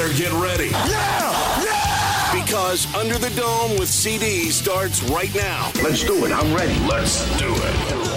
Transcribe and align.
better 0.00 0.14
get 0.14 0.32
ready. 0.32 0.68
Yeah! 0.68 1.62
Yeah! 1.62 2.42
Because 2.42 2.92
Under 2.94 3.18
the 3.18 3.28
Dome 3.38 3.78
with 3.78 3.88
CD 3.88 4.48
starts 4.48 5.02
right 5.10 5.34
now. 5.34 5.70
Let's 5.82 6.02
do 6.04 6.24
it. 6.24 6.32
I'm 6.32 6.54
ready. 6.54 6.78
Let's 6.86 7.26
do 7.38 7.52
it. 7.54 8.16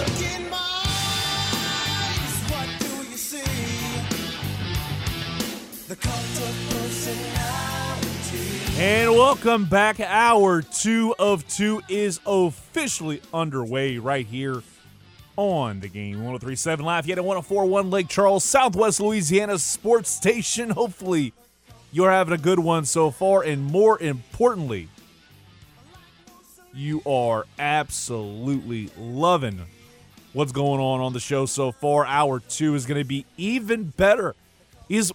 And 8.79 9.11
welcome 9.11 9.65
back. 9.65 9.99
Hour 9.99 10.61
two 10.61 11.13
of 11.19 11.45
two 11.49 11.81
is 11.89 12.21
officially 12.25 13.21
underway 13.33 13.97
right 13.97 14.25
here 14.25 14.63
on 15.35 15.81
the 15.81 15.89
game. 15.89 16.19
1037 16.19 16.85
Lafayette 16.85 17.17
and 17.17 17.27
1041 17.27 17.89
Lake 17.89 18.07
Charles, 18.07 18.45
Southwest 18.45 19.01
Louisiana 19.01 19.59
Sports 19.59 20.09
Station. 20.09 20.69
Hopefully, 20.69 21.33
you're 21.93 22.11
having 22.11 22.33
a 22.33 22.37
good 22.37 22.59
one 22.59 22.83
so 22.83 23.11
far. 23.11 23.43
And 23.43 23.63
more 23.63 24.01
importantly, 24.01 24.89
you 26.73 27.03
are 27.05 27.45
absolutely 27.59 28.89
loving 28.97 29.61
what's 30.33 30.51
going 30.51 30.81
on 30.81 30.99
on 30.99 31.13
the 31.13 31.19
show 31.19 31.45
so 31.45 31.71
far. 31.71 32.05
Hour 32.05 32.39
two 32.39 32.73
is 32.73 32.87
going 32.87 32.99
to 32.99 33.07
be 33.07 33.25
even 33.37 33.85
better. 33.85 34.35
Is 34.89 35.13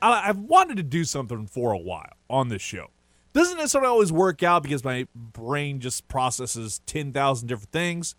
I've 0.00 0.38
wanted 0.38 0.78
to 0.78 0.82
do 0.82 1.04
something 1.04 1.46
for 1.46 1.72
a 1.72 1.78
while 1.78 2.14
on 2.28 2.48
this 2.48 2.62
show. 2.62 2.88
Doesn't 3.34 3.58
necessarily 3.58 3.88
always 3.88 4.10
work 4.10 4.42
out 4.42 4.62
because 4.62 4.82
my 4.82 5.06
brain 5.14 5.78
just 5.78 6.08
processes 6.08 6.80
10,000 6.86 7.46
different 7.46 7.70
things. 7.70 8.14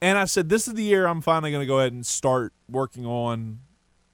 And 0.00 0.18
I 0.18 0.24
said, 0.24 0.48
this 0.48 0.66
is 0.66 0.74
the 0.74 0.82
year 0.82 1.06
I'm 1.06 1.20
finally 1.20 1.52
going 1.52 1.62
to 1.62 1.66
go 1.66 1.78
ahead 1.78 1.92
and 1.92 2.04
start 2.04 2.52
working 2.68 3.06
on 3.06 3.60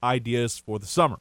ideas 0.03 0.59
for 0.59 0.78
the 0.78 0.87
summer. 0.87 1.19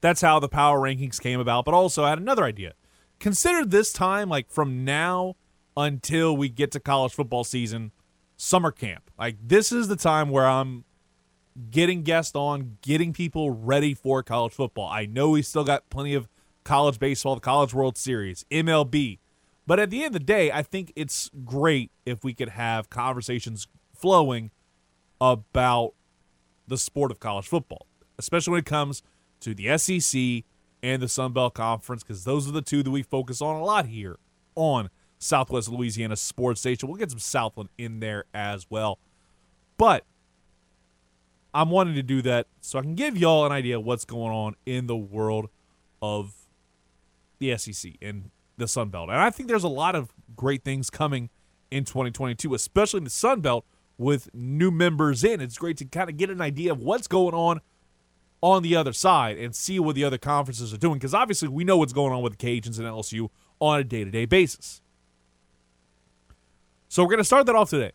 That's 0.00 0.20
how 0.20 0.38
the 0.38 0.48
power 0.48 0.78
rankings 0.78 1.20
came 1.20 1.40
about. 1.40 1.64
But 1.64 1.74
also, 1.74 2.04
I 2.04 2.10
had 2.10 2.18
another 2.18 2.44
idea. 2.44 2.74
Consider 3.18 3.64
this 3.64 3.92
time, 3.92 4.28
like 4.28 4.50
from 4.50 4.84
now 4.84 5.36
until 5.76 6.36
we 6.36 6.48
get 6.48 6.70
to 6.72 6.80
college 6.80 7.12
football 7.12 7.44
season, 7.44 7.92
summer 8.36 8.70
camp. 8.70 9.10
Like, 9.18 9.36
this 9.42 9.72
is 9.72 9.88
the 9.88 9.96
time 9.96 10.30
where 10.30 10.46
I'm 10.46 10.84
getting 11.70 12.02
guests 12.02 12.34
on, 12.34 12.78
getting 12.82 13.12
people 13.12 13.50
ready 13.50 13.94
for 13.94 14.22
college 14.22 14.52
football. 14.52 14.88
I 14.88 15.06
know 15.06 15.30
we 15.30 15.42
still 15.42 15.64
got 15.64 15.88
plenty 15.90 16.14
of 16.14 16.28
college 16.64 16.98
baseball, 16.98 17.34
the 17.34 17.40
College 17.40 17.74
World 17.74 17.96
Series, 17.96 18.44
MLB. 18.50 19.18
But 19.66 19.80
at 19.80 19.90
the 19.90 19.98
end 19.98 20.08
of 20.08 20.12
the 20.14 20.20
day, 20.20 20.50
I 20.50 20.62
think 20.62 20.92
it's 20.96 21.30
great 21.44 21.90
if 22.06 22.24
we 22.24 22.34
could 22.34 22.50
have 22.50 22.90
conversations 22.90 23.66
flowing 23.94 24.50
about 25.20 25.94
the 26.66 26.78
sport 26.78 27.10
of 27.10 27.20
college 27.20 27.46
football, 27.46 27.86
especially 28.18 28.52
when 28.52 28.60
it 28.60 28.66
comes 28.66 29.02
to 29.40 29.54
the 29.54 29.76
SEC 29.78 30.44
and 30.82 31.02
the 31.02 31.08
Sun 31.08 31.32
Belt 31.32 31.54
Conference, 31.54 32.02
because 32.02 32.24
those 32.24 32.48
are 32.48 32.52
the 32.52 32.62
two 32.62 32.82
that 32.82 32.90
we 32.90 33.02
focus 33.02 33.40
on 33.42 33.56
a 33.56 33.64
lot 33.64 33.86
here 33.86 34.16
on 34.54 34.90
Southwest 35.18 35.68
Louisiana 35.68 36.16
Sports 36.16 36.60
Station. 36.60 36.88
We'll 36.88 36.98
get 36.98 37.10
some 37.10 37.18
Southland 37.18 37.70
in 37.76 38.00
there 38.00 38.24
as 38.32 38.66
well. 38.70 38.98
But 39.76 40.04
I'm 41.54 41.70
wanting 41.70 41.94
to 41.94 42.02
do 42.02 42.22
that 42.22 42.46
so 42.60 42.78
I 42.78 42.82
can 42.82 42.94
give 42.94 43.16
y'all 43.16 43.46
an 43.46 43.52
idea 43.52 43.78
of 43.78 43.84
what's 43.84 44.04
going 44.04 44.32
on 44.32 44.54
in 44.66 44.86
the 44.86 44.96
world 44.96 45.48
of 46.00 46.34
the 47.38 47.56
SEC 47.56 47.92
and 48.02 48.30
the 48.56 48.68
Sun 48.68 48.90
Belt. 48.90 49.08
And 49.08 49.18
I 49.18 49.30
think 49.30 49.48
there's 49.48 49.64
a 49.64 49.68
lot 49.68 49.94
of 49.94 50.12
great 50.36 50.64
things 50.64 50.90
coming 50.90 51.30
in 51.70 51.84
2022, 51.84 52.54
especially 52.54 52.98
in 52.98 53.04
the 53.04 53.10
Sun 53.10 53.40
Belt 53.40 53.64
with 53.96 54.30
new 54.34 54.70
members 54.70 55.24
in. 55.24 55.40
It's 55.40 55.58
great 55.58 55.76
to 55.78 55.84
kind 55.84 56.08
of 56.10 56.16
get 56.16 56.30
an 56.30 56.40
idea 56.40 56.72
of 56.72 56.80
what's 56.80 57.08
going 57.08 57.34
on 57.34 57.60
on 58.42 58.62
the 58.62 58.76
other 58.76 58.92
side 58.92 59.36
and 59.36 59.54
see 59.54 59.78
what 59.78 59.94
the 59.94 60.04
other 60.04 60.18
conferences 60.18 60.72
are 60.72 60.78
doing 60.78 60.94
because 60.94 61.14
obviously 61.14 61.48
we 61.48 61.64
know 61.64 61.76
what's 61.76 61.92
going 61.92 62.12
on 62.12 62.22
with 62.22 62.38
the 62.38 62.60
Cajuns 62.60 62.78
and 62.78 62.86
LSU 62.86 63.30
on 63.60 63.80
a 63.80 63.84
day-to-day 63.84 64.26
basis. 64.26 64.80
So 66.88 67.02
we're 67.02 67.10
going 67.10 67.18
to 67.18 67.24
start 67.24 67.46
that 67.46 67.54
off 67.54 67.70
today. 67.70 67.92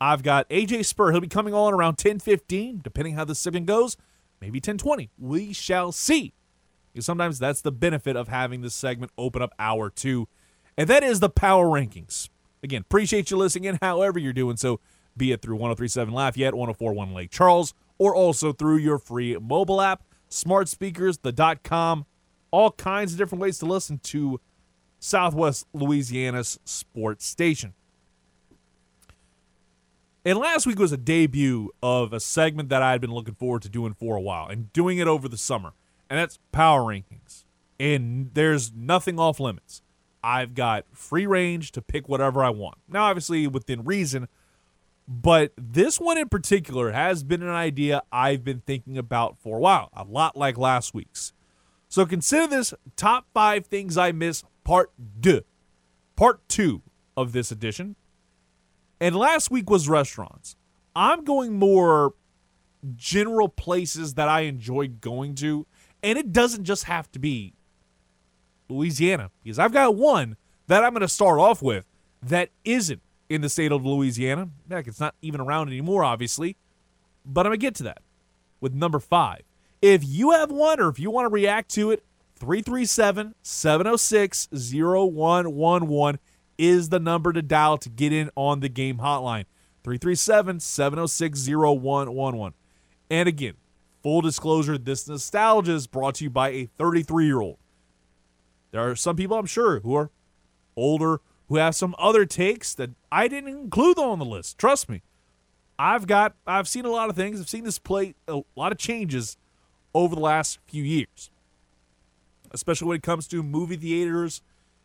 I've 0.00 0.22
got 0.22 0.48
AJ 0.48 0.86
Spurr. 0.86 1.12
He'll 1.12 1.20
be 1.20 1.28
coming 1.28 1.54
on 1.54 1.72
around 1.72 1.96
10:15, 1.96 2.82
depending 2.82 3.14
how 3.14 3.24
the 3.24 3.34
segment 3.34 3.66
goes. 3.66 3.96
Maybe 4.40 4.60
10:20. 4.60 5.10
We 5.18 5.52
shall 5.52 5.92
see. 5.92 6.32
Because 6.92 7.06
sometimes 7.06 7.38
that's 7.38 7.60
the 7.60 7.72
benefit 7.72 8.16
of 8.16 8.28
having 8.28 8.62
this 8.62 8.74
segment 8.74 9.12
open 9.16 9.42
up 9.42 9.54
hour 9.58 9.90
two, 9.90 10.28
and 10.76 10.88
that 10.88 11.02
is 11.02 11.20
the 11.20 11.30
power 11.30 11.66
rankings. 11.66 12.28
Again, 12.62 12.82
appreciate 12.82 13.30
you 13.30 13.36
listening 13.36 13.64
in, 13.64 13.78
however 13.80 14.18
you're 14.18 14.32
doing 14.32 14.56
so, 14.56 14.80
be 15.16 15.32
it 15.32 15.40
through 15.40 15.56
1037 15.56 16.12
Lafayette, 16.12 16.54
1041 16.54 17.14
Lake 17.14 17.30
Charles, 17.30 17.72
or 18.02 18.16
also 18.16 18.52
through 18.52 18.78
your 18.78 18.98
free 18.98 19.36
mobile 19.36 19.80
app, 19.80 20.02
smart 20.28 20.68
speakers, 20.68 21.18
the 21.18 21.30
dot 21.30 21.62
com, 21.62 22.04
all 22.50 22.72
kinds 22.72 23.12
of 23.12 23.18
different 23.18 23.40
ways 23.40 23.60
to 23.60 23.64
listen 23.64 24.00
to 24.02 24.40
Southwest 24.98 25.68
Louisiana's 25.72 26.58
sports 26.64 27.24
station. 27.24 27.74
And 30.24 30.36
last 30.36 30.66
week 30.66 30.80
was 30.80 30.90
a 30.90 30.96
debut 30.96 31.70
of 31.80 32.12
a 32.12 32.18
segment 32.18 32.70
that 32.70 32.82
I 32.82 32.90
had 32.90 33.00
been 33.00 33.12
looking 33.12 33.36
forward 33.36 33.62
to 33.62 33.68
doing 33.68 33.94
for 33.94 34.16
a 34.16 34.20
while 34.20 34.48
and 34.48 34.72
doing 34.72 34.98
it 34.98 35.06
over 35.06 35.28
the 35.28 35.38
summer. 35.38 35.72
And 36.10 36.18
that's 36.18 36.40
power 36.50 36.80
rankings. 36.80 37.44
And 37.78 38.30
there's 38.34 38.72
nothing 38.72 39.20
off 39.20 39.38
limits. 39.38 39.80
I've 40.24 40.54
got 40.54 40.86
free 40.92 41.26
range 41.26 41.70
to 41.72 41.80
pick 41.80 42.08
whatever 42.08 42.42
I 42.42 42.50
want. 42.50 42.78
Now, 42.88 43.04
obviously, 43.04 43.46
within 43.46 43.84
reason. 43.84 44.26
But 45.14 45.52
this 45.56 46.00
one 46.00 46.16
in 46.16 46.30
particular 46.30 46.90
has 46.90 47.22
been 47.22 47.42
an 47.42 47.50
idea 47.50 48.02
I've 48.10 48.44
been 48.44 48.60
thinking 48.60 48.96
about 48.96 49.38
for 49.38 49.58
a 49.58 49.60
while, 49.60 49.90
a 49.92 50.04
lot 50.04 50.38
like 50.38 50.56
last 50.56 50.94
week's. 50.94 51.34
So 51.90 52.06
consider 52.06 52.46
this 52.46 52.72
top 52.96 53.26
five 53.34 53.66
things 53.66 53.98
I 53.98 54.12
miss, 54.12 54.42
part 54.64 54.90
deux, 55.20 55.42
part 56.16 56.48
two 56.48 56.80
of 57.14 57.32
this 57.32 57.50
edition. 57.50 57.94
And 59.00 59.14
last 59.14 59.50
week 59.50 59.68
was 59.68 59.86
restaurants. 59.86 60.56
I'm 60.96 61.24
going 61.24 61.58
more 61.58 62.14
general 62.96 63.50
places 63.50 64.14
that 64.14 64.28
I 64.28 64.40
enjoyed 64.40 65.02
going 65.02 65.34
to. 65.36 65.66
And 66.02 66.18
it 66.18 66.32
doesn't 66.32 66.64
just 66.64 66.84
have 66.84 67.12
to 67.12 67.18
be 67.18 67.52
Louisiana, 68.70 69.30
because 69.44 69.58
I've 69.58 69.72
got 69.74 69.94
one 69.94 70.38
that 70.68 70.82
I'm 70.82 70.92
going 70.94 71.02
to 71.02 71.08
start 71.08 71.38
off 71.38 71.60
with 71.60 71.84
that 72.22 72.48
isn't 72.64 73.02
in 73.28 73.40
the 73.40 73.48
state 73.48 73.72
of 73.72 73.84
Louisiana. 73.84 74.48
Heck, 74.70 74.86
it's 74.86 75.00
not 75.00 75.14
even 75.22 75.40
around 75.40 75.68
anymore, 75.68 76.04
obviously. 76.04 76.56
But 77.24 77.46
I'm 77.46 77.50
going 77.50 77.60
to 77.60 77.66
get 77.66 77.74
to 77.76 77.82
that 77.84 78.02
with 78.60 78.74
number 78.74 78.98
five. 78.98 79.42
If 79.80 80.04
you 80.04 80.30
have 80.32 80.50
one 80.50 80.80
or 80.80 80.88
if 80.88 80.98
you 80.98 81.10
want 81.10 81.26
to 81.26 81.32
react 81.32 81.70
to 81.72 81.90
it, 81.90 82.04
337 82.36 83.34
706 83.42 84.48
0111 84.52 86.20
is 86.58 86.88
the 86.88 87.00
number 87.00 87.32
to 87.32 87.42
dial 87.42 87.78
to 87.78 87.88
get 87.88 88.12
in 88.12 88.30
on 88.36 88.60
the 88.60 88.68
game 88.68 88.98
hotline. 88.98 89.44
337 89.84 90.60
706 90.60 91.48
0111. 91.48 92.54
And 93.10 93.28
again, 93.28 93.54
full 94.02 94.20
disclosure 94.20 94.78
this 94.78 95.08
nostalgia 95.08 95.72
is 95.72 95.86
brought 95.86 96.16
to 96.16 96.24
you 96.24 96.30
by 96.30 96.50
a 96.50 96.66
33 96.78 97.26
year 97.26 97.40
old. 97.40 97.58
There 98.70 98.80
are 98.80 98.96
some 98.96 99.16
people, 99.16 99.38
I'm 99.38 99.46
sure, 99.46 99.80
who 99.80 99.94
are 99.94 100.10
older, 100.76 101.20
who 101.52 101.58
have 101.58 101.74
some 101.74 101.94
other 101.98 102.24
takes 102.24 102.74
that 102.74 102.88
I 103.12 103.28
didn't 103.28 103.50
include 103.50 103.98
on 103.98 104.18
the 104.18 104.24
list. 104.24 104.56
Trust 104.56 104.88
me. 104.88 105.02
I've 105.78 106.06
got, 106.06 106.34
I've 106.46 106.66
seen 106.66 106.86
a 106.86 106.90
lot 106.90 107.10
of 107.10 107.16
things. 107.16 107.38
I've 107.38 107.48
seen 107.48 107.64
this 107.64 107.78
play 107.78 108.14
a 108.26 108.40
lot 108.56 108.72
of 108.72 108.78
changes 108.78 109.36
over 109.94 110.14
the 110.14 110.20
last 110.22 110.60
few 110.66 110.82
years, 110.82 111.30
especially 112.52 112.88
when 112.88 112.96
it 112.96 113.02
comes 113.02 113.28
to 113.28 113.42
movie 113.42 113.76
theaters 113.76 114.40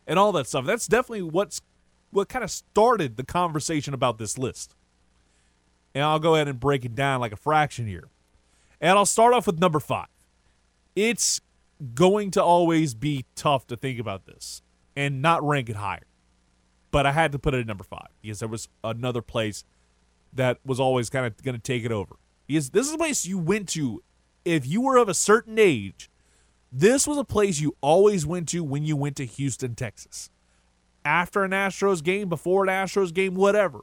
and 0.06 0.18
all 0.18 0.30
that 0.32 0.46
stuff. 0.46 0.66
That's 0.66 0.86
definitely 0.86 1.22
what's 1.22 1.62
what 2.10 2.28
kind 2.28 2.44
of 2.44 2.50
started 2.50 3.16
the 3.16 3.24
conversation 3.24 3.94
about 3.94 4.18
this 4.18 4.36
list. 4.36 4.74
And 5.94 6.04
I'll 6.04 6.18
go 6.18 6.34
ahead 6.34 6.48
and 6.48 6.60
break 6.60 6.84
it 6.84 6.94
down 6.94 7.20
like 7.20 7.32
a 7.32 7.36
fraction 7.36 7.86
here. 7.86 8.08
And 8.78 8.98
I'll 8.98 9.06
start 9.06 9.32
off 9.32 9.46
with 9.46 9.58
number 9.58 9.80
five. 9.80 10.08
It's 10.94 11.40
going 11.94 12.30
to 12.32 12.42
always 12.42 12.92
be 12.92 13.24
tough 13.34 13.66
to 13.68 13.76
think 13.76 13.98
about 13.98 14.26
this 14.26 14.60
and 14.94 15.22
not 15.22 15.42
rank 15.42 15.70
it 15.70 15.76
higher. 15.76 16.07
But 16.90 17.06
I 17.06 17.12
had 17.12 17.32
to 17.32 17.38
put 17.38 17.54
it 17.54 17.60
at 17.60 17.66
number 17.66 17.84
five 17.84 18.08
because 18.22 18.38
there 18.40 18.48
was 18.48 18.68
another 18.84 19.22
place 19.22 19.64
that 20.32 20.58
was 20.64 20.80
always 20.80 21.10
kind 21.10 21.26
of 21.26 21.42
going 21.42 21.54
to 21.54 21.60
take 21.60 21.84
it 21.84 21.92
over. 21.92 22.16
Because 22.46 22.70
this 22.70 22.86
is 22.88 22.94
a 22.94 22.98
place 22.98 23.26
you 23.26 23.38
went 23.38 23.68
to 23.70 24.02
if 24.44 24.66
you 24.66 24.80
were 24.80 24.96
of 24.96 25.08
a 25.08 25.14
certain 25.14 25.58
age 25.58 26.10
This 26.70 27.06
was 27.06 27.16
a 27.16 27.24
place 27.24 27.60
you 27.60 27.76
always 27.80 28.26
went 28.26 28.48
to 28.50 28.62
when 28.62 28.84
you 28.84 28.96
went 28.96 29.16
to 29.16 29.24
Houston, 29.26 29.74
Texas. 29.74 30.30
After 31.04 31.42
an 31.44 31.52
Astros 31.52 32.02
game, 32.02 32.28
before 32.28 32.62
an 32.64 32.68
Astros 32.68 33.12
game, 33.12 33.34
whatever. 33.34 33.80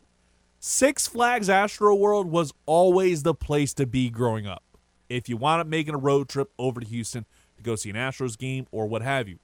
Six 0.59 1.07
Flags 1.07 1.49
Astro 1.49 1.95
World 1.95 2.27
was 2.27 2.53
always 2.65 3.23
the 3.23 3.33
place 3.33 3.73
to 3.75 3.87
be 3.87 4.09
growing 4.09 4.45
up. 4.45 4.63
If 5.09 5.27
you 5.29 5.37
wound 5.37 5.61
up 5.61 5.67
making 5.67 5.95
a 5.95 5.99
road 5.99 6.29
trip 6.29 6.51
over 6.59 6.79
to 6.79 6.85
Houston 6.85 7.25
to 7.57 7.63
go 7.63 7.75
see 7.75 7.89
an 7.89 7.95
Astros 7.95 8.37
game 8.37 8.67
or 8.71 8.87
what 8.87 9.01
have 9.01 9.27
you, 9.27 9.39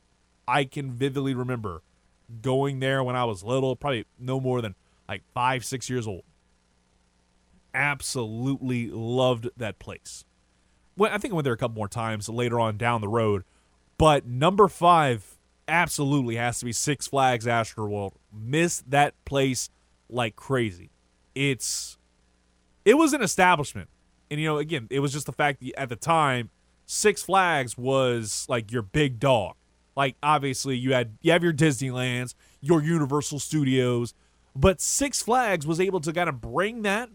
I 0.48 0.64
can 0.64 0.92
vividly 0.92 1.34
remember 1.34 1.82
going 2.42 2.80
there 2.80 3.04
when 3.04 3.16
I 3.16 3.26
was 3.26 3.44
little, 3.44 3.76
probably 3.76 4.06
no 4.20 4.40
more 4.40 4.62
than 4.62 4.76
like 5.08 5.24
five, 5.34 5.66
six 5.66 5.90
years 5.90 6.08
old. 6.08 6.24
Absolutely 7.74 8.90
loved 8.90 9.50
that 9.58 9.80
place. 9.80 10.26
Well, 10.98 11.12
I 11.14 11.18
think 11.18 11.34
I 11.34 11.36
went 11.36 11.46
there 11.46 11.54
a 11.54 11.58
couple 11.58 11.76
more 11.76 11.88
times 11.88 12.30
later 12.30 12.60
on 12.60 12.78
down 12.78 13.02
the 13.02 13.08
road, 13.08 13.44
but 13.98 14.26
number 14.26 14.68
five 14.68 15.38
absolutely 15.68 16.36
has 16.36 16.60
to 16.60 16.66
be 16.66 16.74
Six 16.74 17.08
Flags 17.08 17.46
Astroworld. 17.46 18.14
Miss 18.32 18.84
that 18.88 19.14
place 19.26 19.70
like 20.10 20.36
crazy. 20.36 20.90
It's 21.34 21.98
it 22.84 22.96
was 22.96 23.14
an 23.14 23.22
establishment, 23.22 23.90
and 24.30 24.40
you 24.40 24.48
know, 24.48 24.58
again, 24.58 24.88
it 24.90 25.00
was 25.00 25.14
just 25.14 25.26
the 25.26 25.32
fact 25.32 25.62
that 25.62 25.80
at 25.80 25.90
the 25.90 25.96
time, 25.96 26.50
Six 26.86 27.24
Flags 27.24 27.78
was 27.78 28.46
like 28.50 28.72
your 28.72 28.82
big 28.82 29.20
dog. 29.20 29.56
Like 29.96 30.16
obviously, 30.24 30.78
you 30.78 30.94
had 30.94 31.18
you 31.22 31.32
have 31.32 31.44
your 31.44 31.54
Disneylands, 31.54 32.34
your 32.62 32.82
Universal 32.82 33.40
Studios, 33.40 34.14
but 34.56 34.82
Six 34.82 35.22
Flags 35.22 35.68
was 35.68 35.80
able 35.80 36.00
to 36.02 36.14
kind 36.14 36.30
of 36.30 36.42
bring 36.42 36.84
that 36.84 37.10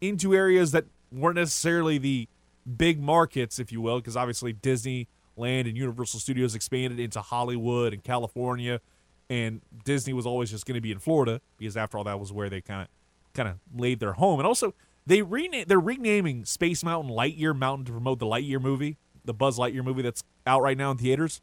into 0.00 0.34
areas 0.34 0.72
that 0.72 0.84
weren't 1.10 1.36
necessarily 1.36 1.98
the 1.98 2.28
big 2.76 3.00
markets, 3.00 3.58
if 3.58 3.72
you 3.72 3.80
will, 3.80 3.98
because 3.98 4.16
obviously 4.16 4.52
Disneyland 4.52 5.06
and 5.36 5.76
Universal 5.76 6.20
Studios 6.20 6.54
expanded 6.54 7.00
into 7.00 7.20
Hollywood 7.20 7.92
and 7.92 8.02
California, 8.02 8.80
and 9.28 9.60
Disney 9.84 10.12
was 10.12 10.26
always 10.26 10.50
just 10.50 10.66
going 10.66 10.74
to 10.74 10.80
be 10.80 10.92
in 10.92 10.98
Florida 10.98 11.40
because 11.58 11.76
after 11.76 11.98
all, 11.98 12.04
that 12.04 12.20
was 12.20 12.32
where 12.32 12.48
they 12.48 12.60
kind 12.60 12.82
of 12.82 12.88
kind 13.34 13.48
of 13.48 13.56
laid 13.74 14.00
their 14.00 14.12
home. 14.14 14.38
And 14.38 14.46
also, 14.46 14.74
they 15.06 15.22
rename 15.22 15.64
they're 15.66 15.80
renaming 15.80 16.44
Space 16.44 16.84
Mountain 16.84 17.10
Lightyear 17.10 17.56
Mountain 17.56 17.86
to 17.86 17.92
promote 17.92 18.18
the 18.18 18.26
Lightyear 18.26 18.60
movie, 18.60 18.98
the 19.24 19.34
Buzz 19.34 19.58
Lightyear 19.58 19.84
movie 19.84 20.02
that's 20.02 20.22
out 20.46 20.62
right 20.62 20.76
now 20.76 20.90
in 20.90 20.98
theaters. 20.98 21.40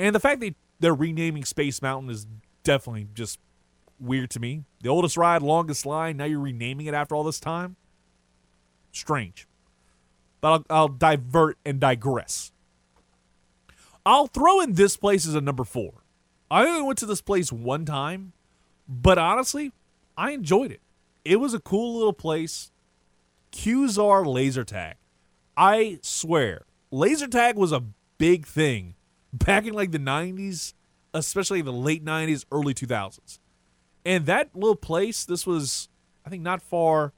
And 0.00 0.14
the 0.14 0.20
fact 0.20 0.40
that 0.40 0.54
they're 0.80 0.94
renaming 0.94 1.44
Space 1.44 1.82
Mountain 1.82 2.10
is 2.10 2.26
definitely 2.64 3.08
just 3.12 3.38
weird 4.00 4.30
to 4.30 4.40
me. 4.40 4.64
The 4.82 4.88
oldest 4.88 5.18
ride, 5.18 5.42
longest 5.42 5.84
line. 5.84 6.16
Now 6.16 6.24
you're 6.24 6.40
renaming 6.40 6.86
it 6.86 6.94
after 6.94 7.14
all 7.14 7.22
this 7.22 7.38
time. 7.38 7.76
Strange. 8.92 9.46
But 10.40 10.48
I'll, 10.52 10.64
I'll 10.70 10.88
divert 10.88 11.58
and 11.66 11.78
digress. 11.78 12.50
I'll 14.06 14.26
throw 14.26 14.60
in 14.60 14.72
this 14.72 14.96
place 14.96 15.28
as 15.28 15.34
a 15.34 15.40
number 15.42 15.64
four. 15.64 15.92
I 16.50 16.66
only 16.66 16.82
went 16.82 16.98
to 17.00 17.06
this 17.06 17.20
place 17.20 17.52
one 17.52 17.84
time, 17.84 18.32
but 18.88 19.18
honestly, 19.18 19.70
I 20.16 20.30
enjoyed 20.30 20.72
it. 20.72 20.80
It 21.26 21.36
was 21.36 21.52
a 21.52 21.60
cool 21.60 21.98
little 21.98 22.14
place. 22.14 22.72
Qzar 23.52 24.24
laser 24.24 24.64
tag. 24.64 24.96
I 25.58 25.98
swear, 26.00 26.62
laser 26.90 27.28
tag 27.28 27.56
was 27.56 27.70
a 27.70 27.84
big 28.16 28.46
thing 28.46 28.94
back 29.32 29.66
in 29.66 29.74
like 29.74 29.92
the 29.92 29.98
90s, 29.98 30.74
especially 31.14 31.62
the 31.62 31.72
late 31.72 32.04
90s, 32.04 32.44
early 32.52 32.74
2000s. 32.74 33.38
And 34.04 34.26
that 34.26 34.50
little 34.54 34.76
place, 34.76 35.24
this 35.24 35.46
was, 35.46 35.88
I 36.24 36.30
think, 36.30 36.42
not 36.42 36.62
far 36.62 37.12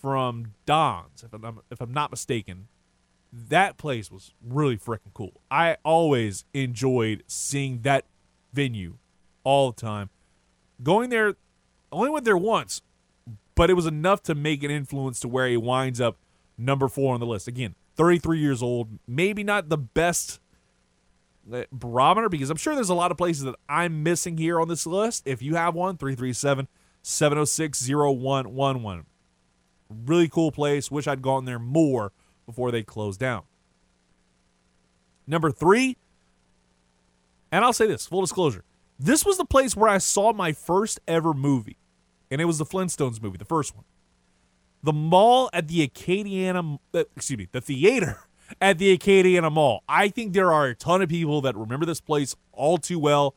from 0.00 0.52
Don's, 0.64 1.22
if 1.22 1.32
I'm, 1.32 1.60
if 1.70 1.80
I'm 1.80 1.92
not 1.92 2.10
mistaken. 2.10 2.68
That 3.32 3.76
place 3.76 4.10
was 4.10 4.32
really 4.42 4.78
freaking 4.78 5.12
cool. 5.12 5.40
I 5.50 5.76
always 5.84 6.44
enjoyed 6.54 7.22
seeing 7.26 7.82
that 7.82 8.06
venue 8.52 8.96
all 9.44 9.72
the 9.72 9.80
time. 9.80 10.10
Going 10.82 11.10
there, 11.10 11.34
only 11.92 12.10
went 12.10 12.24
there 12.24 12.36
once, 12.36 12.82
but 13.54 13.68
it 13.68 13.74
was 13.74 13.86
enough 13.86 14.22
to 14.24 14.34
make 14.34 14.62
an 14.62 14.70
influence 14.70 15.20
to 15.20 15.28
where 15.28 15.48
he 15.48 15.56
winds 15.56 16.00
up 16.00 16.16
number 16.56 16.88
four 16.88 17.14
on 17.14 17.20
the 17.20 17.26
list. 17.26 17.48
Again, 17.48 17.74
33 17.96 18.38
years 18.38 18.62
old, 18.62 18.88
maybe 19.06 19.42
not 19.44 19.68
the 19.68 19.78
best 19.78 20.40
barometer 21.72 22.28
because 22.28 22.50
I'm 22.50 22.56
sure 22.56 22.74
there's 22.74 22.90
a 22.90 22.94
lot 22.94 23.10
of 23.10 23.16
places 23.16 23.44
that 23.44 23.54
I'm 23.68 24.02
missing 24.02 24.36
here 24.36 24.60
on 24.60 24.68
this 24.68 24.86
list. 24.86 25.26
If 25.26 25.42
you 25.42 25.54
have 25.54 25.74
one, 25.74 25.96
337 25.96 26.68
706 27.02 27.88
0111. 27.88 29.06
Really 29.88 30.28
cool 30.28 30.50
place. 30.50 30.90
Wish 30.90 31.06
I'd 31.06 31.22
gone 31.22 31.44
there 31.44 31.58
more 31.58 32.12
before 32.46 32.70
they 32.70 32.82
closed 32.82 33.20
down. 33.20 33.42
Number 35.26 35.50
three, 35.50 35.96
and 37.50 37.64
I'll 37.64 37.72
say 37.72 37.86
this 37.86 38.06
full 38.06 38.20
disclosure 38.20 38.64
this 38.98 39.24
was 39.24 39.36
the 39.36 39.44
place 39.44 39.76
where 39.76 39.90
I 39.90 39.98
saw 39.98 40.32
my 40.32 40.52
first 40.52 41.00
ever 41.06 41.34
movie, 41.34 41.76
and 42.30 42.40
it 42.40 42.46
was 42.46 42.58
the 42.58 42.64
Flintstones 42.64 43.22
movie, 43.22 43.36
the 43.36 43.44
first 43.44 43.74
one. 43.74 43.84
The 44.82 44.92
mall 44.92 45.50
at 45.52 45.68
the 45.68 45.86
Acadiana, 45.86 46.78
uh, 46.94 47.04
excuse 47.16 47.38
me, 47.38 47.48
the 47.50 47.60
theater 47.60 48.20
at 48.60 48.78
the 48.78 48.96
Acadiana 48.96 49.50
Mall. 49.50 49.82
I 49.88 50.08
think 50.08 50.32
there 50.32 50.52
are 50.52 50.66
a 50.66 50.74
ton 50.74 51.02
of 51.02 51.08
people 51.08 51.40
that 51.42 51.56
remember 51.56 51.86
this 51.86 52.00
place 52.00 52.34
all 52.52 52.78
too 52.78 52.98
well. 52.98 53.34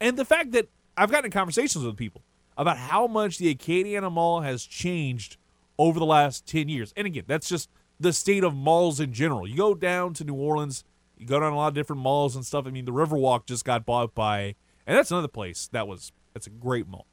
And 0.00 0.16
the 0.16 0.24
fact 0.24 0.52
that 0.52 0.68
I've 0.96 1.10
gotten 1.10 1.30
conversations 1.30 1.84
with 1.84 1.96
people 1.96 2.22
about 2.56 2.78
how 2.78 3.06
much 3.06 3.38
the 3.38 3.54
Acadiana 3.54 4.10
Mall 4.10 4.40
has 4.40 4.64
changed 4.64 5.36
over 5.78 5.98
the 5.98 6.06
last 6.06 6.46
10 6.46 6.68
years. 6.68 6.92
And 6.96 7.06
again, 7.06 7.24
that's 7.26 7.48
just 7.48 7.70
the 8.00 8.12
state 8.12 8.44
of 8.44 8.54
malls 8.54 9.00
in 9.00 9.12
general. 9.12 9.46
You 9.46 9.56
go 9.56 9.74
down 9.74 10.14
to 10.14 10.24
New 10.24 10.34
Orleans, 10.34 10.84
you 11.16 11.26
go 11.26 11.40
down 11.40 11.52
a 11.52 11.56
lot 11.56 11.68
of 11.68 11.74
different 11.74 12.02
malls 12.02 12.36
and 12.36 12.44
stuff. 12.44 12.66
I 12.66 12.70
mean, 12.70 12.84
the 12.84 12.92
Riverwalk 12.92 13.46
just 13.46 13.64
got 13.64 13.86
bought 13.86 14.14
by, 14.14 14.54
and 14.86 14.96
that's 14.96 15.10
another 15.10 15.28
place 15.28 15.68
that 15.72 15.86
was, 15.86 16.12
that's 16.34 16.46
a 16.46 16.50
great 16.50 16.86
mall. 16.86 17.06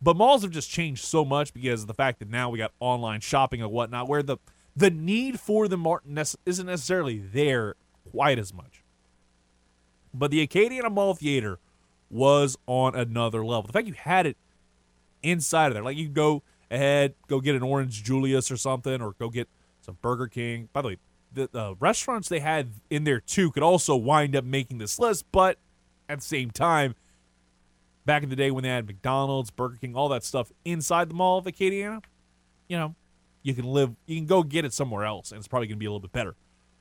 But 0.00 0.16
malls 0.16 0.42
have 0.42 0.50
just 0.50 0.70
changed 0.70 1.04
so 1.04 1.24
much 1.24 1.52
because 1.52 1.82
of 1.82 1.88
the 1.88 1.94
fact 1.94 2.20
that 2.20 2.30
now 2.30 2.50
we 2.50 2.58
got 2.58 2.72
online 2.78 3.20
shopping 3.20 3.60
and 3.60 3.70
whatnot, 3.70 4.08
where 4.08 4.22
the 4.22 4.38
the 4.78 4.90
need 4.90 5.40
for 5.40 5.66
them 5.66 5.84
isn't 6.46 6.66
necessarily 6.66 7.18
there 7.18 7.74
quite 8.12 8.38
as 8.38 8.54
much. 8.54 8.84
But 10.14 10.30
the 10.30 10.46
Acadiana 10.46 10.90
Mall 10.90 11.14
Theater 11.14 11.58
was 12.08 12.56
on 12.66 12.94
another 12.94 13.44
level. 13.44 13.62
The 13.62 13.72
fact 13.72 13.88
you 13.88 13.94
had 13.94 14.24
it 14.24 14.36
inside 15.22 15.68
of 15.68 15.74
there, 15.74 15.82
like 15.82 15.96
you 15.96 16.08
go 16.08 16.42
ahead, 16.70 17.14
go 17.26 17.40
get 17.40 17.56
an 17.56 17.62
Orange 17.62 18.04
Julius 18.04 18.52
or 18.52 18.56
something, 18.56 19.02
or 19.02 19.12
go 19.18 19.28
get 19.28 19.48
some 19.80 19.98
Burger 20.00 20.28
King. 20.28 20.68
By 20.72 20.82
the 20.82 20.88
way, 20.88 20.96
the, 21.32 21.48
the 21.50 21.74
restaurants 21.80 22.28
they 22.28 22.40
had 22.40 22.70
in 22.88 23.02
there 23.02 23.20
too 23.20 23.50
could 23.50 23.64
also 23.64 23.96
wind 23.96 24.36
up 24.36 24.44
making 24.44 24.78
this 24.78 24.98
list, 24.98 25.26
but 25.32 25.58
at 26.08 26.20
the 26.20 26.24
same 26.24 26.52
time, 26.52 26.94
back 28.06 28.22
in 28.22 28.28
the 28.28 28.36
day 28.36 28.52
when 28.52 28.62
they 28.62 28.70
had 28.70 28.86
McDonald's, 28.86 29.50
Burger 29.50 29.76
King, 29.80 29.96
all 29.96 30.08
that 30.10 30.24
stuff 30.24 30.52
inside 30.64 31.10
the 31.10 31.14
mall 31.14 31.38
of 31.38 31.46
Acadiana, 31.46 32.02
you 32.68 32.78
know, 32.78 32.94
you 33.42 33.54
can 33.54 33.64
live, 33.64 33.94
you 34.06 34.16
can 34.16 34.26
go 34.26 34.42
get 34.42 34.64
it 34.64 34.72
somewhere 34.72 35.04
else, 35.04 35.30
and 35.30 35.38
it's 35.38 35.48
probably 35.48 35.68
going 35.68 35.76
to 35.76 35.80
be 35.80 35.86
a 35.86 35.90
little 35.90 36.00
bit 36.00 36.12
better. 36.12 36.36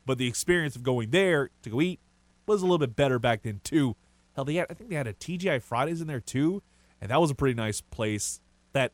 But 0.05 0.17
the 0.17 0.27
experience 0.27 0.75
of 0.75 0.83
going 0.83 1.11
there 1.11 1.49
to 1.61 1.69
go 1.69 1.81
eat 1.81 1.99
was 2.45 2.61
a 2.61 2.65
little 2.65 2.77
bit 2.77 2.95
better 2.95 3.19
back 3.19 3.43
then 3.43 3.61
too. 3.63 3.95
Hell, 4.35 4.45
they 4.45 4.55
had, 4.55 4.67
I 4.69 4.73
think 4.73 4.89
they 4.89 4.95
had 4.95 5.07
a 5.07 5.13
TGI 5.13 5.61
Fridays 5.61 6.01
in 6.01 6.07
there 6.07 6.19
too, 6.19 6.61
and 7.01 7.11
that 7.11 7.19
was 7.19 7.31
a 7.31 7.35
pretty 7.35 7.55
nice 7.55 7.81
place 7.81 8.39
that 8.73 8.93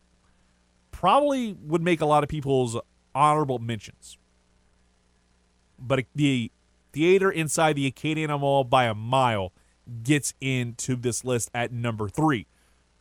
probably 0.92 1.54
would 1.54 1.82
make 1.82 2.02
a 2.02 2.06
lot 2.06 2.24
of 2.24 2.30
people's 2.30 2.78
honorable 3.14 3.60
mentions. 3.60 4.18
But 5.78 6.06
the 6.16 6.52
theater 6.94 7.30
inside 7.30 7.74
the 7.74 7.92
Acadiana 7.92 8.40
Mall 8.40 8.64
by 8.64 8.86
a 8.86 8.94
mile 8.94 9.52
gets 10.04 10.34
into 10.40 10.96
this 10.96 11.26
list 11.26 11.52
at 11.54 11.72
number 11.72 12.08
three. 12.08 12.48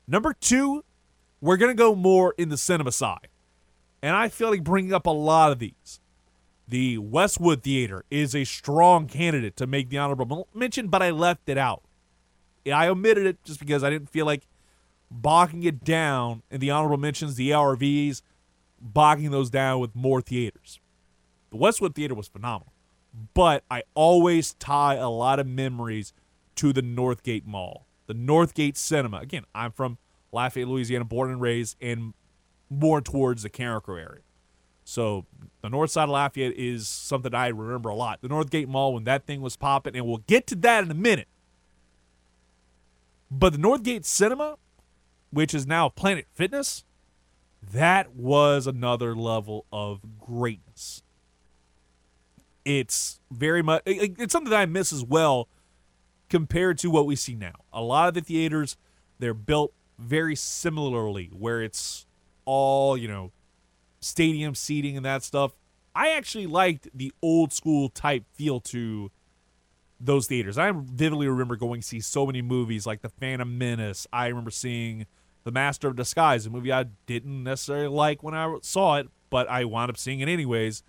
Number 0.08 0.32
two, 0.32 0.84
we're 1.40 1.56
going 1.56 1.70
to 1.70 1.80
go 1.80 1.94
more 1.94 2.34
in 2.36 2.48
the 2.48 2.56
cinema 2.56 2.92
side. 2.92 3.28
And 4.02 4.16
I 4.16 4.28
feel 4.28 4.50
like 4.50 4.64
bringing 4.64 4.92
up 4.92 5.06
a 5.06 5.10
lot 5.10 5.52
of 5.52 5.58
these. 5.60 6.00
The 6.66 6.98
Westwood 6.98 7.62
Theater 7.62 8.04
is 8.10 8.34
a 8.34 8.44
strong 8.44 9.06
candidate 9.06 9.56
to 9.56 9.66
make 9.66 9.90
the 9.90 9.98
honorable 9.98 10.48
mention, 10.54 10.88
but 10.88 11.02
I 11.02 11.10
left 11.10 11.48
it 11.48 11.58
out. 11.58 11.82
I 12.66 12.88
omitted 12.88 13.26
it 13.26 13.42
just 13.44 13.60
because 13.60 13.84
I 13.84 13.90
didn't 13.90 14.10
feel 14.10 14.26
like 14.26 14.46
bogging 15.10 15.62
it 15.64 15.84
down 15.84 16.42
in 16.50 16.60
the 16.60 16.70
honorable 16.70 16.96
mentions, 16.96 17.34
the 17.34 17.50
ARVs, 17.50 18.22
bogging 18.80 19.30
those 19.30 19.50
down 19.50 19.80
with 19.80 19.94
more 19.94 20.20
theaters. 20.20 20.80
The 21.50 21.56
Westwood 21.56 21.94
Theater 21.94 22.14
was 22.14 22.28
phenomenal, 22.28 22.72
but 23.34 23.64
I 23.70 23.82
always 23.94 24.54
tie 24.54 24.94
a 24.94 25.10
lot 25.10 25.38
of 25.38 25.46
memories 25.46 26.12
to 26.56 26.72
the 26.72 26.82
Northgate 26.82 27.44
Mall, 27.44 27.86
the 28.06 28.14
Northgate 28.14 28.76
Cinema. 28.76 29.18
Again, 29.18 29.44
I'm 29.54 29.72
from 29.72 29.98
Lafayette, 30.32 30.68
Louisiana, 30.68 31.04
born 31.04 31.30
and 31.30 31.40
raised, 31.40 31.76
and 31.80 32.14
more 32.72 33.00
towards 33.00 33.42
the 33.42 33.50
Carencro 33.50 34.00
area. 34.00 34.22
So 34.84 35.26
the 35.60 35.68
north 35.68 35.90
side 35.90 36.04
of 36.04 36.10
Lafayette 36.10 36.54
is 36.56 36.88
something 36.88 37.34
I 37.34 37.48
remember 37.48 37.88
a 37.88 37.94
lot. 37.94 38.20
The 38.20 38.28
Northgate 38.28 38.66
Mall 38.66 38.94
when 38.94 39.04
that 39.04 39.26
thing 39.26 39.40
was 39.40 39.56
popping, 39.56 39.96
and 39.96 40.06
we'll 40.06 40.24
get 40.26 40.46
to 40.48 40.54
that 40.56 40.84
in 40.84 40.90
a 40.90 40.94
minute. 40.94 41.28
But 43.30 43.52
the 43.52 43.58
Northgate 43.58 44.04
Cinema, 44.04 44.56
which 45.30 45.54
is 45.54 45.66
now 45.66 45.88
Planet 45.88 46.26
Fitness, 46.34 46.84
that 47.72 48.14
was 48.14 48.66
another 48.66 49.14
level 49.14 49.66
of 49.72 50.00
greatness. 50.18 51.02
It's 52.64 53.20
very 53.30 53.62
much 53.62 53.82
it's 53.86 54.32
something 54.32 54.50
that 54.50 54.60
I 54.60 54.66
miss 54.66 54.92
as 54.92 55.04
well 55.04 55.48
compared 56.28 56.78
to 56.78 56.90
what 56.90 57.06
we 57.06 57.16
see 57.16 57.34
now. 57.34 57.64
A 57.72 57.82
lot 57.82 58.08
of 58.08 58.14
the 58.14 58.20
theaters 58.20 58.76
they're 59.18 59.34
built 59.34 59.72
very 59.98 60.34
similarly 60.34 61.30
where 61.32 61.62
it's 61.62 62.06
all, 62.44 62.96
you 62.96 63.08
know, 63.08 63.32
stadium 64.00 64.54
seating 64.54 64.96
and 64.96 65.06
that 65.06 65.22
stuff. 65.22 65.52
I 65.94 66.10
actually 66.10 66.46
liked 66.46 66.88
the 66.94 67.12
old 67.22 67.52
school 67.52 67.88
type 67.88 68.24
feel 68.32 68.60
to 68.60 69.10
those 70.00 70.26
theaters. 70.26 70.58
I 70.58 70.72
vividly 70.72 71.28
remember 71.28 71.56
going 71.56 71.82
see 71.82 72.00
so 72.00 72.26
many 72.26 72.42
movies 72.42 72.86
like 72.86 73.02
The 73.02 73.08
Phantom 73.08 73.56
Menace. 73.58 74.06
I 74.12 74.26
remember 74.26 74.50
seeing 74.50 75.06
The 75.44 75.52
Master 75.52 75.88
of 75.88 75.96
Disguise, 75.96 76.46
a 76.46 76.50
movie 76.50 76.72
I 76.72 76.86
didn't 77.06 77.44
necessarily 77.44 77.88
like 77.88 78.22
when 78.22 78.34
I 78.34 78.58
saw 78.62 78.96
it, 78.96 79.08
but 79.30 79.48
I 79.48 79.64
wound 79.64 79.90
up 79.90 79.98
seeing 79.98 80.20
it 80.20 80.28
anyways. 80.28 80.82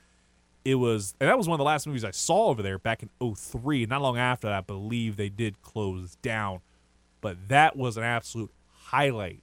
It 0.66 0.76
was, 0.76 1.14
and 1.20 1.30
that 1.30 1.38
was 1.38 1.48
one 1.48 1.56
of 1.56 1.60
the 1.60 1.66
last 1.66 1.86
movies 1.86 2.06
I 2.06 2.12
saw 2.12 2.48
over 2.48 2.64
there 2.64 2.80
back 2.80 3.04
in 3.04 3.36
03. 3.36 3.86
Not 3.86 4.02
long 4.02 4.18
after 4.18 4.48
that, 4.48 4.56
I 4.56 4.62
believe 4.62 5.18
they 5.18 5.30
did 5.30 5.62
close 5.62 6.16
down. 6.22 6.62
But 7.20 7.50
that 7.50 7.76
was 7.76 7.98
an 7.98 8.04
absolute 8.04 8.52
highlight 8.86 9.43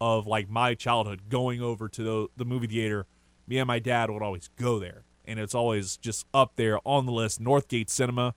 of 0.00 0.26
like 0.26 0.48
my 0.48 0.74
childhood 0.74 1.22
going 1.28 1.60
over 1.60 1.88
to 1.88 2.02
the, 2.02 2.28
the 2.36 2.44
movie 2.44 2.66
theater. 2.66 3.06
Me 3.46 3.58
and 3.58 3.66
my 3.66 3.78
dad 3.78 4.10
would 4.10 4.22
always 4.22 4.48
go 4.56 4.78
there, 4.78 5.04
and 5.24 5.38
it's 5.38 5.54
always 5.54 5.96
just 5.96 6.26
up 6.34 6.52
there 6.56 6.78
on 6.84 7.06
the 7.06 7.12
list. 7.12 7.42
Northgate 7.42 7.88
Cinema. 7.88 8.34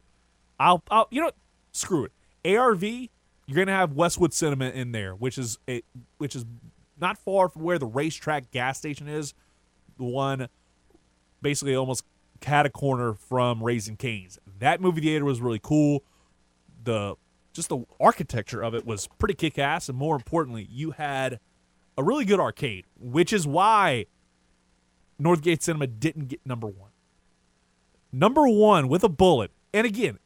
I'll, 0.60 0.84
I'll 0.90 1.08
you 1.12 1.22
know, 1.22 1.32
screw 1.72 2.06
it. 2.06 2.12
ARV, 2.58 2.84
you're 2.84 3.10
gonna 3.66 3.78
have 3.78 3.94
Westwood 3.94 4.34
Cinema 4.34 4.70
in 4.70 4.92
there, 4.92 5.14
which 5.14 5.38
is 5.38 5.60
a, 5.68 5.82
which 6.18 6.36
is 6.36 6.46
not 7.00 7.18
far 7.18 7.50
from 7.50 7.64
where 7.64 7.80
the 7.80 7.86
racetrack 7.86 8.52
gas 8.52 8.78
station 8.78 9.08
is. 9.08 9.34
The 9.98 10.06
one, 10.06 10.48
basically 11.42 11.76
almost 11.76 12.06
cat 12.40 12.66
a 12.66 12.70
corner 12.70 13.14
from 13.14 13.64
Raising 13.64 13.98
Cane's. 13.98 14.40
That 14.60 14.82
movie 14.82 15.02
theater 15.02 15.26
was 15.26 15.42
really 15.42 15.60
cool. 15.62 16.04
The 16.84 17.16
just 17.54 17.70
the 17.70 17.84
architecture 18.00 18.62
of 18.62 18.74
it 18.74 18.86
was 18.86 19.08
pretty 19.20 19.34
kick 19.34 19.60
ass, 19.60 19.90
and 19.90 19.98
more 19.98 20.16
importantly, 20.16 20.68
you 20.72 20.92
had 20.92 21.40
a 22.02 22.04
really 22.04 22.26
good 22.26 22.40
arcade, 22.40 22.86
which 23.00 23.32
is 23.32 23.46
why 23.46 24.08
Northgate 25.22 25.62
Cinema 25.62 25.86
didn't 25.86 26.28
get 26.30 26.44
number 26.46 26.68
one. 26.68 26.90
Number 28.12 28.48
one 28.48 28.88
with 28.88 29.04
a 29.04 29.10
bullet, 29.10 29.52
and 29.74 29.86
again, 29.86 30.18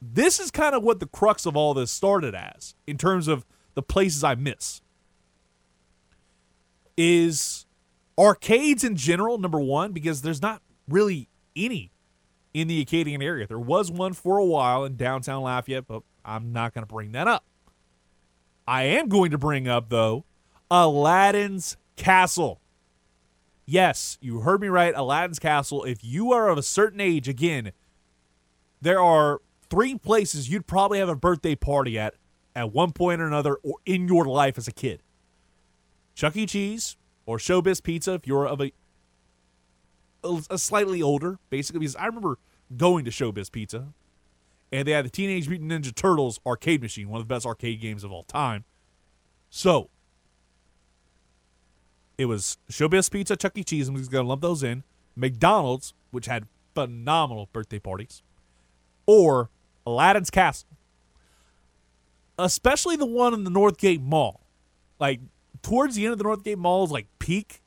this 0.00 0.38
is 0.38 0.50
kind 0.52 0.74
of 0.74 0.82
what 0.84 1.00
the 1.00 1.06
crux 1.06 1.44
of 1.44 1.56
all 1.56 1.74
this 1.74 1.90
started 1.90 2.34
as 2.34 2.74
in 2.86 2.96
terms 2.96 3.26
of 3.26 3.44
the 3.74 3.82
places 3.82 4.22
I 4.22 4.36
miss. 4.36 4.80
Is 6.96 7.66
arcades 8.16 8.84
in 8.84 8.96
general 8.96 9.38
number 9.38 9.60
one 9.60 9.92
because 9.92 10.22
there's 10.22 10.40
not 10.40 10.62
really 10.88 11.28
any 11.54 11.90
in 12.54 12.68
the 12.68 12.80
Acadian 12.80 13.22
area. 13.22 13.46
There 13.46 13.58
was 13.58 13.90
one 13.90 14.12
for 14.12 14.38
a 14.38 14.44
while 14.44 14.84
in 14.84 14.96
downtown 14.96 15.42
Lafayette, 15.42 15.86
but 15.86 16.02
I'm 16.24 16.52
not 16.52 16.74
going 16.74 16.86
to 16.86 16.92
bring 16.92 17.12
that 17.12 17.28
up. 17.28 17.44
I 18.66 18.84
am 18.84 19.08
going 19.08 19.30
to 19.32 19.38
bring 19.38 19.66
up, 19.66 19.88
though, 19.88 20.24
Aladdin's 20.70 21.76
Castle. 21.96 22.60
Yes, 23.66 24.18
you 24.20 24.40
heard 24.40 24.60
me 24.60 24.68
right. 24.68 24.94
Aladdin's 24.94 25.38
Castle. 25.38 25.84
If 25.84 26.02
you 26.02 26.32
are 26.32 26.48
of 26.48 26.58
a 26.58 26.62
certain 26.62 27.00
age, 27.00 27.28
again, 27.28 27.72
there 28.80 29.00
are 29.00 29.40
three 29.68 29.96
places 29.96 30.48
you'd 30.50 30.66
probably 30.66 30.98
have 30.98 31.08
a 31.08 31.16
birthday 31.16 31.54
party 31.54 31.98
at 31.98 32.14
at 32.54 32.72
one 32.72 32.92
point 32.92 33.20
or 33.20 33.26
another 33.26 33.56
or 33.62 33.76
in 33.84 34.08
your 34.08 34.24
life 34.24 34.58
as 34.58 34.66
a 34.66 34.72
kid 34.72 35.02
Chuck 36.14 36.34
E. 36.36 36.46
Cheese 36.46 36.96
or 37.26 37.38
Showbiz 37.38 37.82
Pizza 37.82 38.14
if 38.14 38.26
you're 38.26 38.46
of 38.46 38.60
a, 38.60 38.72
a 40.50 40.58
slightly 40.58 41.00
older, 41.02 41.38
basically, 41.50 41.80
because 41.80 41.94
I 41.96 42.06
remember 42.06 42.38
going 42.76 43.04
to 43.04 43.10
Showbiz 43.10 43.52
Pizza 43.52 43.88
and 44.72 44.86
they 44.86 44.92
had 44.92 45.04
the 45.04 45.10
Teenage 45.10 45.48
Mutant 45.48 45.70
Ninja 45.70 45.94
Turtles 45.94 46.40
arcade 46.44 46.82
machine, 46.82 47.08
one 47.08 47.20
of 47.20 47.28
the 47.28 47.32
best 47.32 47.46
arcade 47.46 47.80
games 47.80 48.02
of 48.02 48.12
all 48.12 48.24
time. 48.24 48.64
So 49.50 49.90
it 52.18 52.26
was 52.26 52.58
Showbiz 52.70 53.10
Pizza, 53.10 53.36
Chuck 53.36 53.56
E. 53.56 53.64
Cheese, 53.64 53.88
and 53.88 53.96
we're 53.96 54.04
gonna 54.04 54.28
lump 54.28 54.42
those 54.42 54.62
in. 54.62 54.82
McDonald's, 55.14 55.94
which 56.10 56.26
had 56.26 56.46
phenomenal 56.74 57.48
birthday 57.52 57.78
parties, 57.78 58.22
or 59.06 59.50
Aladdin's 59.86 60.30
Castle, 60.30 60.68
especially 62.38 62.96
the 62.96 63.06
one 63.06 63.32
in 63.32 63.44
the 63.44 63.50
Northgate 63.50 64.02
Mall. 64.02 64.40
Like 64.98 65.20
towards 65.62 65.94
the 65.94 66.04
end 66.04 66.12
of 66.12 66.18
the 66.18 66.24
Northgate 66.24 66.58
Mall's 66.58 66.90
like 66.90 67.06
peak, 67.20 67.62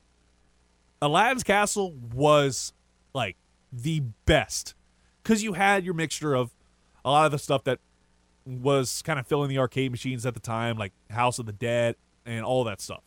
Aladdin's 1.01 1.43
Castle 1.43 1.93
was 2.13 2.73
like 3.13 3.37
the 3.71 4.01
best 4.25 4.75
because 5.23 5.43
you 5.43 5.53
had 5.53 5.85
your 5.85 5.93
mixture 5.93 6.33
of 6.33 6.51
a 7.05 7.09
lot 7.09 7.25
of 7.25 7.31
the 7.31 7.39
stuff 7.39 7.63
that 7.63 7.79
was 8.45 9.01
kind 9.03 9.17
of 9.19 9.25
filling 9.25 9.49
the 9.49 9.57
arcade 9.57 9.91
machines 9.91 10.25
at 10.25 10.33
the 10.33 10.39
time, 10.39 10.77
like 10.77 10.91
House 11.09 11.39
of 11.39 11.45
the 11.45 11.53
Dead 11.53 11.95
and 12.25 12.43
all 12.43 12.63
that 12.65 12.81
stuff. 12.81 13.03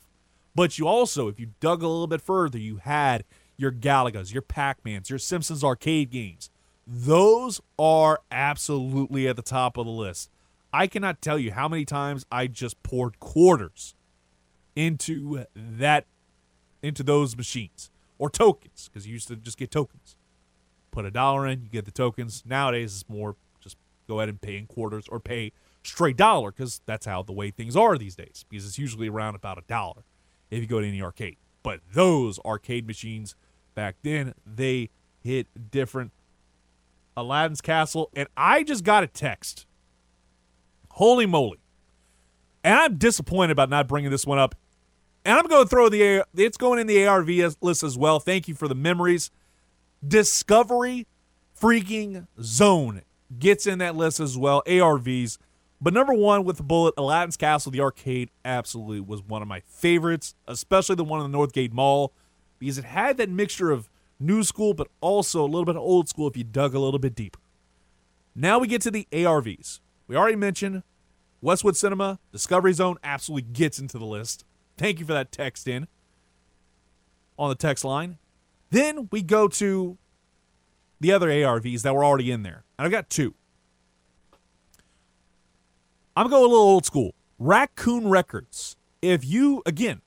But 0.55 0.79
you 0.79 0.87
also, 0.87 1.29
if 1.29 1.41
you 1.41 1.49
dug 1.61 1.83
a 1.83 1.89
little 1.89 2.07
bit 2.07 2.21
further, 2.21 2.59
you 2.59 2.77
had 2.77 3.25
your 3.57 3.73
Galagas, 3.73 4.33
your 4.33 4.43
Pac-Mans, 4.43 5.11
your 5.11 5.19
Simpsons 5.19 5.65
arcade 5.65 6.11
games. 6.11 6.51
Those 6.87 7.61
are 7.79 8.21
absolutely 8.31 9.27
at 9.27 9.37
the 9.37 9.43
top 9.43 9.77
of 9.77 9.87
the 9.87 9.93
list. 9.93 10.31
I 10.73 10.87
cannot 10.87 11.23
tell 11.23 11.39
you 11.39 11.53
how 11.53 11.69
many 11.69 11.85
times 11.85 12.27
I 12.31 12.47
just 12.47 12.83
poured 12.83 13.21
quarters 13.21 13.95
into 14.77 15.45
that 15.55 16.07
into 16.83 17.03
those 17.03 17.37
machines 17.37 17.91
or 18.19 18.29
tokens 18.29 18.89
because 18.89 19.07
you 19.07 19.15
used 19.15 19.29
to 19.29 19.37
just 19.37 19.57
get 19.57 19.71
tokens. 19.71 20.17
Put 20.91 21.07
a 21.07 21.11
dollar 21.11 21.47
in, 21.47 21.63
you 21.63 21.69
get 21.69 21.85
the 21.85 21.91
tokens. 21.91 22.43
Nowadays 22.45 22.93
it's 22.95 23.09
more 23.09 23.37
just 23.61 23.77
go 24.09 24.19
ahead 24.19 24.29
and 24.29 24.41
pay 24.41 24.59
in 24.59 24.67
quarters 24.67 25.07
or 25.09 25.21
pay 25.21 25.53
straight 25.83 26.17
dollar 26.17 26.51
because 26.51 26.81
that's 26.87 27.07
how 27.07 27.23
the 27.23 27.33
way 27.33 27.51
things 27.51 27.77
are 27.77 27.97
these 27.97 28.17
days 28.17 28.45
because 28.49 28.67
it's 28.67 28.79
usually 28.79 29.09
around 29.09 29.35
about 29.35 29.59
a 29.59 29.63
dollar 29.69 30.03
if 30.57 30.63
you 30.63 30.67
go 30.69 30.81
to 30.81 30.87
any 30.87 31.03
arcade. 31.03 31.37
But 31.63 31.81
those 31.93 32.39
arcade 32.41 32.87
machines 32.87 33.35
back 33.75 33.97
then, 34.03 34.35
they 34.47 34.91
hit 35.21 35.71
different. 35.71 36.13
Aladdin's 37.17 37.61
Castle, 37.61 38.11
and 38.15 38.29
I 38.37 38.65
just 38.65 38.85
got 38.85 39.05
a 39.05 39.07
text. 39.07 39.67
Holy 40.91 41.27
moly. 41.27 41.59
And 42.63 42.75
I'm 42.75 42.97
disappointed 42.97 43.53
about 43.53 43.71
not 43.71 43.89
bringing 43.89 44.11
this 44.11 44.27
one 44.27 44.39
up. 44.39 44.55
And 45.25 45.39
I'm 45.39 45.47
going 45.47 45.65
to 45.65 45.69
throw 45.69 45.89
the 45.89 46.25
it's 46.37 46.57
going 46.57 46.79
in 46.79 46.87
the 46.87 47.07
ARV 47.07 47.57
list 47.61 47.83
as 47.83 47.97
well. 47.97 48.21
Thank 48.21 48.49
you 48.49 48.55
for 48.55 48.69
the 48.69 48.75
memories. 48.75 49.31
Discovery 50.07 51.07
freaking 51.59 52.27
Zone 52.43 53.03
gets 53.39 53.67
in 53.67 53.79
that 53.79 53.97
list 53.97 54.21
as 54.21 54.37
well. 54.37 54.63
ARVs. 54.67 55.39
But 55.85 55.93
number 55.93 56.15
one 56.15 56.45
with 56.45 56.57
the 56.57 56.63
bullet, 56.63 56.95
Aladdin's 56.97 57.37
Castle, 57.37 57.71
the 57.71 57.83
arcade, 57.83 58.31
absolutely 58.43 59.01
was 59.01 59.23
one 59.23 59.43
of 59.43 59.49
my 59.49 59.61
favorites, 59.67 60.35
especially 60.49 60.95
the 60.95 61.05
one 61.05 61.23
in 61.23 61.31
the 61.31 61.37
Northgate 61.37 61.73
Mall, 61.73 62.15
because 62.59 62.79
it 62.79 62.87
had 62.87 63.19
that 63.19 63.29
mixture 63.29 63.71
of 63.71 63.91
new 64.19 64.43
school, 64.45 64.73
but 64.73 64.89
also 65.03 65.43
a 65.43 65.45
little 65.45 65.67
bit 65.67 65.77
of 65.77 65.83
old 65.83 66.09
school 66.09 66.27
if 66.27 66.39
you 66.39 66.43
dug 66.43 66.75
a 66.75 66.79
little 66.79 66.99
bit 66.99 67.15
deeper. 67.15 67.39
Now 68.35 68.59
we 68.59 68.67
get 68.67 68.81
to 68.81 68.91
the 68.91 69.07
ARVs. 69.13 69.81
We 70.07 70.17
already 70.17 70.37
mentioned 70.37 70.85
Westwood 71.43 71.77
Cinema, 71.77 72.19
Discovery 72.33 72.73
Zone 72.73 72.97
absolutely 73.05 73.53
gets 73.53 73.79
into 73.79 73.99
the 73.99 74.07
list. 74.07 74.47
Thank 74.79 75.01
you 75.01 75.05
for 75.05 75.13
that 75.13 75.33
text 75.33 75.69
in 75.69 75.87
on 77.39 77.51
the 77.51 77.55
text 77.55 77.85
line. 77.85 78.17
Then 78.71 79.11
we 79.13 79.21
go 79.21 79.49
to 79.49 79.99
the 80.99 81.13
other 81.13 81.29
ARVs 81.29 81.83
that 81.83 81.95
were 81.95 82.07
already 82.07 82.31
in 82.31 82.43
there. 82.43 82.65
And 82.79 82.87
I've 82.87 82.91
got 82.91 83.11
two. 83.11 83.35
I'm 86.17 86.29
going 86.29 86.45
a 86.45 86.47
little 86.47 86.65
old 86.65 86.87
school. 86.87 87.15
Raccoon 87.39 88.09
Records. 88.09 88.77
If 89.03 89.25
you, 89.25 89.63
again, 89.67 90.01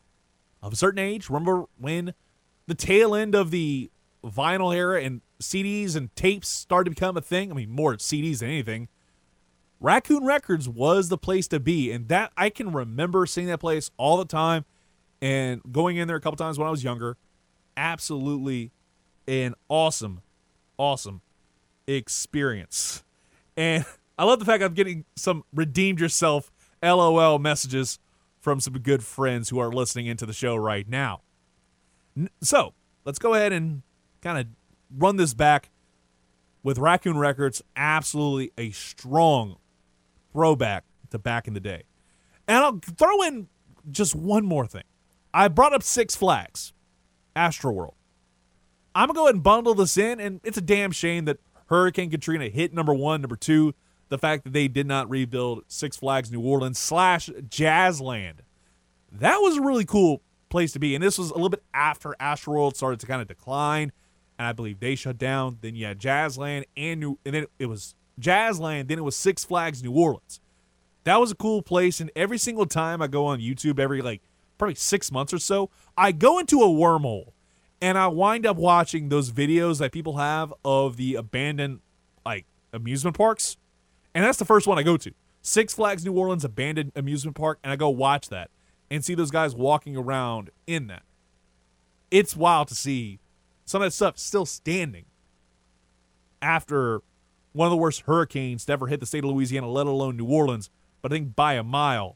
of 0.63 0.73
a 0.73 0.75
certain 0.75 0.99
age, 0.99 1.29
remember 1.29 1.65
when 1.77 2.13
the 2.65 2.75
tail 2.75 3.13
end 3.13 3.35
of 3.35 3.51
the 3.51 3.91
vinyl 4.23 4.75
era 4.75 5.01
and 5.01 5.21
CDs 5.41 5.95
and 5.95 6.15
tapes 6.15 6.47
started 6.47 6.85
to 6.85 6.91
become 6.91 7.17
a 7.17 7.21
thing? 7.21 7.51
I 7.51 7.53
mean, 7.53 7.69
more 7.69 7.95
CDs 7.95 8.39
than 8.39 8.49
anything. 8.49 8.87
Raccoon 9.79 10.25
Records 10.25 10.67
was 10.67 11.09
the 11.09 11.17
place 11.17 11.47
to 11.49 11.59
be. 11.59 11.91
And 11.91 12.07
that 12.07 12.31
I 12.37 12.49
can 12.49 12.71
remember 12.71 13.25
seeing 13.25 13.47
that 13.47 13.59
place 13.59 13.91
all 13.97 14.17
the 14.17 14.25
time 14.25 14.65
and 15.21 15.61
going 15.71 15.97
in 15.97 16.07
there 16.07 16.17
a 16.17 16.21
couple 16.21 16.37
times 16.37 16.57
when 16.57 16.67
I 16.67 16.71
was 16.71 16.83
younger. 16.83 17.17
Absolutely 17.75 18.71
an 19.27 19.53
awesome, 19.69 20.21
awesome 20.77 21.21
experience. 21.85 23.03
And 23.55 23.85
I 24.17 24.25
love 24.25 24.39
the 24.39 24.45
fact 24.45 24.63
I'm 24.63 24.73
getting 24.73 25.05
some 25.15 25.43
redeemed 25.53 25.99
yourself 25.99 26.51
LOL 26.81 27.39
messages 27.39 27.99
from 28.39 28.59
some 28.59 28.73
good 28.79 29.03
friends 29.03 29.49
who 29.49 29.59
are 29.59 29.71
listening 29.71 30.07
into 30.07 30.25
the 30.25 30.33
show 30.33 30.55
right 30.55 30.87
now. 30.87 31.21
So 32.41 32.73
let's 33.05 33.19
go 33.19 33.33
ahead 33.33 33.53
and 33.53 33.83
kind 34.21 34.37
of 34.39 34.47
run 34.95 35.17
this 35.17 35.33
back 35.33 35.69
with 36.63 36.77
Raccoon 36.77 37.17
Records. 37.17 37.61
Absolutely 37.75 38.51
a 38.57 38.71
strong 38.71 39.57
throwback 40.31 40.85
to 41.11 41.19
back 41.19 41.47
in 41.47 41.53
the 41.53 41.59
day. 41.59 41.83
And 42.47 42.57
I'll 42.57 42.79
throw 42.79 43.21
in 43.23 43.47
just 43.91 44.15
one 44.15 44.45
more 44.45 44.65
thing. 44.65 44.83
I 45.33 45.47
brought 45.47 45.73
up 45.73 45.83
Six 45.83 46.15
Flags, 46.15 46.73
Astroworld. 47.35 47.93
I'm 48.95 49.07
going 49.07 49.13
to 49.15 49.19
go 49.19 49.23
ahead 49.25 49.35
and 49.35 49.43
bundle 49.43 49.75
this 49.75 49.97
in, 49.97 50.19
and 50.19 50.39
it's 50.43 50.57
a 50.57 50.61
damn 50.61 50.91
shame 50.91 51.25
that 51.25 51.37
Hurricane 51.67 52.09
Katrina 52.09 52.49
hit 52.49 52.73
number 52.73 52.93
one. 52.93 53.21
Number 53.21 53.35
two, 53.35 53.75
the 54.09 54.17
fact 54.17 54.43
that 54.43 54.53
they 54.53 54.67
did 54.67 54.87
not 54.87 55.09
rebuild 55.09 55.63
Six 55.67 55.97
Flags 55.97 56.31
New 56.31 56.41
Orleans 56.41 56.79
slash 56.79 57.29
Jazzland. 57.49 58.39
That 59.11 59.37
was 59.37 59.57
a 59.57 59.61
really 59.61 59.85
cool 59.85 60.21
place 60.49 60.71
to 60.73 60.79
be. 60.79 60.95
And 60.95 61.03
this 61.03 61.17
was 61.17 61.29
a 61.29 61.33
little 61.33 61.49
bit 61.49 61.63
after 61.73 62.15
Astroworld 62.19 62.75
started 62.75 62.99
to 63.01 63.07
kind 63.07 63.21
of 63.21 63.27
decline. 63.27 63.91
And 64.39 64.47
I 64.47 64.53
believe 64.53 64.79
they 64.79 64.95
shut 64.95 65.17
down. 65.17 65.57
Then 65.61 65.75
you 65.75 65.85
had 65.85 65.99
Jazzland 65.99 66.65
and 66.75 66.99
New 66.99 67.19
and 67.25 67.33
then 67.33 67.45
it 67.59 67.65
was 67.65 67.95
Jazzland, 68.19 68.87
then 68.87 68.97
it 68.97 69.03
was 69.03 69.15
Six 69.15 69.43
Flags 69.43 69.83
New 69.83 69.91
Orleans. 69.91 70.39
That 71.03 71.19
was 71.19 71.31
a 71.31 71.35
cool 71.35 71.61
place. 71.61 71.99
And 71.99 72.11
every 72.15 72.37
single 72.37 72.65
time 72.65 73.01
I 73.01 73.07
go 73.07 73.25
on 73.25 73.39
YouTube, 73.39 73.79
every 73.79 74.01
like 74.01 74.21
probably 74.57 74.75
six 74.75 75.11
months 75.11 75.33
or 75.33 75.39
so, 75.39 75.69
I 75.97 76.11
go 76.11 76.39
into 76.39 76.61
a 76.61 76.67
wormhole 76.67 77.31
and 77.81 77.97
I 77.97 78.07
wind 78.07 78.45
up 78.45 78.57
watching 78.57 79.09
those 79.09 79.31
videos 79.31 79.79
that 79.79 79.91
people 79.91 80.17
have 80.17 80.53
of 80.65 80.97
the 80.97 81.15
abandoned 81.15 81.79
like 82.25 82.45
amusement 82.73 83.15
parks. 83.17 83.57
And 84.17 84.25
that's 84.25 84.39
the 84.39 84.45
first 84.45 84.65
one 84.65 84.79
I 84.79 84.83
go 84.83 84.97
to. 84.97 85.11
Six 85.43 85.75
Flags 85.75 86.03
New 86.03 86.11
Orleans 86.11 86.43
abandoned 86.43 86.91
amusement 86.95 87.37
park 87.37 87.59
and 87.63 87.71
I 87.71 87.75
go 87.75 87.87
watch 87.89 88.29
that 88.29 88.49
and 88.89 89.05
see 89.05 89.13
those 89.13 89.29
guys 89.29 89.53
walking 89.53 89.95
around 89.95 90.49
in 90.65 90.87
that. 90.87 91.03
It's 92.09 92.35
wild 92.35 92.67
to 92.69 92.75
see 92.75 93.19
some 93.63 93.83
of 93.83 93.85
that 93.85 93.91
stuff 93.91 94.17
still 94.17 94.47
standing 94.47 95.05
after 96.41 97.03
one 97.53 97.67
of 97.67 97.69
the 97.69 97.77
worst 97.77 98.01
hurricanes 98.07 98.65
to 98.65 98.73
ever 98.73 98.87
hit 98.87 99.01
the 99.01 99.05
state 99.05 99.23
of 99.23 99.29
Louisiana, 99.29 99.69
let 99.69 99.85
alone 99.85 100.17
New 100.17 100.25
Orleans, 100.25 100.71
but 101.03 101.11
I 101.11 101.15
think 101.15 101.35
by 101.35 101.53
a 101.53 101.63
mile. 101.63 102.15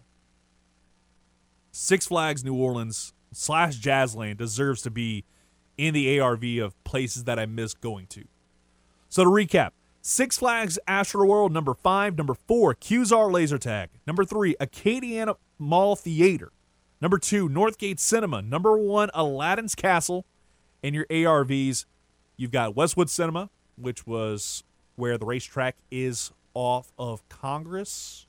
Six 1.72 2.08
Flags 2.08 2.44
New 2.44 2.56
Orleans 2.56 3.14
slash 3.32 3.80
Jazzland 3.80 4.38
deserves 4.38 4.82
to 4.82 4.90
be 4.90 5.24
in 5.78 5.94
the 5.94 6.20
ARV 6.20 6.44
of 6.64 6.84
places 6.84 7.26
that 7.26 7.38
I 7.38 7.46
miss 7.46 7.76
going 7.76 8.08
to. 8.08 8.26
So 9.08 9.24
to 9.24 9.30
recap, 9.30 9.74
Six 10.02 10.40
Flags 10.40 10.80
Astroworld, 10.88 11.52
number 11.52 11.76
five. 11.76 12.18
Number 12.18 12.34
four, 12.34 12.74
Qzar 12.74 13.32
Laser 13.32 13.60
Tag. 13.60 13.90
Number 14.08 14.26
three, 14.26 14.56
Acadiana 14.60 15.36
Mall 15.60 15.96
Theater. 15.96 16.52
Number 17.00 17.20
two, 17.20 17.48
Northgate 17.48 18.00
Cinema. 18.00 18.42
Number 18.42 18.78
one, 18.78 19.10
Aladdin's 19.14 19.76
Castle. 19.76 20.26
And 20.84 20.96
your 20.96 21.06
ARVs, 21.06 21.86
you've 22.36 22.52
got 22.52 22.76
Westwood 22.76 23.12
Cinema, 23.12 23.52
which 23.76 24.08
was 24.08 24.64
where 24.96 25.20
the 25.20 25.26
racetrack 25.26 25.76
is 25.92 26.32
off 26.56 26.92
of 26.98 27.28
Congress. 27.30 28.26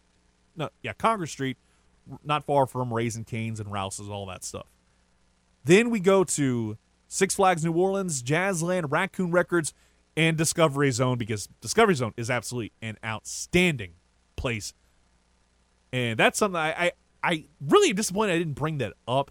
No, 0.55 0.69
yeah, 0.83 0.93
Congress 0.93 1.31
Street, 1.31 1.57
not 2.23 2.45
far 2.45 2.67
from 2.67 2.93
Raising 2.93 3.25
Canes 3.25 3.59
and 3.59 3.73
Rouse's, 3.73 4.11
all 4.11 4.27
that 4.27 4.45
stuff. 4.45 4.67
Then 5.65 5.89
we 5.89 6.01
go 6.01 6.25
to 6.25 6.77
Six 7.09 7.35
Flags 7.35 7.65
New 7.65 7.73
Orleans, 7.73 8.23
Jazzland, 8.23 8.91
Raccoon 8.91 9.31
Records, 9.31 9.73
and 10.17 10.37
Discovery 10.37 10.91
Zone 10.91 11.19
because 11.19 11.49
Discovery 11.61 11.95
Zone 11.95 12.13
is 12.17 12.31
absolutely 12.31 12.73
an 12.83 12.99
outstanding 13.05 13.95
place. 14.37 14.75
And 15.93 16.19
that's 16.19 16.39
something 16.39 16.59
I, 16.59 16.73
I, 16.73 16.93
I 17.23 17.45
really 17.61 17.91
am 17.91 17.97
disappointed 17.97 18.35
I 18.35 18.39
didn't 18.39 18.55
bring 18.55 18.79
that 18.79 18.95
up. 19.07 19.31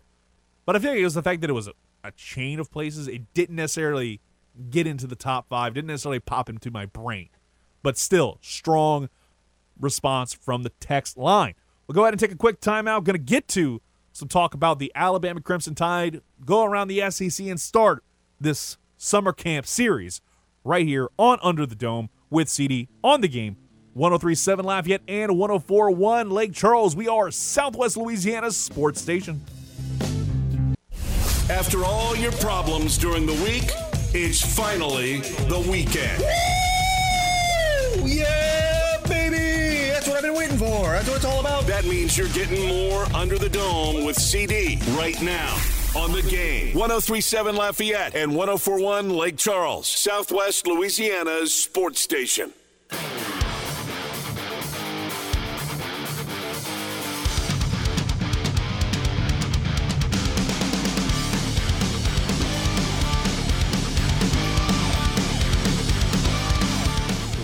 But 0.66 0.76
I 0.76 0.80
feel 0.80 0.92
like 0.92 1.00
it 1.00 1.04
was 1.04 1.16
the 1.16 1.24
fact 1.24 1.42
that 1.42 1.50
it 1.50 1.54
was 1.54 1.68
a, 1.68 1.74
a 2.04 2.12
chain 2.12 2.60
of 2.60 2.72
places. 2.72 3.08
It 3.08 3.34
didn't 3.34 3.56
necessarily 3.56 4.22
get 4.70 4.88
into 4.88 5.08
the 5.08 5.16
top 5.16 5.48
five, 5.50 5.74
didn't 5.74 5.88
necessarily 5.88 6.20
pop 6.20 6.50
into 6.50 6.72
my 6.72 6.86
brain. 6.86 7.30
But 7.84 7.98
still, 7.98 8.38
strong 8.42 9.10
response 9.80 10.34
from 10.34 10.64
the 10.64 10.70
text 10.80 11.18
line. 11.18 11.56
We'll 11.88 11.96
go 11.96 12.04
ahead 12.04 12.14
and 12.14 12.20
take 12.20 12.32
a 12.32 12.38
quick 12.38 12.62
timeout. 12.62 13.04
Going 13.04 13.18
to 13.18 13.20
get 13.20 13.48
to 13.50 13.82
some 14.14 14.28
talk 14.28 14.54
about 14.54 14.80
the 14.80 14.92
Alabama 14.94 15.42
Crimson 15.42 15.74
Tide, 15.74 16.22
go 16.46 16.64
around 16.64 16.90
the 16.90 17.10
SEC, 17.10 17.48
and 17.48 17.60
start 17.60 18.04
this 18.40 18.78
summer 18.98 19.34
camp 19.34 19.66
series 19.66 20.22
right 20.64 20.86
here 20.86 21.10
on 21.18 21.40
Under 21.42 21.66
the 21.66 21.76
Dome 21.76 22.10
with 22.30 22.50
CD 22.50 22.90
on 23.04 23.22
the 23.22 23.28
game. 23.28 23.58
1037 23.94 24.64
Lafayette 24.66 25.02
and 25.08 25.38
1041 25.38 26.30
Lake 26.30 26.54
Charles. 26.54 26.96
We 26.96 27.08
are 27.08 27.30
Southwest 27.30 27.98
Louisiana's 27.98 28.56
sports 28.56 29.02
station. 29.02 29.42
After 31.50 31.84
all 31.84 32.16
your 32.16 32.32
problems 32.34 32.98
during 32.98 33.26
the 33.26 33.34
week, 33.44 33.70
it's 34.14 34.42
finally 34.56 35.20
the 35.20 35.60
weekend. 35.70 36.22
Woo! 36.22 38.08
Yeah, 38.08 38.98
baby! 39.08 39.90
That's 39.90 40.08
what 40.08 40.16
I've 40.16 40.24
been 40.24 40.36
waiting 40.36 40.58
for. 40.58 40.92
That's 40.92 41.08
what 41.10 41.18
it's 41.18 41.26
all 41.26 41.42
about. 41.42 41.68
That 41.68 41.84
means 41.84 42.18
you're 42.18 42.30
getting 42.30 42.68
more 42.70 43.04
under 43.14 43.38
the 43.38 43.50
dome 43.50 44.06
with 44.06 44.16
CD 44.16 44.80
right 44.98 45.22
now. 45.22 45.58
On 45.94 46.14
the 46.14 46.22
game, 46.22 46.74
1037 46.74 47.54
Lafayette 47.54 48.16
and 48.16 48.34
1041 48.34 49.10
Lake 49.10 49.36
Charles, 49.36 49.90
Southwest 49.90 50.66
Louisiana's 50.66 51.54
sports 51.54 52.00
station. 52.00 52.54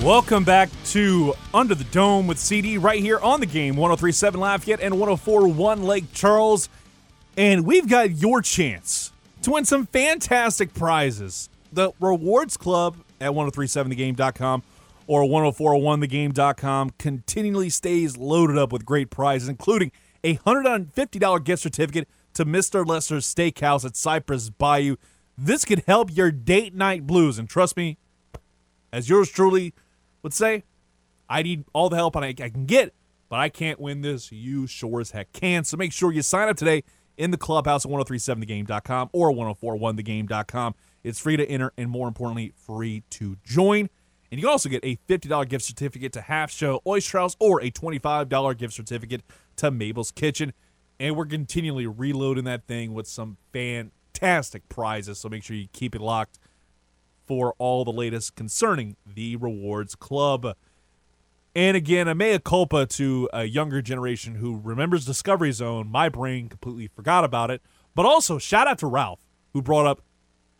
Welcome 0.02 0.46
back 0.46 0.70
to 0.86 1.34
Under 1.54 1.76
the 1.76 1.84
Dome 1.84 2.28
with 2.28 2.40
CD 2.40 2.78
right 2.78 3.02
here 3.02 3.20
on 3.20 3.42
the 3.42 3.46
game 3.46 3.76
1037 3.76 4.40
Lafayette 4.40 4.80
and 4.80 4.98
1041 4.98 5.84
Lake 5.84 6.14
Charles. 6.14 6.70
And 7.38 7.68
we've 7.68 7.88
got 7.88 8.18
your 8.18 8.42
chance 8.42 9.12
to 9.44 9.52
win 9.52 9.64
some 9.64 9.86
fantastic 9.86 10.74
prizes. 10.74 11.50
The 11.72 11.92
Rewards 12.00 12.58
Club 12.58 12.98
at 13.22 13.32
1037thegame.com 13.32 14.64
or 15.06 15.24
1041thegame.com 15.24 16.94
continually 16.98 17.70
stays 17.70 18.18
loaded 18.18 18.58
up 18.58 18.74
with 18.74 18.86
great 18.86 19.12
prizes, 19.12 19.48
including 19.48 19.92
a 20.24 20.38
$150 20.38 21.44
gift 21.44 21.62
certificate 21.62 22.10
to 22.34 22.44
Mr. 22.44 22.86
Lester's 22.86 23.32
Steakhouse 23.32 23.86
at 23.86 23.96
Cypress 23.96 24.50
Bayou. 24.50 24.96
This 25.38 25.64
could 25.64 25.84
help 25.86 26.10
your 26.16 26.32
date 26.32 26.74
night 26.74 27.06
blues. 27.06 27.38
And 27.38 27.48
trust 27.48 27.78
me, 27.78 28.00
as 28.92 29.10
yours 29.10 29.30
truly 29.30 29.76
would 30.24 30.34
say, 30.34 30.64
I 31.30 31.44
need 31.44 31.66
all 31.74 31.90
the 31.90 31.98
help 31.98 32.18
I, 32.18 32.28
I 32.28 32.34
can 32.34 32.66
get, 32.66 32.96
but 33.30 33.40
I 33.40 33.50
can't 33.50 33.80
win 33.80 34.02
this. 34.02 34.32
You 34.32 34.66
sure 34.66 35.02
as 35.02 35.12
heck 35.12 35.32
can. 35.34 35.66
So 35.66 35.78
make 35.78 35.94
sure 35.94 36.12
you 36.12 36.24
sign 36.24 36.50
up 36.50 36.58
today 36.58 36.84
in 37.18 37.32
the 37.32 37.38
clubhouse 37.38 37.86
at 37.86 37.92
1037thegame.com 37.92 39.10
or 39.12 39.32
1041thegame.com. 39.32 40.76
It's 41.04 41.20
free 41.20 41.38
to 41.38 41.46
enter 41.46 41.74
and, 41.78 41.90
more 41.90 42.08
importantly, 42.08 42.54
free 42.56 43.04
to 43.12 43.38
join. 43.44 43.90
And 44.30 44.40
you 44.40 44.42
can 44.42 44.52
also 44.52 44.70
get 44.70 44.84
a 44.84 44.98
$50 45.08 45.48
gift 45.48 45.66
certificate 45.66 46.14
to 46.14 46.22
Half 46.22 46.52
Shell 46.52 46.82
Oyster 46.86 47.20
House 47.20 47.36
or 47.40 47.62
a 47.62 47.72
$25 47.72 48.58
gift 48.58 48.74
certificate 48.74 49.24
to 49.58 49.72
Mabel's 49.72 50.12
Kitchen. 50.12 50.54
And 51.00 51.16
we're 51.16 51.26
continually 51.26 51.88
reloading 51.88 52.44
that 52.46 52.68
thing 52.68 52.94
with 52.94 53.08
some 53.08 53.38
fantastic 53.54 54.68
prizes. 54.68 55.20
So 55.20 55.30
make 55.30 55.44
sure 55.44 55.56
you 55.56 55.68
keep 55.72 55.96
it 55.96 56.02
locked 56.02 56.40
for 57.26 57.54
all 57.58 57.86
the 57.86 57.92
latest 57.92 58.36
concerning 58.36 58.96
the 59.06 59.36
Rewards 59.36 59.96
Club. 59.96 60.56
And 61.58 61.76
again, 61.76 62.08
a 62.08 62.14
mea 62.14 62.38
culpa 62.38 62.86
to 62.86 63.28
a 63.34 63.46
younger 63.46 63.82
generation 63.82 64.36
who 64.36 64.62
remembers 64.64 65.06
Discovery 65.06 65.52
Zone. 65.52 65.88
My 65.90 66.08
brain 66.08 66.50
completely 66.50 66.86
forgot 66.88 67.24
about 67.24 67.50
it. 67.50 67.64
But 67.96 68.06
also, 68.06 68.38
shout 68.38 68.68
out 68.68 68.78
to 68.78 68.86
Ralph, 68.86 69.22
who 69.54 69.64
brought 69.64 69.88
up 69.88 70.04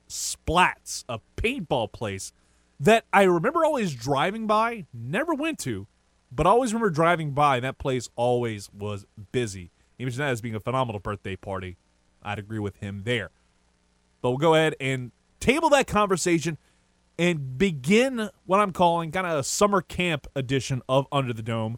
Splats, 0.10 1.04
a 1.08 1.20
paintball 1.36 1.92
place 1.92 2.34
that 2.80 3.06
I 3.14 3.24
remember 3.26 3.64
always 3.64 3.94
driving 3.94 4.48
by, 4.48 4.88
never 4.92 5.36
went 5.36 5.60
to, 5.60 5.86
but 6.32 6.48
always 6.48 6.74
remember 6.74 6.90
driving 6.90 7.30
by, 7.30 7.58
and 7.58 7.64
that 7.64 7.78
place 7.78 8.10
always 8.16 8.72
was 8.74 9.06
busy. 9.32 9.70
Mentioned 10.00 10.22
that 10.22 10.32
as 10.32 10.42
being 10.42 10.56
a 10.56 10.60
phenomenal 10.60 11.00
birthday 11.00 11.36
party. 11.36 11.78
I'd 12.24 12.40
agree 12.40 12.58
with 12.58 12.78
him 12.78 13.04
there. 13.06 13.30
But 14.24 14.32
we'll 14.32 14.40
go 14.40 14.56
ahead 14.56 14.76
and 14.80 15.12
table 15.40 15.70
that 15.70 15.86
conversation 15.86 16.58
and 17.20 17.58
begin 17.58 18.30
what 18.46 18.60
I'm 18.60 18.72
calling 18.72 19.12
kind 19.12 19.26
of 19.26 19.40
a 19.40 19.44
summer 19.44 19.82
camp 19.82 20.28
edition 20.36 20.82
of 20.88 21.08
Under 21.12 21.34
the 21.34 21.42
Dome 21.42 21.78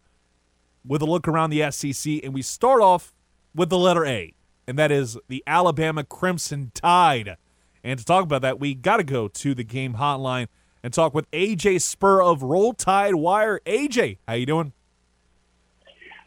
with 0.85 1.01
a 1.01 1.05
look 1.05 1.27
around 1.27 1.49
the 1.49 1.71
SEC. 1.71 2.23
And 2.23 2.33
we 2.33 2.41
start 2.41 2.81
off 2.81 3.13
with 3.55 3.69
the 3.69 3.77
letter 3.77 4.05
A, 4.05 4.33
and 4.67 4.77
that 4.77 4.91
is 4.91 5.17
the 5.27 5.43
Alabama 5.47 6.03
Crimson 6.03 6.71
Tide. 6.73 7.37
And 7.83 7.97
to 7.99 8.05
talk 8.05 8.23
about 8.23 8.41
that, 8.41 8.59
we 8.59 8.75
got 8.75 8.97
to 8.97 9.03
go 9.03 9.27
to 9.27 9.55
the 9.55 9.63
game 9.63 9.95
hotline 9.95 10.47
and 10.83 10.93
talk 10.93 11.13
with 11.13 11.29
AJ 11.31 11.81
Spurr 11.81 12.21
of 12.21 12.43
Roll 12.43 12.73
Tide 12.73 13.15
Wire. 13.15 13.61
AJ, 13.65 14.17
how 14.27 14.33
you 14.33 14.45
doing? 14.45 14.73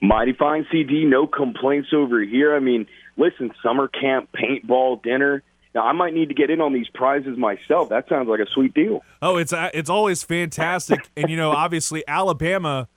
Mighty 0.00 0.32
fine, 0.32 0.66
CD. 0.72 1.04
No 1.04 1.26
complaints 1.26 1.90
over 1.92 2.20
here. 2.20 2.56
I 2.56 2.58
mean, 2.58 2.86
listen, 3.16 3.52
summer 3.62 3.86
camp, 3.88 4.30
paintball, 4.32 5.02
dinner. 5.02 5.42
Now, 5.74 5.86
I 5.86 5.92
might 5.92 6.12
need 6.12 6.28
to 6.28 6.34
get 6.34 6.50
in 6.50 6.60
on 6.60 6.72
these 6.72 6.88
prizes 6.92 7.38
myself. 7.38 7.88
That 7.88 8.08
sounds 8.08 8.28
like 8.28 8.40
a 8.40 8.46
sweet 8.46 8.74
deal. 8.74 9.02
Oh, 9.22 9.36
it's 9.36 9.52
uh, 9.52 9.70
it's 9.72 9.88
always 9.88 10.22
fantastic, 10.22 11.08
and 11.16 11.30
you 11.30 11.36
know, 11.36 11.50
obviously 11.56 12.04
Alabama. 12.06 12.88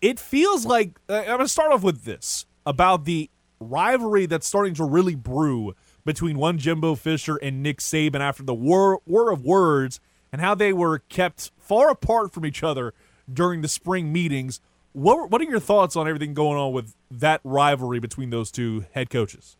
It 0.00 0.18
feels 0.18 0.64
like 0.64 0.98
uh, 1.08 1.18
I'm 1.18 1.26
going 1.26 1.38
to 1.40 1.48
start 1.48 1.72
off 1.72 1.82
with 1.82 2.04
this 2.04 2.46
about 2.64 3.04
the 3.04 3.30
rivalry 3.60 4.26
that's 4.26 4.46
starting 4.46 4.74
to 4.74 4.84
really 4.84 5.14
brew 5.14 5.74
between 6.04 6.38
one 6.38 6.58
Jimbo 6.58 6.94
Fisher 6.94 7.36
and 7.36 7.62
Nick 7.62 7.78
Saban 7.78 8.20
after 8.20 8.42
the 8.42 8.54
war 8.54 9.00
war 9.06 9.30
of 9.30 9.44
words 9.44 10.00
and 10.32 10.40
how 10.40 10.54
they 10.54 10.72
were 10.72 11.00
kept 11.10 11.50
far 11.58 11.90
apart 11.90 12.32
from 12.32 12.46
each 12.46 12.62
other 12.62 12.94
during 13.32 13.60
the 13.60 13.68
spring 13.68 14.12
meetings. 14.12 14.60
What 14.92 15.30
what 15.30 15.40
are 15.40 15.44
your 15.44 15.60
thoughts 15.60 15.94
on 15.94 16.08
everything 16.08 16.34
going 16.34 16.58
on 16.58 16.72
with 16.72 16.94
that 17.10 17.40
rivalry 17.44 18.00
between 18.00 18.30
those 18.30 18.50
two 18.50 18.86
head 18.92 19.10
coaches? 19.10 19.56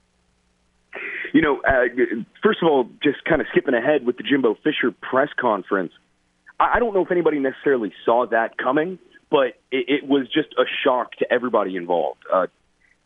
You 1.32 1.42
know, 1.42 1.60
uh, 1.60 1.84
first 2.42 2.60
of 2.62 2.68
all, 2.68 2.88
just 3.02 3.24
kind 3.24 3.40
of 3.40 3.46
skipping 3.50 3.74
ahead 3.74 4.04
with 4.04 4.16
the 4.16 4.22
Jimbo 4.22 4.56
Fisher 4.64 4.90
press 4.90 5.28
conference. 5.38 5.92
I 6.58 6.78
don't 6.78 6.92
know 6.92 7.02
if 7.02 7.10
anybody 7.10 7.38
necessarily 7.38 7.92
saw 8.04 8.26
that 8.26 8.58
coming, 8.58 8.98
but 9.30 9.58
it, 9.70 10.02
it 10.02 10.08
was 10.08 10.26
just 10.26 10.48
a 10.58 10.64
shock 10.84 11.12
to 11.16 11.32
everybody 11.32 11.76
involved. 11.76 12.20
Uh, 12.32 12.46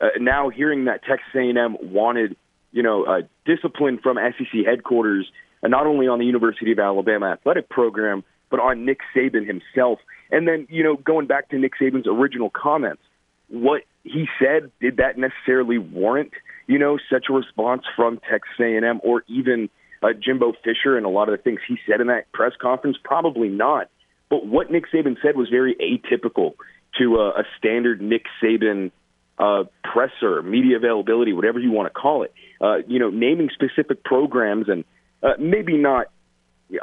uh, 0.00 0.06
now 0.18 0.48
hearing 0.48 0.86
that 0.86 1.02
Texas 1.04 1.28
A&M 1.34 1.76
wanted, 1.80 2.36
you 2.72 2.82
know, 2.82 3.04
uh, 3.04 3.20
discipline 3.44 3.98
from 4.02 4.16
SEC 4.16 4.64
headquarters, 4.66 5.30
uh, 5.62 5.68
not 5.68 5.86
only 5.86 6.08
on 6.08 6.18
the 6.18 6.24
University 6.24 6.72
of 6.72 6.78
Alabama 6.78 7.26
athletic 7.26 7.68
program, 7.68 8.24
but 8.50 8.58
on 8.58 8.84
Nick 8.84 9.00
Saban 9.14 9.46
himself. 9.46 10.00
And 10.30 10.48
then, 10.48 10.66
you 10.68 10.82
know, 10.82 10.96
going 10.96 11.26
back 11.26 11.50
to 11.50 11.58
Nick 11.58 11.72
Saban's 11.80 12.06
original 12.08 12.50
comments, 12.50 13.02
what 13.48 13.82
he 14.02 14.26
said 14.38 14.70
did 14.80 14.96
that 14.96 15.16
necessarily 15.16 15.78
warrant, 15.78 16.32
you 16.66 16.78
know, 16.78 16.98
such 17.10 17.26
a 17.28 17.32
response 17.32 17.82
from 17.96 18.18
Texas 18.30 18.54
A&M 18.60 19.00
or 19.02 19.24
even 19.28 19.68
uh, 20.02 20.08
Jimbo 20.12 20.52
Fisher 20.64 20.96
and 20.96 21.06
a 21.06 21.08
lot 21.08 21.28
of 21.28 21.36
the 21.36 21.42
things 21.42 21.60
he 21.66 21.76
said 21.88 22.00
in 22.00 22.08
that 22.08 22.30
press 22.32 22.52
conference? 22.60 22.96
Probably 23.02 23.48
not. 23.48 23.88
But 24.30 24.46
what 24.46 24.70
Nick 24.70 24.84
Saban 24.92 25.16
said 25.22 25.36
was 25.36 25.48
very 25.48 25.74
atypical 25.76 26.54
to 26.98 27.20
uh, 27.20 27.40
a 27.40 27.44
standard 27.58 28.00
Nick 28.00 28.24
Saban 28.42 28.90
uh, 29.38 29.64
presser, 29.82 30.42
media 30.42 30.76
availability, 30.76 31.32
whatever 31.32 31.58
you 31.58 31.70
want 31.70 31.92
to 31.92 31.98
call 31.98 32.22
it. 32.22 32.32
Uh, 32.60 32.78
you 32.86 32.98
know, 32.98 33.10
naming 33.10 33.50
specific 33.52 34.04
programs 34.04 34.68
and 34.68 34.84
uh, 35.22 35.32
maybe 35.38 35.76
not 35.76 36.06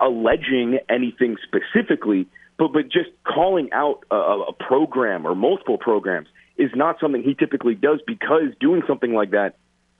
alleging 0.01 0.79
anything 0.89 1.37
specifically, 1.43 2.27
but 2.57 2.73
but 2.73 2.83
just 2.83 3.09
calling 3.23 3.71
out 3.73 4.03
a, 4.11 4.15
a 4.15 4.53
program 4.53 5.25
or 5.25 5.35
multiple 5.35 5.77
programs 5.77 6.27
is 6.57 6.69
not 6.75 6.99
something 6.99 7.23
he 7.23 7.33
typically 7.33 7.75
does 7.75 7.99
because 8.05 8.53
doing 8.59 8.83
something 8.87 9.13
like 9.13 9.31
that 9.31 9.55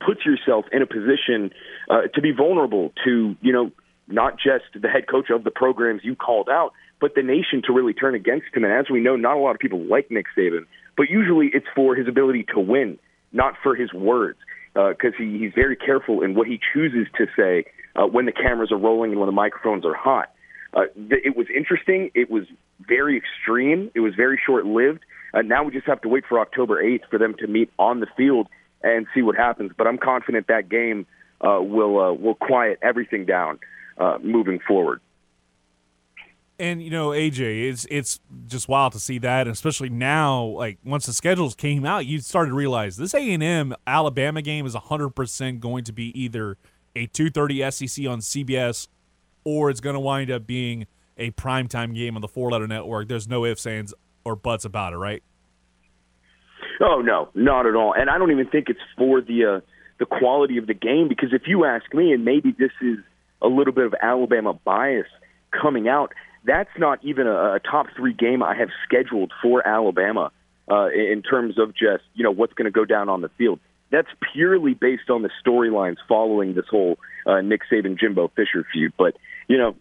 puts 0.05 0.25
yourself 0.25 0.65
in 0.71 0.81
a 0.81 0.87
position 0.87 1.51
uh, 1.89 2.03
to 2.13 2.21
be 2.21 2.31
vulnerable 2.31 2.91
to 3.05 3.35
you 3.41 3.53
know 3.53 3.71
not 4.07 4.33
just 4.33 4.65
the 4.79 4.89
head 4.89 5.07
coach 5.07 5.29
of 5.29 5.43
the 5.43 5.51
programs 5.51 6.01
you 6.03 6.15
called 6.15 6.49
out, 6.49 6.73
but 6.99 7.15
the 7.15 7.23
nation 7.23 7.61
to 7.65 7.73
really 7.73 7.93
turn 7.93 8.15
against 8.15 8.47
him. 8.53 8.63
And 8.63 8.73
as 8.73 8.85
we 8.91 8.99
know, 8.99 9.15
not 9.15 9.37
a 9.37 9.39
lot 9.39 9.51
of 9.51 9.59
people 9.59 9.79
like 9.79 10.11
Nick 10.11 10.25
Saban, 10.37 10.65
but 10.97 11.09
usually 11.09 11.49
it's 11.53 11.65
for 11.75 11.95
his 11.95 12.07
ability 12.07 12.45
to 12.53 12.59
win, 12.59 12.99
not 13.31 13.55
for 13.63 13.75
his 13.75 13.93
words, 13.93 14.37
because 14.73 15.13
uh, 15.13 15.23
he, 15.23 15.37
he's 15.39 15.53
very 15.55 15.75
careful 15.75 16.21
in 16.21 16.35
what 16.35 16.47
he 16.47 16.59
chooses 16.73 17.07
to 17.17 17.25
say 17.35 17.65
uh, 17.95 18.05
when 18.05 18.25
the 18.25 18.31
cameras 18.31 18.71
are 18.71 18.77
rolling 18.77 19.11
and 19.11 19.19
when 19.19 19.27
the 19.27 19.33
microphones 19.33 19.85
are 19.85 19.95
hot. 19.95 20.31
Uh, 20.73 20.83
it 20.95 21.35
was 21.35 21.47
interesting. 21.53 22.11
It 22.13 22.31
was 22.31 22.43
very 22.79 23.17
extreme. 23.17 23.91
It 23.93 23.99
was 23.99 24.13
very 24.15 24.39
short 24.45 24.65
lived. 24.65 25.01
Uh, 25.33 25.41
now 25.41 25.63
we 25.63 25.71
just 25.71 25.87
have 25.87 26.01
to 26.01 26.09
wait 26.09 26.23
for 26.27 26.39
October 26.39 26.81
8th 26.83 27.09
for 27.09 27.17
them 27.17 27.35
to 27.39 27.47
meet 27.47 27.69
on 27.77 27.99
the 27.99 28.07
field 28.15 28.47
and 28.83 29.07
see 29.13 29.21
what 29.21 29.35
happens. 29.35 29.71
But 29.77 29.87
I'm 29.87 29.97
confident 29.97 30.47
that 30.47 30.69
game 30.69 31.05
uh, 31.41 31.59
will 31.61 31.99
uh, 31.99 32.13
will 32.13 32.35
quiet 32.35 32.79
everything 32.81 33.25
down 33.25 33.59
uh, 33.97 34.17
moving 34.21 34.59
forward. 34.59 35.01
And 36.59 36.81
you 36.83 36.91
know, 36.91 37.09
AJ, 37.09 37.69
it's 37.69 37.87
it's 37.89 38.19
just 38.47 38.67
wild 38.67 38.93
to 38.93 38.99
see 38.99 39.17
that, 39.19 39.47
and 39.47 39.53
especially 39.53 39.89
now, 39.89 40.43
like 40.43 40.77
once 40.83 41.07
the 41.07 41.13
schedules 41.13 41.55
came 41.55 41.85
out, 41.85 42.05
you 42.05 42.19
started 42.19 42.49
to 42.49 42.55
realize 42.55 42.97
this 42.97 43.15
A 43.15 43.33
and 43.33 43.41
M 43.41 43.73
Alabama 43.87 44.41
game 44.41 44.65
is 44.65 44.75
100 44.75 45.09
percent 45.09 45.59
going 45.59 45.83
to 45.85 45.91
be 45.91 46.17
either 46.19 46.57
a 46.95 47.07
2:30 47.07 47.71
SEC 47.71 48.07
on 48.07 48.19
CBS, 48.19 48.87
or 49.43 49.71
it's 49.71 49.79
going 49.79 49.95
to 49.95 49.99
wind 49.99 50.29
up 50.29 50.45
being 50.45 50.85
a 51.17 51.31
primetime 51.31 51.95
game 51.95 52.15
on 52.15 52.21
the 52.21 52.27
Four 52.27 52.51
Letter 52.51 52.67
Network. 52.67 53.07
There's 53.07 53.27
no 53.27 53.43
ifs, 53.43 53.65
ands, 53.65 53.93
or 54.23 54.35
buts 54.35 54.63
about 54.63 54.93
it, 54.93 54.97
right? 54.97 55.23
Oh 56.81 57.01
no, 57.01 57.29
not 57.35 57.67
at 57.67 57.75
all. 57.75 57.93
And 57.93 58.09
I 58.09 58.17
don't 58.17 58.31
even 58.31 58.47
think 58.47 58.67
it's 58.69 58.79
for 58.97 59.21
the 59.21 59.57
uh, 59.57 59.59
the 59.99 60.05
quality 60.05 60.57
of 60.57 60.65
the 60.65 60.73
game 60.73 61.07
because 61.07 61.29
if 61.31 61.43
you 61.45 61.65
ask 61.65 61.93
me, 61.93 62.11
and 62.11 62.25
maybe 62.25 62.55
this 62.57 62.71
is 62.81 62.97
a 63.41 63.47
little 63.47 63.73
bit 63.73 63.85
of 63.85 63.93
Alabama 64.01 64.53
bias 64.53 65.07
coming 65.51 65.87
out, 65.87 66.13
that's 66.43 66.71
not 66.79 66.99
even 67.03 67.27
a, 67.27 67.55
a 67.55 67.59
top 67.59 67.87
three 67.95 68.13
game 68.13 68.41
I 68.41 68.55
have 68.55 68.69
scheduled 68.85 69.31
for 69.43 69.65
Alabama 69.65 70.31
uh, 70.69 70.87
in 70.87 71.21
terms 71.21 71.59
of 71.59 71.69
just 71.69 72.03
you 72.15 72.23
know 72.23 72.31
what's 72.31 72.53
going 72.53 72.65
to 72.65 72.71
go 72.71 72.85
down 72.85 73.09
on 73.09 73.21
the 73.21 73.29
field. 73.37 73.59
That's 73.91 74.09
purely 74.33 74.73
based 74.73 75.09
on 75.09 75.21
the 75.21 75.29
storylines 75.45 75.97
following 76.07 76.55
this 76.55 76.65
whole 76.69 76.97
uh, 77.27 77.41
Nick 77.41 77.61
Saban 77.71 77.99
Jimbo 77.99 78.29
Fisher 78.35 78.65
feud. 78.73 78.93
But 78.97 79.17
you 79.47 79.57
know, 79.57 79.75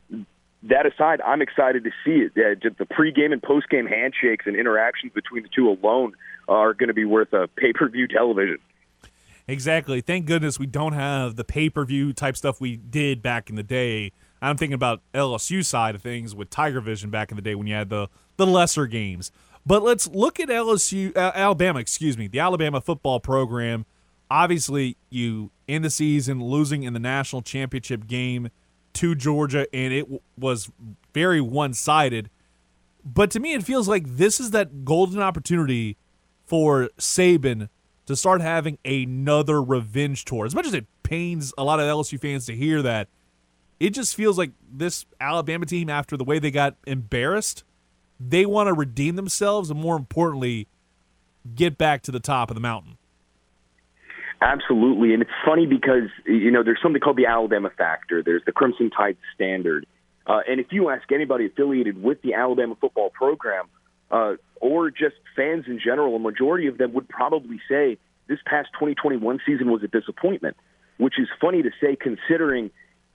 that 0.65 0.85
aside, 0.85 1.23
I'm 1.23 1.41
excited 1.41 1.85
to 1.85 1.91
see 2.05 2.27
it. 2.27 2.33
Uh, 2.37 2.69
the 2.79 2.85
pregame 2.85 3.33
and 3.33 3.41
postgame 3.41 3.89
handshakes 3.89 4.47
and 4.47 4.55
interactions 4.55 5.13
between 5.15 5.45
the 5.45 5.49
two 5.49 5.69
alone 5.71 6.13
are 6.51 6.75
going 6.75 6.89
to 6.89 6.95
be 6.95 7.05
worth 7.07 7.33
a 7.33 7.49
pay 7.49 7.73
per 7.73 7.89
view 7.89 8.07
television. 8.07 8.59
Exactly. 9.49 10.01
Thank 10.01 10.27
goodness 10.27 10.59
we 10.59 10.67
don't 10.67 10.93
have 10.93 11.37
the 11.37 11.45
pay 11.45 11.71
per 11.71 11.85
view 11.85 12.13
type 12.13 12.37
stuff 12.37 12.61
we 12.61 12.77
did 12.77 13.23
back 13.23 13.49
in 13.49 13.57
the 13.57 13.63
day. 13.63 14.13
I'm 14.43 14.57
thinking 14.57 14.75
about 14.75 15.03
LSU 15.15 15.65
side 15.65 15.95
of 15.95 16.03
things 16.03 16.35
with 16.35 16.51
Tiger 16.51 16.81
Vision 16.81 17.11
back 17.11 17.31
in 17.31 17.37
the 17.37 17.43
day 17.43 17.55
when 17.55 17.67
you 17.67 17.75
had 17.75 17.89
the 17.89 18.09
the 18.37 18.47
lesser 18.47 18.87
games. 18.87 19.33
But 19.67 19.83
let's 19.83 20.09
look 20.09 20.41
at 20.41 20.49
LSU, 20.49 21.15
uh, 21.17 21.33
Alabama, 21.35 21.81
excuse 21.81 22.17
me, 22.17 22.27
the 22.27 22.41
Alabama 22.41 22.81
football 22.81 23.21
program. 23.21 23.85
Obviously, 24.31 24.97
you 25.11 25.51
in 25.69 25.83
the 25.83 25.91
season 25.91 26.43
losing 26.43 26.83
in 26.83 26.93
the 26.93 27.01
national 27.01 27.43
championship 27.43 28.07
game 28.07 28.49
to 28.95 29.15
Georgia, 29.15 29.67
and 29.75 29.93
it 29.93 30.03
w- 30.03 30.21
was 30.39 30.71
very 31.13 31.41
one 31.41 31.75
sided. 31.75 32.31
But 33.05 33.31
to 33.33 33.41
me, 33.41 33.53
it 33.55 33.63
feels 33.63 33.89
like 33.89 34.07
this 34.07 34.41
is 34.41 34.53
that 34.53 34.85
golden 34.85 35.21
opportunity 35.21 35.97
for 36.51 36.91
Saban 36.99 37.69
to 38.07 38.17
start 38.17 38.41
having 38.41 38.77
another 38.85 39.63
revenge 39.63 40.25
tour. 40.25 40.45
As 40.45 40.53
much 40.53 40.67
as 40.67 40.75
it 40.75 40.85
pains 41.05 41.55
a 41.57 41.63
lot 41.63 41.79
of 41.79 41.87
LSU 41.87 42.21
fans 42.21 42.45
to 42.47 42.57
hear 42.57 42.83
that, 42.83 43.07
it 43.79 43.91
just 43.91 44.17
feels 44.17 44.37
like 44.37 44.51
this 44.69 45.07
Alabama 45.21 45.65
team, 45.65 45.89
after 45.89 46.17
the 46.17 46.25
way 46.25 46.41
they 46.41 46.51
got 46.51 46.75
embarrassed, 46.89 47.63
they 48.19 48.45
want 48.45 48.67
to 48.67 48.73
redeem 48.73 49.15
themselves 49.15 49.71
and, 49.71 49.79
more 49.79 49.95
importantly, 49.95 50.67
get 51.55 51.79
back 51.79 52.03
to 52.03 52.11
the 52.11 52.19
top 52.19 52.51
of 52.51 52.57
the 52.57 52.61
mountain. 52.61 52.99
Absolutely, 54.43 55.15
and 55.15 55.23
it's 55.23 55.31
funny 55.47 55.67
because 55.67 56.09
you 56.27 56.51
know 56.51 56.65
there's 56.65 56.81
something 56.83 57.01
called 57.01 57.17
the 57.17 57.27
Alabama 57.27 57.71
factor. 57.79 58.25
There's 58.25 58.43
the 58.45 58.53
Crimson 58.53 58.91
Tide 58.91 59.19
standard, 59.35 59.87
uh, 60.27 60.41
and 60.49 60.59
if 60.59 60.67
you 60.71 60.91
ask 60.91 61.13
anybody 61.13 61.47
affiliated 61.47 62.03
with 62.03 62.23
the 62.23 62.35
Alabama 62.35 62.75
football 62.81 63.11
program, 63.11 63.67
uh, 64.11 64.35
or 64.61 64.91
just 64.91 65.17
fans 65.37 65.65
in 65.67 65.81
general, 65.83 66.17
a 66.17 66.19
majority 66.19 66.67
of 66.67 66.79
them 66.79 66.93
would 66.93 67.09
probably 67.09 67.61
say 67.69 67.99
this 68.29 68.39
past 68.45 68.69
2021 68.75 69.41
season 69.47 69.71
was 69.71 69.83
a 69.83 69.89
disappointment, 69.89 70.57
which 70.99 71.19
is 71.19 71.29
funny 71.41 71.63
to 71.63 71.71
say 71.81 71.97
considering 71.97 72.71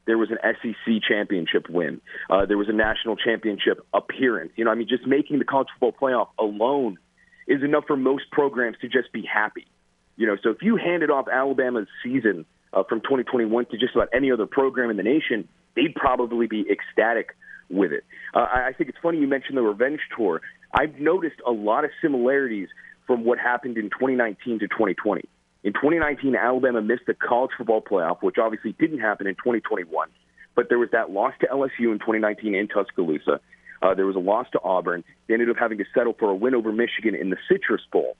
there 0.05 0.17
was 0.17 0.29
an 0.29 0.37
SEC 0.43 1.01
championship 1.07 1.69
win, 1.69 2.01
uh, 2.29 2.45
there 2.45 2.57
was 2.57 2.69
a 2.69 2.73
national 2.73 3.15
championship 3.15 3.85
appearance. 3.93 4.51
You 4.55 4.65
know, 4.65 4.71
I 4.71 4.75
mean, 4.75 4.87
just 4.87 5.05
making 5.07 5.39
the 5.39 5.45
college 5.45 5.67
football 5.79 6.09
playoff 6.09 6.27
alone 6.37 6.97
is 7.47 7.63
enough 7.63 7.85
for 7.87 7.97
most 7.97 8.29
programs 8.31 8.77
to 8.81 8.87
just 8.87 9.11
be 9.11 9.23
happy. 9.23 9.67
You 10.17 10.27
know, 10.27 10.37
so 10.41 10.49
if 10.49 10.61
you 10.61 10.77
handed 10.77 11.09
off 11.09 11.27
Alabama's 11.31 11.87
season 12.03 12.45
uh, 12.73 12.83
from 12.87 13.01
2021 13.01 13.65
to 13.67 13.77
just 13.77 13.95
about 13.95 14.09
any 14.13 14.31
other 14.31 14.45
program 14.45 14.89
in 14.89 14.97
the 14.97 15.03
nation, 15.03 15.47
they'd 15.75 15.93
probably 15.95 16.47
be 16.47 16.65
ecstatic 16.69 17.35
with 17.69 17.91
it. 17.91 18.03
Uh, 18.33 18.39
I 18.39 18.71
think 18.77 18.89
it's 18.89 18.99
funny 19.01 19.19
you 19.19 19.27
mentioned 19.27 19.57
the 19.57 19.61
revenge 19.61 19.99
tour. 20.15 20.41
I've 20.73 20.99
noticed 20.99 21.37
a 21.45 21.51
lot 21.51 21.85
of 21.85 21.91
similarities 22.01 22.69
from 23.07 23.23
what 23.23 23.39
happened 23.39 23.77
in 23.77 23.89
2019 23.89 24.59
to 24.59 24.67
2020. 24.67 25.27
In 25.63 25.73
2019, 25.73 26.35
Alabama 26.35 26.81
missed 26.81 27.07
the 27.07 27.13
college 27.13 27.51
football 27.57 27.81
playoff, 27.81 28.21
which 28.21 28.37
obviously 28.37 28.73
didn't 28.73 28.99
happen 28.99 29.25
in 29.25 29.35
2021. 29.35 30.09
But 30.55 30.69
there 30.69 30.79
was 30.79 30.89
that 30.91 31.11
loss 31.11 31.33
to 31.41 31.47
LSU 31.47 31.91
in 31.91 31.99
2019 31.99 32.55
in 32.55 32.67
Tuscaloosa. 32.67 33.39
Uh, 33.81 33.93
there 33.93 34.05
was 34.05 34.15
a 34.15 34.19
loss 34.19 34.47
to 34.53 34.61
Auburn. 34.63 35.03
They 35.27 35.33
ended 35.33 35.49
up 35.49 35.57
having 35.57 35.77
to 35.79 35.85
settle 35.93 36.13
for 36.13 36.29
a 36.29 36.35
win 36.35 36.55
over 36.55 36.71
Michigan 36.71 37.15
in 37.15 37.29
the 37.29 37.37
Citrus 37.49 37.81
Bowl. 37.91 38.15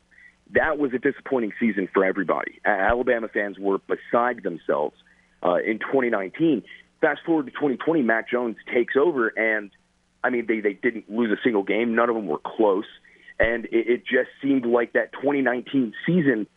That 0.51 0.77
was 0.77 0.91
a 0.93 0.99
disappointing 0.99 1.53
season 1.59 1.87
for 1.93 2.03
everybody. 2.03 2.59
Alabama 2.65 3.27
fans 3.27 3.57
were 3.57 3.79
beside 3.79 4.43
themselves 4.43 4.95
uh, 5.43 5.55
in 5.55 5.79
2019. 5.79 6.63
Fast 7.05 7.21
forward 7.25 7.45
to 7.45 7.51
2020, 7.51 8.01
Mac 8.01 8.29
Jones 8.29 8.57
takes 8.73 8.95
over, 8.95 9.27
and– 9.27 9.71
I 10.25 10.31
mean, 10.31 10.47
they 10.47 10.59
they 10.59 10.73
didn't 10.73 11.09
lose 11.09 11.31
a 11.31 11.39
single 11.43 11.61
game. 11.61 11.93
None 11.93 12.09
of 12.09 12.15
them 12.15 12.25
were 12.25 12.39
close, 12.43 12.87
and 13.39 13.65
it, 13.65 13.87
it 13.87 13.99
just 13.99 14.29
seemed 14.41 14.65
like 14.65 14.93
that 14.93 15.13
2019 15.13 15.93
season 16.03 16.47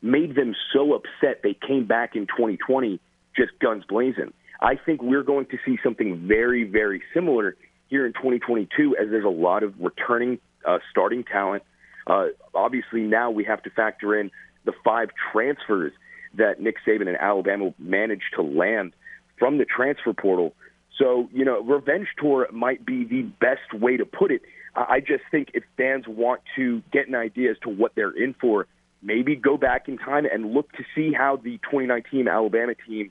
made 0.00 0.36
them 0.36 0.54
so 0.72 0.94
upset 0.94 1.40
they 1.42 1.54
came 1.54 1.86
back 1.86 2.14
in 2.14 2.28
2020 2.28 3.00
just 3.36 3.50
guns 3.58 3.82
blazing. 3.88 4.32
I 4.60 4.76
think 4.76 5.02
we're 5.02 5.24
going 5.24 5.46
to 5.46 5.58
see 5.66 5.76
something 5.82 6.28
very 6.28 6.62
very 6.62 7.02
similar 7.12 7.56
here 7.88 8.06
in 8.06 8.12
2022 8.12 8.96
as 8.96 9.10
there's 9.10 9.24
a 9.24 9.28
lot 9.28 9.64
of 9.64 9.74
returning 9.80 10.38
uh, 10.64 10.78
starting 10.92 11.24
talent. 11.24 11.64
Uh, 12.06 12.26
obviously, 12.54 13.00
now 13.00 13.32
we 13.32 13.42
have 13.42 13.60
to 13.64 13.70
factor 13.70 14.16
in 14.16 14.30
the 14.64 14.72
five 14.84 15.08
transfers 15.32 15.92
that 16.34 16.60
Nick 16.60 16.76
Saban 16.86 17.08
and 17.08 17.16
Alabama 17.16 17.74
managed 17.80 18.34
to 18.36 18.42
land 18.42 18.92
from 19.38 19.58
the 19.58 19.64
transfer 19.64 20.12
portal 20.12 20.54
So, 20.98 21.28
you 21.32 21.44
know, 21.44 21.60
revenge 21.62 22.08
tour 22.18 22.48
might 22.52 22.84
be 22.84 23.04
the 23.04 23.22
best 23.22 23.74
way 23.74 23.96
to 23.96 24.04
put 24.06 24.30
it. 24.30 24.42
I 24.74 25.00
just 25.00 25.24
think 25.30 25.50
if 25.54 25.64
fans 25.76 26.04
want 26.06 26.42
to 26.56 26.82
get 26.92 27.08
an 27.08 27.14
idea 27.14 27.50
as 27.50 27.58
to 27.62 27.70
what 27.70 27.94
they're 27.94 28.16
in 28.16 28.34
for, 28.34 28.66
maybe 29.02 29.36
go 29.36 29.56
back 29.56 29.88
in 29.88 29.98
time 29.98 30.26
and 30.30 30.52
look 30.52 30.70
to 30.72 30.84
see 30.94 31.12
how 31.12 31.36
the 31.36 31.58
2019 31.58 32.28
Alabama 32.28 32.74
team 32.86 33.10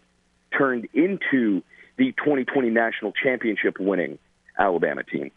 turned 0.56 0.88
into 0.94 1.62
the 1.98 2.12
2020 2.14 2.70
national 2.70 3.12
championship 3.12 3.80
winning 3.80 4.20
Alabama 4.58 5.04
team. 5.04 5.32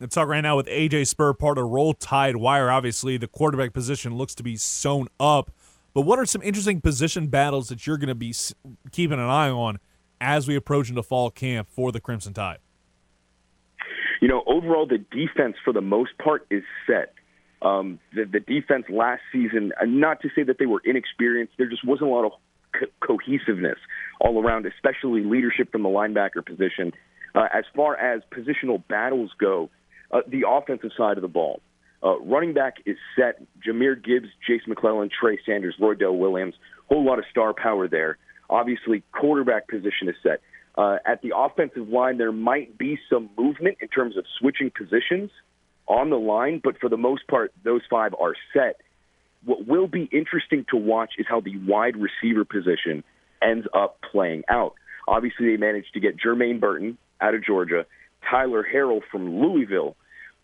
Let's 0.00 0.16
talk 0.16 0.26
right 0.26 0.40
now 0.40 0.56
with 0.56 0.66
AJ 0.66 1.06
Spurr, 1.14 1.38
part 1.38 1.58
of 1.58 1.68
Roll 1.68 1.94
Tide 1.94 2.36
Wire. 2.36 2.70
Obviously, 2.70 3.16
the 3.16 3.28
quarterback 3.28 3.72
position 3.72 4.16
looks 4.16 4.34
to 4.34 4.42
be 4.42 4.56
sewn 4.56 5.06
up. 5.20 5.52
But 5.94 6.02
what 6.02 6.18
are 6.18 6.26
some 6.26 6.42
interesting 6.42 6.80
position 6.80 7.26
battles 7.26 7.68
that 7.68 7.86
you're 7.86 7.98
going 7.98 8.08
to 8.08 8.14
be 8.14 8.34
keeping 8.92 9.18
an 9.18 9.28
eye 9.28 9.50
on 9.50 9.78
as 10.20 10.48
we 10.48 10.56
approach 10.56 10.88
into 10.88 11.02
fall 11.02 11.30
camp 11.30 11.68
for 11.70 11.92
the 11.92 12.00
Crimson 12.00 12.32
Tide? 12.32 12.58
You 14.20 14.28
know, 14.28 14.42
overall, 14.46 14.86
the 14.86 14.98
defense 14.98 15.56
for 15.64 15.72
the 15.72 15.80
most 15.80 16.16
part 16.22 16.46
is 16.50 16.62
set. 16.86 17.14
Um, 17.60 17.98
the, 18.14 18.24
the 18.24 18.40
defense 18.40 18.86
last 18.88 19.22
season, 19.32 19.72
uh, 19.80 19.84
not 19.84 20.20
to 20.22 20.28
say 20.34 20.42
that 20.44 20.58
they 20.58 20.66
were 20.66 20.80
inexperienced, 20.84 21.54
there 21.58 21.68
just 21.68 21.84
wasn't 21.84 22.10
a 22.10 22.12
lot 22.12 22.24
of 22.24 22.32
co- 22.72 23.06
cohesiveness 23.06 23.78
all 24.20 24.42
around, 24.42 24.66
especially 24.66 25.24
leadership 25.24 25.70
from 25.72 25.82
the 25.82 25.88
linebacker 25.88 26.44
position. 26.44 26.92
Uh, 27.34 27.48
as 27.52 27.64
far 27.74 27.96
as 27.96 28.22
positional 28.32 28.82
battles 28.88 29.30
go, 29.38 29.70
uh, 30.10 30.20
the 30.28 30.44
offensive 30.48 30.90
side 30.96 31.18
of 31.18 31.22
the 31.22 31.28
ball, 31.28 31.60
uh, 32.02 32.18
running 32.20 32.52
back 32.52 32.74
is 32.84 32.96
set. 33.16 33.42
Jahmyr 33.66 34.02
Gibbs, 34.02 34.28
Jase 34.46 34.62
McClellan, 34.66 35.08
Trey 35.08 35.38
Sanders, 35.46 35.74
Roy 35.80 35.94
Roydell 35.94 36.18
Williams, 36.18 36.54
whole 36.88 37.04
lot 37.04 37.18
of 37.18 37.24
star 37.30 37.54
power 37.54 37.88
there. 37.88 38.18
Obviously, 38.50 39.02
quarterback 39.12 39.68
position 39.68 40.08
is 40.08 40.16
set. 40.22 40.40
Uh, 40.76 40.98
at 41.06 41.22
the 41.22 41.32
offensive 41.36 41.88
line, 41.88 42.18
there 42.18 42.32
might 42.32 42.76
be 42.78 42.98
some 43.10 43.30
movement 43.38 43.78
in 43.80 43.88
terms 43.88 44.16
of 44.16 44.24
switching 44.38 44.70
positions 44.70 45.30
on 45.86 46.10
the 46.10 46.16
line, 46.16 46.60
but 46.62 46.78
for 46.78 46.88
the 46.88 46.96
most 46.96 47.26
part, 47.28 47.52
those 47.64 47.82
five 47.90 48.14
are 48.18 48.34
set. 48.52 48.80
What 49.44 49.66
will 49.66 49.88
be 49.88 50.08
interesting 50.12 50.64
to 50.70 50.76
watch 50.76 51.14
is 51.18 51.26
how 51.28 51.40
the 51.40 51.56
wide 51.58 51.96
receiver 51.96 52.44
position 52.44 53.04
ends 53.42 53.66
up 53.74 53.98
playing 54.10 54.44
out. 54.48 54.74
Obviously, 55.06 55.50
they 55.50 55.56
managed 55.56 55.92
to 55.94 56.00
get 56.00 56.16
Jermaine 56.16 56.60
Burton 56.60 56.96
out 57.20 57.34
of 57.34 57.44
Georgia, 57.44 57.84
Tyler 58.28 58.64
Harrell 58.64 59.00
from 59.10 59.40
Louisville, 59.40 59.96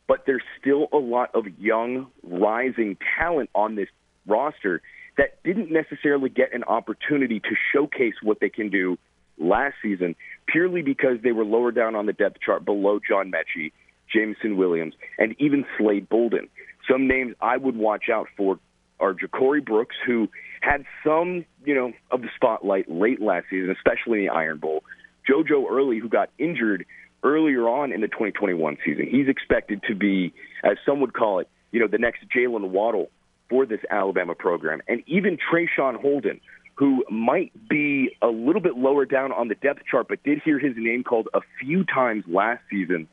but 0.09 0.25
there's 0.27 0.43
still 0.61 0.89
a 0.93 0.97
lot 0.97 1.31
of 1.35 1.45
young, 1.59 2.09
rising 2.25 2.97
talent 3.19 3.51
on 3.55 3.77
this 3.77 3.89
roster 4.27 4.83
that 5.19 5.43
didn't 5.45 5.71
necessarily 5.71 6.31
get 6.31 6.53
an 6.55 6.65
opportunity 6.65 7.41
to 7.41 7.51
showcase 7.73 8.15
what 8.23 8.41
they 8.41 8.49
can 8.49 8.71
do 8.71 8.99
last 9.37 9.75
season 9.83 10.17
purely 10.47 10.83
because 10.83 11.19
they 11.23 11.33
were 11.33 11.45
lower 11.45 11.71
down 11.71 11.95
on 11.95 12.07
the 12.07 12.13
depth 12.13 12.39
chart 12.41 12.65
below 12.65 12.99
John 13.07 13.31
Metchie, 13.31 13.73
Jameson 14.13 14.57
Williams, 14.57 14.95
and 15.19 15.37
even 15.39 15.65
Slade 15.77 16.09
Bolden. 16.09 16.49
Some 16.91 17.07
names 17.07 17.35
I 17.41 17.57
would 17.57 17.77
watch 17.77 18.09
out 18.13 18.29
for 18.37 18.59
are 19.01 19.15
Ja'Corey 19.15 19.65
Brooks, 19.65 19.95
who 20.05 20.29
had 20.61 20.85
some, 21.05 21.45
you 21.65 21.75
know, 21.75 21.93
of 22.11 22.23
the 22.23 22.29
spotlight 22.35 22.91
late 22.91 23.21
last 23.21 23.47
season, 23.51 23.71
especially 23.71 24.21
in 24.21 24.27
the 24.27 24.33
Iron 24.33 24.59
Bowl. 24.59 24.83
JoJo 25.29 25.71
Earle, 25.71 26.01
who 26.01 26.09
got 26.09 26.31
injured 26.39 26.85
earlier 27.23 27.69
on 27.69 27.93
in 27.93 28.01
the 28.01 28.09
2021 28.09 28.79
season. 28.85 29.07
He's 29.11 29.29
expected 29.29 29.83
to 29.89 29.95
be, 29.95 30.33
as 30.63 30.77
some 30.87 31.01
would 31.01 31.15
call 31.15 31.41
it, 31.41 31.49
you 31.73 31.81
know, 31.81 31.89
the 31.89 31.99
next 31.99 32.21
Jaylen 32.35 32.71
Waddle 32.71 33.11
for 33.49 33.67
this 33.67 33.81
Alabama 33.91 34.35
program. 34.35 34.81
And 34.89 35.03
even 35.07 35.39
Traeshon 35.39 36.01
Holden, 36.01 36.41
who 36.75 37.05
might 37.11 37.53
be 37.69 38.17
a 38.23 38.29
little 38.29 38.61
bit 38.61 38.77
lower 38.77 39.05
down 39.05 39.33
on 39.33 39.49
the 39.49 39.55
depth 39.57 39.83
chart, 39.91 40.07
but 40.09 40.23
did 40.23 40.41
hear 40.45 40.59
his 40.59 40.75
name 40.77 41.03
called 41.03 41.29
a 41.35 41.41
few 41.61 41.85
times 41.85 42.25
last 42.29 42.63
season. 42.71 43.09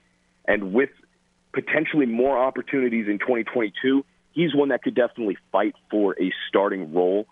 And 0.48 0.74
with 0.74 0.90
potentially 1.54 2.06
more 2.06 2.38
opportunities 2.38 3.08
in 3.08 3.18
2022, 3.18 4.06
he's 4.34 4.54
one 4.54 4.70
that 4.70 4.84
could 4.84 4.96
definitely 4.96 5.38
fight 5.52 5.74
for 5.90 6.16
a 6.22 6.32
starting 6.48 6.94
role 6.94 7.26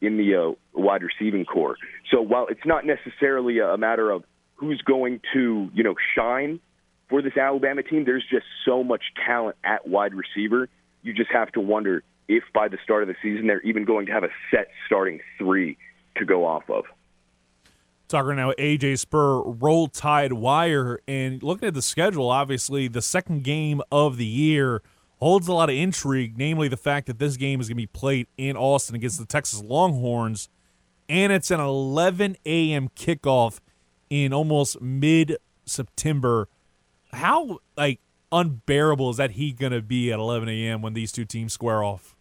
in 0.00 0.16
the 0.16 0.34
uh, 0.34 0.52
wide 0.78 1.02
receiving 1.02 1.44
corps. 1.44 1.76
So 2.10 2.20
while 2.20 2.46
it's 2.48 2.66
not 2.66 2.84
necessarily 2.84 3.58
a 3.58 3.76
matter 3.76 4.10
of 4.10 4.24
who's 4.58 4.82
going 4.82 5.20
to, 5.32 5.70
you 5.72 5.82
know, 5.82 5.94
shine 6.14 6.60
for 7.08 7.22
this 7.22 7.36
Alabama 7.36 7.82
team, 7.82 8.04
there's 8.04 8.24
just 8.30 8.44
so 8.64 8.84
much 8.84 9.02
talent 9.24 9.56
at 9.64 9.88
wide 9.88 10.12
receiver. 10.14 10.68
You 11.02 11.14
just 11.14 11.30
have 11.30 11.50
to 11.52 11.60
wonder 11.60 12.02
if 12.28 12.44
by 12.52 12.68
the 12.68 12.78
start 12.84 13.02
of 13.02 13.08
the 13.08 13.14
season 13.22 13.46
they're 13.46 13.62
even 13.62 13.84
going 13.84 14.06
to 14.06 14.12
have 14.12 14.24
a 14.24 14.28
set 14.50 14.68
starting 14.86 15.20
three 15.38 15.78
to 16.16 16.24
go 16.24 16.44
off 16.44 16.68
of. 16.68 16.84
Talking 18.08 18.36
now, 18.36 18.52
AJ 18.52 18.98
Spurr, 18.98 19.42
Roll 19.60 19.88
Tide 19.88 20.32
Wire, 20.32 20.98
and 21.06 21.42
looking 21.42 21.68
at 21.68 21.74
the 21.74 21.82
schedule, 21.82 22.30
obviously 22.30 22.88
the 22.88 23.02
second 23.02 23.44
game 23.44 23.80
of 23.92 24.16
the 24.16 24.24
year 24.24 24.82
holds 25.20 25.46
a 25.46 25.52
lot 25.52 25.68
of 25.68 25.76
intrigue, 25.76 26.34
namely 26.36 26.68
the 26.68 26.76
fact 26.76 27.06
that 27.06 27.18
this 27.18 27.36
game 27.36 27.60
is 27.60 27.68
going 27.68 27.76
to 27.76 27.82
be 27.82 27.86
played 27.86 28.26
in 28.36 28.56
Austin 28.56 28.96
against 28.96 29.18
the 29.18 29.26
Texas 29.26 29.62
Longhorns, 29.62 30.48
and 31.08 31.32
it's 31.32 31.50
an 31.50 31.60
11 31.60 32.36
a.m. 32.46 32.88
kickoff 32.96 33.60
in 34.10 34.32
almost 34.32 34.80
mid 34.80 35.36
September. 35.64 36.48
How 37.12 37.58
like 37.76 38.00
unbearable 38.30 39.10
is 39.10 39.16
that 39.16 39.32
heat 39.32 39.58
going 39.58 39.72
to 39.72 39.82
be 39.82 40.12
at 40.12 40.18
11 40.18 40.48
a.m. 40.48 40.82
when 40.82 40.94
these 40.94 41.12
two 41.12 41.24
teams 41.24 41.52
square 41.52 41.82
off? 41.82 42.14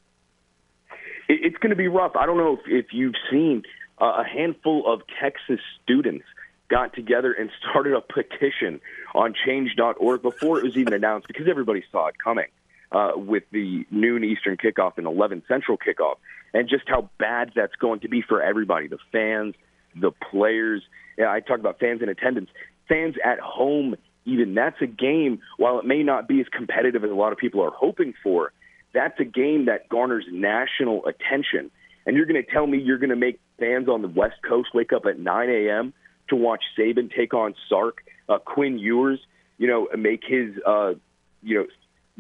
It's 1.30 1.58
going 1.58 1.71
to 1.71 1.76
be 1.76 1.88
rough. 1.88 2.15
I 2.15 2.26
don't 2.26 2.38
know 2.38 2.54
if, 2.54 2.62
if 2.67 2.93
you've 2.93 3.15
seen 3.30 3.63
uh, 4.00 4.23
a 4.23 4.23
handful 4.23 4.91
of 4.91 5.02
Texas 5.21 5.60
students 5.84 6.26
got 6.69 6.93
together 6.93 7.34
and 7.34 7.50
started 7.69 7.93
a 7.93 8.02
petition 8.02 8.80
on 9.13 9.34
change.org 9.45 10.21
before 10.21 10.60
it 10.60 10.63
was 10.63 10.78
even 10.78 10.93
announced 10.93 11.28
because 11.28 11.47
everybody 11.50 11.84
saw 11.91 12.08
it 12.08 12.15
coming 12.17 12.47
uh, 12.91 13.12
with 13.15 13.43
the 13.52 13.86
noon 13.91 14.23
Eastern 14.23 14.58
kickoff 14.58 14.97
and 14.97 15.08
11 15.08 15.43
Central 15.47 15.78
kickoff, 15.78 16.15
and 16.54 16.69
just 16.69 16.84
how 16.88 17.10
bad 17.17 17.52
that's 17.56 17.76
going 17.76 18.00
to 18.02 18.08
be 18.08 18.21
for 18.21 18.41
everybody 18.41 18.88
the 18.88 18.97
fans, 19.12 19.56
the 19.95 20.12
players. 20.12 20.84
Yeah, 21.18 21.32
I 21.32 21.40
talk 21.40 21.60
about 21.60 21.80
fans 21.80 22.02
in 22.02 22.10
attendance, 22.10 22.50
fans 22.88 23.16
at 23.24 23.40
home. 23.40 23.96
Even 24.26 24.56
that's 24.56 24.82
a 24.82 24.88
game. 24.88 25.40
While 25.58 25.80
it 25.80 25.86
may 25.86 26.04
not 26.04 26.28
be 26.28 26.42
as 26.42 26.48
competitive 26.52 27.04
as 27.04 27.12
a 27.12 27.16
lot 27.16 27.32
of 27.32 27.38
people 27.38 27.64
are 27.64 27.72
hoping 27.72 28.14
for, 28.22 28.52
that's 28.94 29.20
a 29.20 29.26
game 29.26 29.66
that 29.66 29.88
garners 29.90 30.26
national 30.32 31.06
attention. 31.06 31.72
And 32.06 32.16
you're 32.16 32.26
going 32.26 32.42
to 32.42 32.52
tell 32.52 32.68
me 32.68 32.78
you're 32.78 32.98
going 32.98 33.10
to 33.10 33.16
make 33.16 33.40
fans 33.60 33.88
on 33.88 34.02
the 34.02 34.08
West 34.08 34.36
Coast 34.48 34.70
wake 34.74 34.94
up 34.94 35.06
at 35.06 35.20
9 35.20 35.50
a.m. 35.50 35.94
to 36.30 36.36
watch 36.36 36.64
Saban 36.78 37.14
take 37.14 37.34
on 37.34 37.56
Sark, 37.70 38.04
uh, 38.28 38.38
Quinn 38.40 38.80
Ewers, 38.80 39.20
you 39.58 39.68
know, 39.68 39.88
make 39.98 40.24
his, 40.28 40.56
uh, 40.66 40.94
you 41.42 41.56
know, 41.56 41.66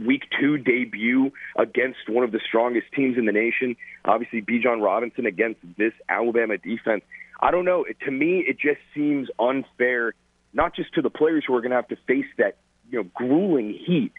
week 0.05 0.23
two 0.39 0.57
debut 0.57 1.31
against 1.57 2.07
one 2.07 2.23
of 2.23 2.31
the 2.31 2.39
strongest 2.45 2.87
teams 2.95 3.17
in 3.17 3.25
the 3.25 3.31
nation. 3.31 3.75
Obviously, 4.05 4.41
Bijan 4.41 4.81
Robinson 4.83 5.25
against 5.25 5.59
this 5.77 5.93
Alabama 6.09 6.57
defense. 6.57 7.03
I 7.39 7.51
don't 7.51 7.65
know. 7.65 7.85
To 8.05 8.11
me, 8.11 8.43
it 8.47 8.57
just 8.59 8.79
seems 8.95 9.29
unfair, 9.39 10.13
not 10.53 10.75
just 10.75 10.93
to 10.95 11.01
the 11.01 11.09
players 11.09 11.43
who 11.47 11.55
are 11.55 11.61
going 11.61 11.71
to 11.71 11.75
have 11.75 11.87
to 11.89 11.97
face 12.07 12.25
that 12.37 12.57
you 12.89 12.99
know 12.99 13.09
grueling 13.13 13.77
heat, 13.85 14.11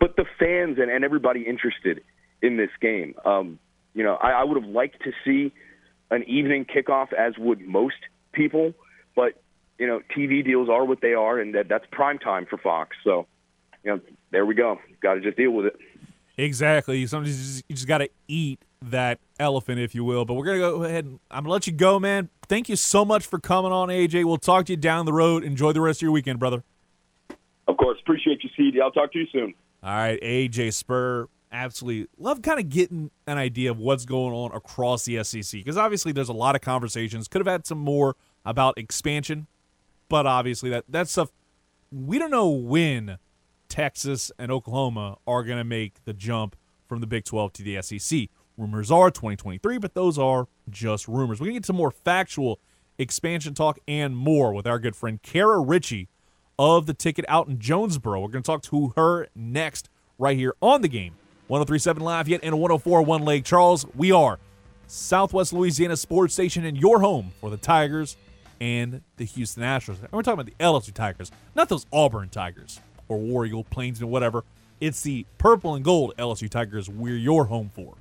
but 0.00 0.16
the 0.16 0.24
fans 0.38 0.78
and, 0.78 0.90
and 0.90 1.04
everybody 1.04 1.42
interested 1.42 2.02
in 2.42 2.56
this 2.56 2.70
game. 2.80 3.14
Um, 3.24 3.58
you 3.94 4.02
know, 4.02 4.14
I, 4.14 4.32
I 4.32 4.44
would 4.44 4.62
have 4.62 4.70
liked 4.70 5.02
to 5.04 5.12
see 5.24 5.52
an 6.10 6.24
evening 6.24 6.66
kickoff, 6.66 7.12
as 7.12 7.38
would 7.38 7.60
most 7.60 7.96
people, 8.32 8.74
but 9.14 9.40
you 9.78 9.86
know, 9.86 10.00
TV 10.16 10.44
deals 10.44 10.68
are 10.68 10.84
what 10.84 11.00
they 11.00 11.14
are, 11.14 11.38
and 11.38 11.54
that, 11.54 11.68
that's 11.68 11.84
prime 11.90 12.18
time 12.18 12.46
for 12.48 12.58
Fox. 12.58 12.96
So, 13.02 13.26
you 13.82 13.92
know, 13.92 14.00
there 14.30 14.46
we 14.46 14.54
go. 14.54 14.78
Got 15.00 15.14
to 15.14 15.20
just 15.20 15.36
deal 15.36 15.50
with 15.50 15.66
it. 15.66 15.76
Exactly. 16.36 17.06
Sometimes 17.06 17.36
you 17.36 17.44
just, 17.44 17.68
just 17.68 17.88
got 17.88 17.98
to 17.98 18.08
eat 18.28 18.60
that 18.82 19.18
elephant, 19.38 19.78
if 19.80 19.94
you 19.94 20.04
will. 20.04 20.24
But 20.24 20.34
we're 20.34 20.44
gonna 20.44 20.58
go 20.58 20.84
ahead 20.84 21.04
and 21.04 21.20
I'm 21.30 21.44
gonna 21.44 21.52
let 21.52 21.66
you 21.66 21.72
go, 21.72 21.98
man. 21.98 22.28
Thank 22.48 22.68
you 22.68 22.76
so 22.76 23.04
much 23.04 23.26
for 23.26 23.38
coming 23.38 23.72
on, 23.72 23.88
AJ. 23.88 24.24
We'll 24.24 24.36
talk 24.36 24.66
to 24.66 24.72
you 24.72 24.76
down 24.76 25.06
the 25.06 25.12
road. 25.12 25.44
Enjoy 25.44 25.72
the 25.72 25.80
rest 25.80 25.98
of 25.98 26.02
your 26.02 26.12
weekend, 26.12 26.38
brother. 26.38 26.62
Of 27.66 27.76
course, 27.76 27.98
appreciate 28.00 28.42
you, 28.44 28.50
CD. 28.56 28.80
I'll 28.80 28.90
talk 28.90 29.12
to 29.12 29.18
you 29.18 29.26
soon. 29.32 29.54
All 29.82 29.90
right, 29.90 30.20
AJ 30.20 30.72
Spurr. 30.74 31.28
Absolutely 31.50 32.08
love 32.18 32.42
kind 32.42 32.58
of 32.58 32.68
getting 32.68 33.12
an 33.28 33.38
idea 33.38 33.70
of 33.70 33.78
what's 33.78 34.04
going 34.04 34.34
on 34.34 34.50
across 34.52 35.04
the 35.04 35.22
SEC 35.22 35.52
because 35.52 35.76
obviously 35.76 36.10
there's 36.10 36.28
a 36.28 36.32
lot 36.32 36.56
of 36.56 36.60
conversations. 36.60 37.28
Could 37.28 37.40
have 37.40 37.46
had 37.46 37.64
some 37.64 37.78
more 37.78 38.16
about 38.44 38.76
expansion, 38.76 39.46
but 40.08 40.26
obviously 40.26 40.68
that 40.70 40.84
that 40.88 41.08
stuff 41.08 41.30
we 41.92 42.18
don't 42.18 42.30
know 42.30 42.48
when 42.48 43.18
Texas 43.68 44.32
and 44.38 44.50
Oklahoma 44.50 45.18
are 45.26 45.44
going 45.44 45.58
to 45.58 45.64
make 45.64 46.04
the 46.04 46.12
jump 46.12 46.56
from 46.88 47.00
the 47.00 47.06
Big 47.06 47.24
12 47.24 47.52
to 47.54 47.62
the 47.62 47.80
SEC. 47.82 48.28
Rumors 48.56 48.90
are 48.90 49.10
2023, 49.10 49.78
but 49.78 49.94
those 49.94 50.16
are 50.16 50.46
just 50.70 51.08
rumors. 51.08 51.40
We're 51.40 51.46
going 51.46 51.54
to 51.54 51.60
get 51.60 51.66
some 51.66 51.76
more 51.76 51.90
factual 51.90 52.60
expansion 52.98 53.52
talk 53.52 53.80
and 53.88 54.16
more 54.16 54.52
with 54.52 54.66
our 54.66 54.78
good 54.78 54.94
friend 54.94 55.20
Kara 55.22 55.58
Ritchie 55.58 56.08
of 56.56 56.86
the 56.86 56.94
ticket 56.94 57.24
out 57.28 57.48
in 57.48 57.58
Jonesboro. 57.58 58.20
We're 58.20 58.28
going 58.28 58.44
to 58.44 58.46
talk 58.46 58.62
to 58.62 58.92
her 58.96 59.26
next 59.34 59.88
right 60.18 60.36
here 60.36 60.54
on 60.60 60.82
the 60.82 60.88
game. 60.88 61.14
1037 61.48 62.02
Lafayette 62.02 62.40
and 62.44 62.58
1041 62.58 63.24
Lake 63.24 63.44
Charles. 63.44 63.84
We 63.96 64.12
are 64.12 64.38
Southwest 64.86 65.52
Louisiana 65.52 65.96
Sports 65.96 66.32
Station 66.32 66.64
and 66.64 66.76
your 66.76 67.00
home 67.00 67.32
for 67.40 67.50
the 67.50 67.56
Tigers 67.56 68.16
and 68.60 69.02
the 69.16 69.24
Houston 69.24 69.64
Astros. 69.64 70.00
And 70.00 70.12
we're 70.12 70.22
talking 70.22 70.40
about 70.40 70.46
the 70.46 70.64
LSU 70.64 70.94
Tigers, 70.94 71.32
not 71.56 71.68
those 71.68 71.86
Auburn 71.92 72.28
Tigers 72.28 72.80
or 73.08 73.18
War 73.18 73.44
Eagle, 73.44 73.64
Plainsman, 73.64 74.08
whatever. 74.08 74.44
It's 74.80 75.02
the 75.02 75.26
purple 75.38 75.74
and 75.74 75.84
gold 75.84 76.14
LSU 76.18 76.48
Tigers 76.48 76.88
we're 76.88 77.16
your 77.16 77.46
home 77.46 77.70
for. 77.74 77.94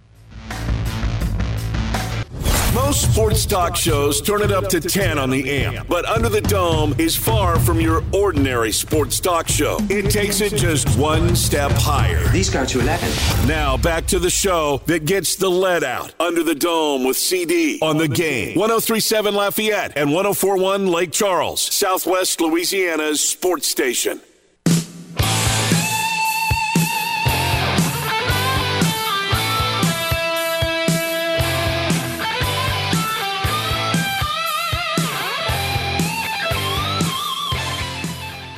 Most 2.74 3.14
sports 3.14 3.46
talk 3.46 3.76
shows 3.76 4.20
turn 4.20 4.42
it 4.42 4.52
up 4.52 4.68
to 4.70 4.82
10 4.82 5.20
on 5.20 5.30
the 5.30 5.64
amp, 5.64 5.88
but 5.88 6.06
Under 6.06 6.28
the 6.28 6.42
Dome 6.42 6.96
is 6.98 7.16
far 7.16 7.60
from 7.60 7.80
your 7.80 8.04
ordinary 8.12 8.72
sports 8.72 9.20
talk 9.20 9.48
show. 9.48 9.78
It 9.92 10.10
takes 10.10 10.42
it 10.42 10.56
just 10.56 10.98
one 10.98 11.36
step 11.36 11.72
higher. 11.76 12.28
These 12.30 12.50
go 12.50 12.66
to 12.66 12.80
11. 12.80 13.48
Now 13.48 13.78
back 13.78 14.08
to 14.08 14.18
the 14.18 14.32
show 14.32 14.82
that 14.88 15.06
gets 15.06 15.36
the 15.36 15.52
lead 15.52 15.84
out. 15.84 16.16
Under 16.20 16.42
the 16.42 16.56
Dome 16.56 17.04
with 17.04 17.16
CD 17.16 17.78
on 17.80 17.98
the 17.98 18.08
game. 18.08 18.58
1037 18.58 19.36
Lafayette 19.36 19.94
and 19.96 20.12
1041 20.12 20.88
Lake 20.88 21.12
Charles, 21.12 21.62
Southwest 21.62 22.42
Louisiana's 22.42 23.22
sports 23.22 23.68
station. 23.68 24.20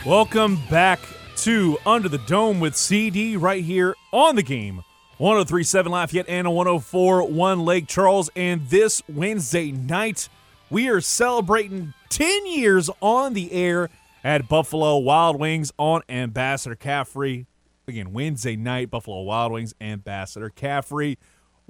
Welcome 0.06 0.60
back 0.70 1.00
to 1.38 1.80
Under 1.84 2.08
the 2.08 2.20
Dome 2.20 2.60
with 2.60 2.76
CD 2.76 3.38
right 3.38 3.64
here 3.64 3.96
on 4.12 4.36
the 4.36 4.44
game. 4.44 4.84
1037 5.18 5.92
Lafayette 5.92 6.30
and 6.30 6.54
1041 6.54 7.66
Lake 7.66 7.88
Charles. 7.88 8.30
And 8.36 8.68
this 8.68 9.02
Wednesday 9.10 9.72
night, 9.72 10.30
we 10.70 10.90
are 10.90 11.02
celebrating 11.02 11.96
10 12.10 12.46
years 12.46 12.88
on 13.02 13.34
the 13.34 13.52
air 13.52 13.90
at 14.24 14.48
Buffalo 14.48 15.00
Wild 15.00 15.40
Wings 15.40 15.72
on 15.80 16.04
Ambassador 16.08 16.76
Caffery. 16.76 17.48
Again, 17.88 18.14
Wednesday 18.14 18.56
night, 18.56 18.92
Buffalo 18.92 19.24
Wild 19.24 19.54
Wings, 19.54 19.74
Ambassador 19.82 20.52
Caffery. 20.52 21.18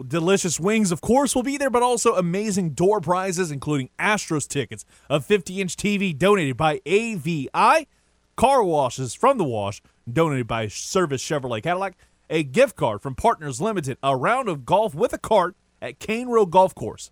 Delicious 0.05 0.59
wings, 0.59 0.91
of 0.91 0.99
course, 0.99 1.35
will 1.35 1.43
be 1.43 1.55
there, 1.55 1.69
but 1.69 1.83
also 1.83 2.15
amazing 2.15 2.71
door 2.71 2.99
prizes, 2.99 3.49
including 3.49 3.89
Astros 3.97 4.45
tickets, 4.45 4.83
a 5.09 5.21
50 5.21 5.61
inch 5.61 5.77
TV 5.77 6.17
donated 6.17 6.57
by 6.57 6.81
AVI 6.85 7.87
car 8.35 8.63
washes 8.63 9.13
from 9.13 9.37
the 9.37 9.43
wash 9.43 9.81
donated 10.11 10.47
by 10.47 10.67
Service 10.67 11.23
Chevrolet 11.23 11.63
Cadillac, 11.63 11.97
a 12.29 12.43
gift 12.43 12.75
card 12.75 13.01
from 13.01 13.15
Partners 13.15 13.61
Limited, 13.61 13.97
a 14.03 14.15
round 14.15 14.49
of 14.49 14.65
golf 14.65 14.93
with 14.93 15.13
a 15.13 15.17
cart 15.17 15.55
at 15.81 15.99
Cane 15.99 16.27
Road 16.27 16.47
Golf 16.47 16.75
Course, 16.75 17.11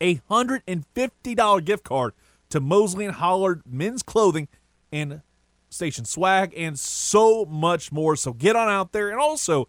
a 0.00 0.16
$150 0.30 1.64
gift 1.64 1.84
card 1.84 2.14
to 2.50 2.60
Mosley 2.60 3.04
and 3.04 3.16
Hollard 3.16 3.62
Men's 3.66 4.02
Clothing 4.02 4.48
and 4.92 5.22
Station 5.70 6.04
Swag, 6.04 6.54
and 6.56 6.78
so 6.78 7.44
much 7.44 7.92
more. 7.92 8.16
So 8.16 8.32
get 8.32 8.56
on 8.56 8.68
out 8.68 8.92
there. 8.92 9.10
And 9.10 9.20
also, 9.20 9.68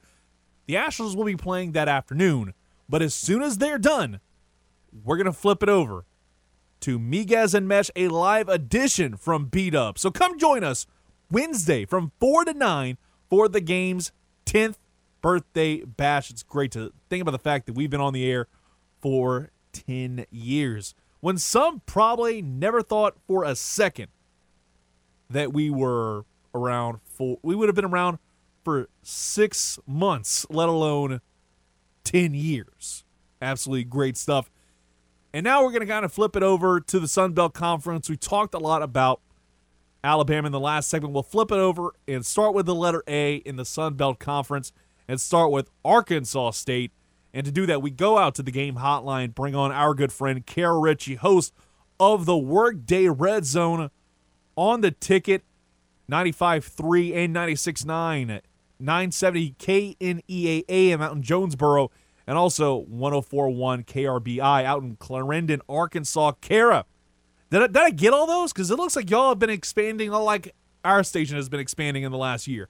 the 0.66 0.76
Astros 0.76 1.16
will 1.16 1.26
be 1.26 1.36
playing 1.36 1.74
that 1.74 1.90
afternoon, 1.90 2.54
but 2.88 3.02
as 3.02 3.14
soon 3.14 3.42
as 3.42 3.58
they're 3.58 3.80
done, 3.80 4.22
we're 5.04 5.18
going 5.18 5.26
to 5.26 5.34
flip 5.34 5.62
it 5.62 5.70
over 5.70 6.06
to 6.82 7.00
Miguez 7.00 7.54
and 7.54 7.68
Mesh, 7.68 7.92
a 7.96 8.08
live 8.08 8.50
edition 8.50 9.18
from 9.18 9.46
Beat 9.46 9.76
Up. 9.76 9.98
So 9.98 10.12
come 10.12 10.38
join 10.38 10.64
us 10.64 10.86
Wednesday 11.32 11.86
from 11.86 12.12
4 12.20 12.46
to 12.46 12.54
9 12.54 12.98
for 13.30 13.48
the 13.48 13.62
game's 13.62 14.12
10th 14.46 14.78
birthday 15.22 15.84
bash. 15.84 16.30
It's 16.30 16.44
great 16.44 16.72
to 16.72 16.94
think 17.10 17.22
about 17.22 17.32
the 17.32 17.40
fact 17.40 17.66
that 17.68 17.74
we've 17.74 17.90
been 17.90 18.02
on 18.02 18.14
the 18.14 18.30
air 18.30 18.48
for 19.02 19.52
10 19.74 20.26
years. 20.32 20.96
When 21.20 21.38
some 21.38 21.82
probably 21.86 22.42
never 22.42 22.82
thought 22.82 23.16
for 23.28 23.44
a 23.44 23.56
second 23.56 24.08
that 25.30 25.54
we 25.54 25.70
were 25.70 26.26
around 26.56 27.00
for, 27.06 27.38
we 27.42 27.56
would 27.56 27.68
have 27.68 27.76
been 27.76 27.86
around 27.86 28.20
for 28.64 28.90
six 29.04 29.80
months, 29.86 30.46
let 30.50 30.70
alone 30.70 31.22
10 32.04 32.34
years. 32.34 33.04
Absolutely 33.42 33.84
great 33.84 34.18
stuff. 34.18 34.50
And 35.34 35.44
now 35.44 35.64
we're 35.64 35.72
going 35.72 35.82
to 35.82 35.88
kind 35.88 36.06
of 36.06 36.12
flip 36.12 36.36
it 36.36 36.44
over 36.44 36.80
to 36.80 37.00
the 37.00 37.08
Sun 37.08 37.34
Belt 37.34 37.54
Conference. 37.54 38.10
We 38.10 38.18
talked 38.18 38.54
a 38.56 38.60
lot 38.60 38.82
about 38.82 39.22
Alabama 40.04 40.48
in 40.48 40.52
the 40.52 40.60
last 40.60 40.90
segment. 40.90 41.14
We'll 41.14 41.24
flip 41.24 41.52
it 41.52 41.58
over 41.58 41.94
and 42.08 42.26
start 42.26 42.56
with 42.56 42.66
the 42.66 42.76
letter 42.76 43.04
A 43.08 43.36
in 43.36 43.56
the 43.56 43.66
Sun 43.66 43.94
Belt 43.96 44.18
Conference 44.20 44.72
and 45.08 45.22
start 45.22 45.52
with 45.52 45.70
Arkansas 45.86 46.52
State. 46.52 46.92
And 47.32 47.46
to 47.46 47.52
do 47.52 47.68
that, 47.68 47.82
we 47.82 47.92
go 47.92 48.18
out 48.18 48.34
to 48.36 48.44
the 48.44 48.52
game 48.52 48.78
hotline, 48.78 49.36
bring 49.36 49.54
on 49.54 49.72
our 49.72 49.94
good 49.94 50.12
friend 50.12 50.46
Kara 50.46 50.80
Ritchie, 50.80 51.16
host 51.16 51.54
of 52.00 52.26
the 52.26 52.38
Workday 52.38 53.08
Red 53.08 53.46
Zone 53.46 53.92
on 54.56 54.82
the 54.82 54.92
ticket 54.92 55.44
95.3 56.10 57.16
and 57.16 57.36
96.9, 57.36 58.42
970 58.80 59.56
KNEA 59.60 60.64
AM 60.68 61.02
out 61.02 61.14
in 61.14 61.22
Jonesboro 61.22 61.92
and 62.30 62.38
also 62.38 62.76
1041 62.76 63.86
KRBI 63.86 64.64
out 64.64 64.84
in 64.84 64.98
Clarendon, 64.98 65.64
Arkansas. 65.68 66.34
Kara, 66.42 66.86
did 67.50 67.64
I, 67.64 67.68
did 67.68 67.78
I 67.78 67.90
get 67.90 68.14
all 68.14 68.28
those? 68.28 68.54
Because 68.54 68.70
it 68.70 68.76
looks 68.76 68.96
like 68.96 69.10
y'all 69.10 69.30
have 69.30 69.40
been 69.40 69.50
expanding, 69.50 70.12
like 70.12 70.54
our 70.86 71.04
station 71.04 71.38
has 71.38 71.50
been 71.50 71.60
expanding 71.60 72.04
in 72.04 72.12
the 72.12 72.20
last 72.20 72.48
year. 72.48 72.70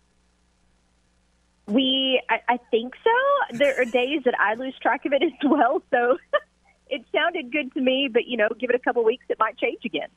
We, 1.68 2.22
I, 2.30 2.40
I 2.48 2.60
think 2.72 2.94
so. 3.04 3.58
There 3.58 3.82
are 3.82 3.84
days 3.84 4.22
that 4.24 4.34
I 4.40 4.54
lose 4.54 4.76
track 4.82 5.06
of 5.06 5.12
it 5.12 5.22
as 5.24 5.34
well. 5.44 5.84
So 5.92 6.18
it 6.90 7.04
sounded 7.14 7.52
good 7.52 7.74
to 7.74 7.82
me, 7.82 8.08
but 8.08 8.28
you 8.28 8.38
know, 8.38 8.48
give 8.58 8.70
it 8.70 8.78
a 8.78 8.80
couple 8.80 9.04
weeks, 9.04 9.26
it 9.28 9.40
might 9.40 9.58
change 9.58 9.84
again. 9.84 10.08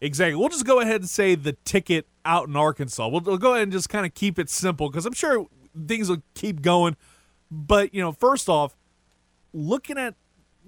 Exactly. 0.00 0.36
We'll 0.36 0.48
just 0.48 0.64
go 0.64 0.80
ahead 0.80 1.02
and 1.02 1.10
say 1.10 1.34
the 1.34 1.52
ticket 1.66 2.06
out 2.24 2.48
in 2.48 2.56
Arkansas. 2.56 3.06
We'll, 3.08 3.20
we'll 3.20 3.36
go 3.36 3.52
ahead 3.52 3.64
and 3.64 3.72
just 3.72 3.90
kind 3.90 4.06
of 4.06 4.14
keep 4.14 4.38
it 4.38 4.48
simple 4.48 4.88
because 4.88 5.04
I'm 5.04 5.12
sure 5.12 5.46
things 5.86 6.08
will 6.08 6.22
keep 6.34 6.62
going. 6.62 6.96
But, 7.50 7.94
you 7.94 8.00
know, 8.00 8.12
first 8.12 8.48
off, 8.48 8.76
looking 9.52 9.98
at 9.98 10.14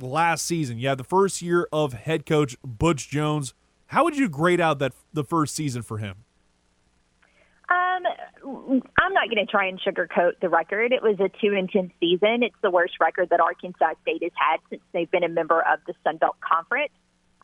last 0.00 0.46
season, 0.46 0.78
yeah, 0.78 0.94
the 0.94 1.04
first 1.04 1.42
year 1.42 1.68
of 1.72 1.92
head 1.92 2.26
coach 2.26 2.56
Butch 2.64 3.08
Jones, 3.08 3.54
how 3.86 4.04
would 4.04 4.16
you 4.16 4.28
grade 4.28 4.60
out 4.60 4.78
that 4.80 4.92
the 5.12 5.24
first 5.24 5.54
season 5.54 5.82
for 5.82 5.98
him? 5.98 6.24
Um, 7.68 8.82
I'm 9.00 9.12
not 9.12 9.28
going 9.30 9.44
to 9.44 9.50
try 9.50 9.66
and 9.66 9.80
sugarcoat 9.80 10.40
the 10.40 10.48
record. 10.48 10.92
It 10.92 11.02
was 11.02 11.18
a 11.20 11.30
two 11.40 11.54
and 11.56 11.70
ten 11.70 11.90
season. 12.00 12.42
It's 12.42 12.56
the 12.62 12.70
worst 12.70 12.94
record 13.00 13.30
that 13.30 13.40
Arkansas 13.40 13.94
State 14.02 14.22
has 14.22 14.32
had 14.34 14.58
since 14.68 14.82
they've 14.92 15.10
been 15.10 15.24
a 15.24 15.28
member 15.28 15.60
of 15.60 15.78
the 15.86 15.94
Sun 16.04 16.18
Belt 16.18 16.36
Conference. 16.40 16.92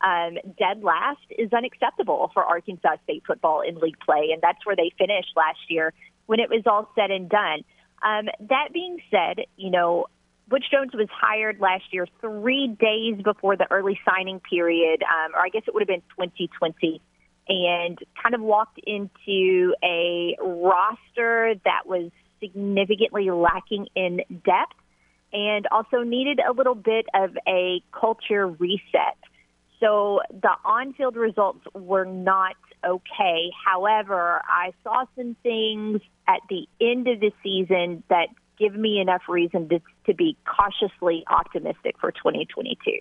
Um, 0.03 0.37
dead 0.57 0.83
last 0.83 1.19
is 1.37 1.51
unacceptable 1.51 2.31
for 2.33 2.43
Arkansas 2.43 2.97
State 3.03 3.23
football 3.25 3.61
in 3.61 3.75
league 3.79 3.99
play, 3.99 4.29
and 4.31 4.41
that's 4.41 4.65
where 4.65 4.75
they 4.75 4.91
finished 4.97 5.31
last 5.35 5.59
year 5.67 5.93
when 6.27 6.39
it 6.39 6.49
was 6.49 6.63
all 6.65 6.89
said 6.95 7.11
and 7.11 7.29
done. 7.29 7.63
Um, 8.01 8.27
that 8.47 8.69
being 8.73 8.99
said, 9.11 9.45
you 9.57 9.71
know, 9.71 10.07
Butch 10.47 10.65
Jones 10.71 10.91
was 10.93 11.07
hired 11.11 11.59
last 11.59 11.83
year 11.91 12.07
three 12.21 12.67
days 12.67 13.21
before 13.23 13.55
the 13.55 13.67
early 13.71 13.99
signing 14.03 14.39
period, 14.39 15.03
um, 15.03 15.35
or 15.35 15.41
I 15.41 15.49
guess 15.49 15.63
it 15.67 15.73
would 15.73 15.81
have 15.81 15.87
been 15.87 16.01
2020, 16.17 17.01
and 17.47 17.99
kind 18.21 18.33
of 18.33 18.41
walked 18.41 18.79
into 18.85 19.75
a 19.83 20.35
roster 20.41 21.53
that 21.65 21.85
was 21.85 22.11
significantly 22.39 23.29
lacking 23.29 23.87
in 23.95 24.21
depth 24.29 24.75
and 25.31 25.67
also 25.71 26.01
needed 26.01 26.39
a 26.39 26.53
little 26.53 26.75
bit 26.75 27.05
of 27.13 27.37
a 27.47 27.81
culture 27.91 28.47
reset. 28.47 29.17
So 29.79 30.21
the 30.31 30.51
on 30.65 30.93
field 30.93 31.15
results 31.15 31.61
were 31.73 32.05
not 32.05 32.55
okay. 32.85 33.51
However, 33.65 34.41
I 34.47 34.73
saw 34.83 35.05
some 35.15 35.35
things 35.43 36.01
at 36.29 36.41
the 36.47 36.69
end 36.79 37.07
of 37.07 37.19
the 37.19 37.31
season 37.43 38.03
that 38.09 38.27
give 38.59 38.75
me 38.75 38.99
enough 38.99 39.23
reason 39.27 39.67
to, 39.69 39.81
to 40.05 40.13
be 40.13 40.37
cautiously 40.45 41.23
optimistic 41.29 41.95
for 41.99 42.11
2022. 42.11 42.99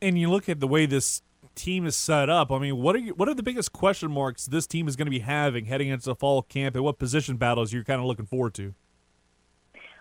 And 0.00 0.18
you 0.18 0.30
look 0.30 0.48
at 0.48 0.60
the 0.60 0.68
way 0.68 0.86
this 0.86 1.22
team 1.54 1.86
is 1.86 1.96
set 1.96 2.30
up. 2.30 2.52
I 2.52 2.58
mean, 2.58 2.76
what 2.76 2.94
are 2.94 3.00
you, 3.00 3.14
what 3.14 3.28
are 3.28 3.34
the 3.34 3.42
biggest 3.42 3.72
question 3.72 4.12
marks 4.12 4.46
this 4.46 4.66
team 4.66 4.86
is 4.86 4.96
going 4.96 5.06
to 5.06 5.10
be 5.10 5.20
having 5.20 5.64
heading 5.64 5.88
into 5.88 6.04
the 6.04 6.14
fall 6.14 6.42
camp, 6.42 6.76
and 6.76 6.84
what 6.84 6.98
position 6.98 7.36
battles 7.36 7.72
you're 7.72 7.84
kind 7.84 8.00
of 8.00 8.06
looking 8.06 8.26
forward 8.26 8.54
to? 8.54 8.74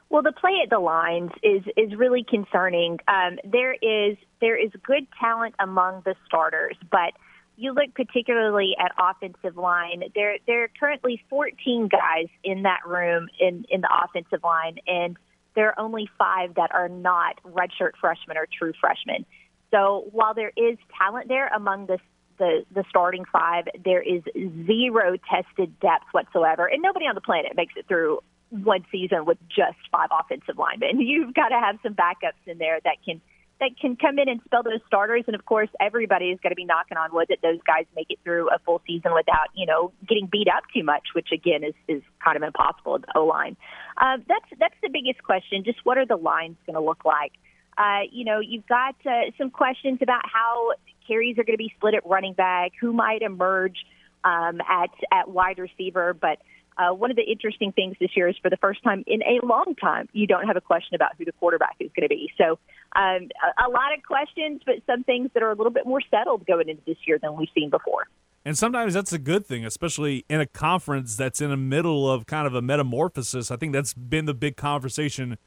Well, 0.09 0.21
the 0.21 0.33
play 0.33 0.59
at 0.61 0.69
the 0.69 0.79
lines 0.79 1.31
is 1.41 1.63
is 1.77 1.97
really 1.97 2.25
concerning. 2.27 2.99
Um, 3.07 3.39
there 3.45 3.73
is 3.73 4.17
there 4.41 4.57
is 4.61 4.69
good 4.85 5.07
talent 5.19 5.55
among 5.57 6.01
the 6.03 6.15
starters, 6.25 6.75
but 6.91 7.13
you 7.61 7.73
look 7.73 7.93
particularly 7.93 8.75
at 8.79 8.91
offensive 8.97 9.55
line. 9.55 10.03
There 10.15 10.37
there 10.47 10.63
are 10.63 10.69
currently 10.79 11.23
14 11.29 11.89
guys 11.89 12.27
in 12.43 12.63
that 12.63 12.79
room 12.87 13.29
in 13.39 13.65
in 13.69 13.81
the 13.81 13.89
offensive 14.03 14.43
line, 14.43 14.77
and 14.87 15.15
there 15.55 15.69
are 15.69 15.79
only 15.79 16.09
five 16.17 16.55
that 16.55 16.73
are 16.73 16.89
not 16.89 17.39
redshirt 17.43 17.91
freshmen 17.99 18.37
or 18.37 18.47
true 18.57 18.73
freshmen. 18.81 19.25
So 19.69 20.07
while 20.11 20.33
there 20.33 20.51
is 20.57 20.77
talent 20.97 21.27
there 21.27 21.47
among 21.47 21.85
the 21.85 21.99
the, 22.39 22.65
the 22.73 22.83
starting 22.89 23.25
five, 23.31 23.65
there 23.85 24.01
is 24.01 24.23
zero 24.65 25.15
tested 25.29 25.79
depth 25.79 26.05
whatsoever, 26.11 26.65
and 26.65 26.81
nobody 26.81 27.05
on 27.05 27.13
the 27.13 27.21
planet 27.21 27.51
makes 27.55 27.73
it 27.77 27.87
through 27.87 28.21
one 28.49 28.83
season 28.91 29.25
with 29.25 29.37
just 29.47 29.77
five 29.91 30.09
offensive 30.11 30.57
linemen. 30.57 30.99
You've 31.07 31.35
got 31.35 31.49
to 31.49 31.59
have 31.59 31.77
some 31.83 31.93
backups 31.93 32.41
in 32.47 32.57
there 32.57 32.79
that 32.83 32.97
can 33.05 33.21
that 33.61 33.79
can 33.79 33.95
come 33.95 34.17
in 34.17 34.27
and 34.27 34.41
spell 34.43 34.63
those 34.63 34.81
starters. 34.87 35.23
And 35.27 35.35
of 35.35 35.45
course, 35.45 35.69
everybody 35.79 36.25
is 36.25 36.39
going 36.41 36.49
to 36.49 36.55
be 36.55 36.65
knocking 36.65 36.97
on 36.97 37.13
wood 37.13 37.27
that 37.29 37.37
those 37.43 37.59
guys 37.65 37.85
make 37.95 38.07
it 38.09 38.19
through 38.23 38.49
a 38.49 38.57
full 38.65 38.81
season 38.87 39.13
without, 39.13 39.47
you 39.55 39.67
know, 39.67 39.93
getting 40.09 40.27
beat 40.29 40.47
up 40.47 40.63
too 40.73 40.83
much, 40.83 41.09
which 41.13 41.29
again 41.31 41.63
is 41.63 41.75
is 41.87 42.01
kind 42.23 42.35
of 42.35 42.43
impossible 42.43 42.95
at 42.95 43.01
the 43.03 43.13
O 43.15 43.25
line. 43.25 43.55
Uh, 43.97 44.17
that's 44.27 44.45
that's 44.59 44.75
the 44.81 44.89
biggest 44.89 45.23
question. 45.23 45.63
Just 45.63 45.79
what 45.85 45.97
are 45.97 46.05
the 46.05 46.17
lines 46.17 46.57
going 46.65 46.75
to 46.75 46.81
look 46.81 47.05
like? 47.05 47.33
Uh, 47.77 48.01
you 48.11 48.25
know, 48.25 48.39
you've 48.39 48.67
got 48.67 48.95
uh, 49.05 49.31
some 49.37 49.51
questions 49.51 49.99
about 50.01 50.23
how 50.25 50.71
carries 51.07 51.37
are 51.37 51.43
going 51.43 51.53
to 51.53 51.63
be 51.63 51.71
split 51.77 51.93
at 51.93 52.05
running 52.05 52.33
back, 52.33 52.71
who 52.81 52.91
might 52.91 53.21
emerge 53.21 53.77
um, 54.23 54.59
at 54.67 54.89
at 55.11 55.29
wide 55.29 55.59
receiver, 55.59 56.13
but 56.13 56.39
uh, 56.81 56.93
one 56.93 57.11
of 57.11 57.17
the 57.17 57.23
interesting 57.23 57.71
things 57.71 57.95
this 57.99 58.09
year 58.15 58.27
is 58.27 58.35
for 58.41 58.49
the 58.49 58.57
first 58.57 58.83
time 58.83 59.03
in 59.05 59.21
a 59.23 59.45
long 59.45 59.75
time, 59.79 60.09
you 60.13 60.25
don't 60.25 60.47
have 60.47 60.55
a 60.55 60.61
question 60.61 60.95
about 60.95 61.11
who 61.17 61.25
the 61.25 61.31
quarterback 61.33 61.75
is 61.79 61.91
going 61.95 62.07
to 62.07 62.09
be. 62.09 62.31
So, 62.37 62.57
um, 62.95 63.29
a, 63.59 63.67
a 63.67 63.69
lot 63.69 63.93
of 63.95 64.03
questions, 64.05 64.61
but 64.65 64.75
some 64.87 65.03
things 65.03 65.29
that 65.33 65.43
are 65.43 65.51
a 65.51 65.55
little 65.55 65.71
bit 65.71 65.85
more 65.85 66.01
settled 66.09 66.45
going 66.45 66.69
into 66.69 66.81
this 66.85 66.97
year 67.05 67.19
than 67.21 67.35
we've 67.35 67.49
seen 67.53 67.69
before. 67.69 68.07
And 68.43 68.57
sometimes 68.57 68.95
that's 68.95 69.13
a 69.13 69.19
good 69.19 69.45
thing, 69.45 69.65
especially 69.65 70.25
in 70.27 70.41
a 70.41 70.47
conference 70.47 71.15
that's 71.15 71.41
in 71.41 71.51
the 71.51 71.57
middle 71.57 72.09
of 72.09 72.25
kind 72.25 72.47
of 72.47 72.55
a 72.55 72.61
metamorphosis. 72.61 73.51
I 73.51 73.55
think 73.55 73.73
that's 73.73 73.93
been 73.93 74.25
the 74.25 74.33
big 74.33 74.57
conversation 74.57 75.37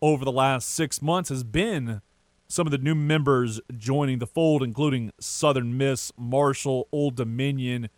over 0.00 0.24
the 0.24 0.32
last 0.32 0.70
six 0.70 1.02
months 1.02 1.28
has 1.28 1.44
been 1.44 2.00
some 2.46 2.66
of 2.66 2.70
the 2.70 2.78
new 2.78 2.94
members 2.94 3.60
joining 3.76 4.18
the 4.18 4.26
fold, 4.26 4.62
including 4.62 5.12
Southern 5.20 5.76
Miss, 5.76 6.10
Marshall, 6.16 6.88
Old 6.90 7.14
Dominion, 7.16 7.90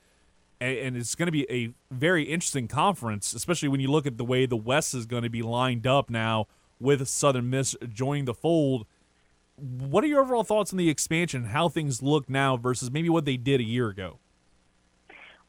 and 0.61 0.97
it's 0.97 1.15
going 1.15 1.27
to 1.27 1.33
be 1.33 1.51
a 1.51 1.73
very 1.91 2.25
interesting 2.25 2.69
conference, 2.69 3.33
especially 3.33 3.69
when 3.69 3.81
you 3.81 3.91
look 3.91 4.07
at 4.07 4.19
the 4.19 4.25
way 4.25 4.47
the 4.47 4.57
West 4.57 4.95
is 4.95 5.07
going 5.07 5.23
to 5.23 5.31
be 5.31 5.43
lined 5.43 5.87
up 5.87 6.11
now 6.11 6.47
with 6.79 7.07
Southern 7.09 7.49
Miss 7.49 7.75
joining 7.89 8.27
the 8.27 8.35
fold. 8.35 8.87
What 9.57 10.05
are 10.05 10.07
your 10.07 10.21
overall 10.21 10.45
thoughts 10.45 10.73
on 10.73 10.77
the 10.77 10.89
expansion, 10.89 11.45
how 11.45 11.69
things 11.69 12.03
look 12.03 12.29
now 12.29 12.57
versus 12.57 12.91
maybe 12.91 13.09
what 13.09 13.25
they 13.25 13.37
did 13.37 13.61
a 13.61 13.65
year 13.65 13.89
ago? 13.89 14.19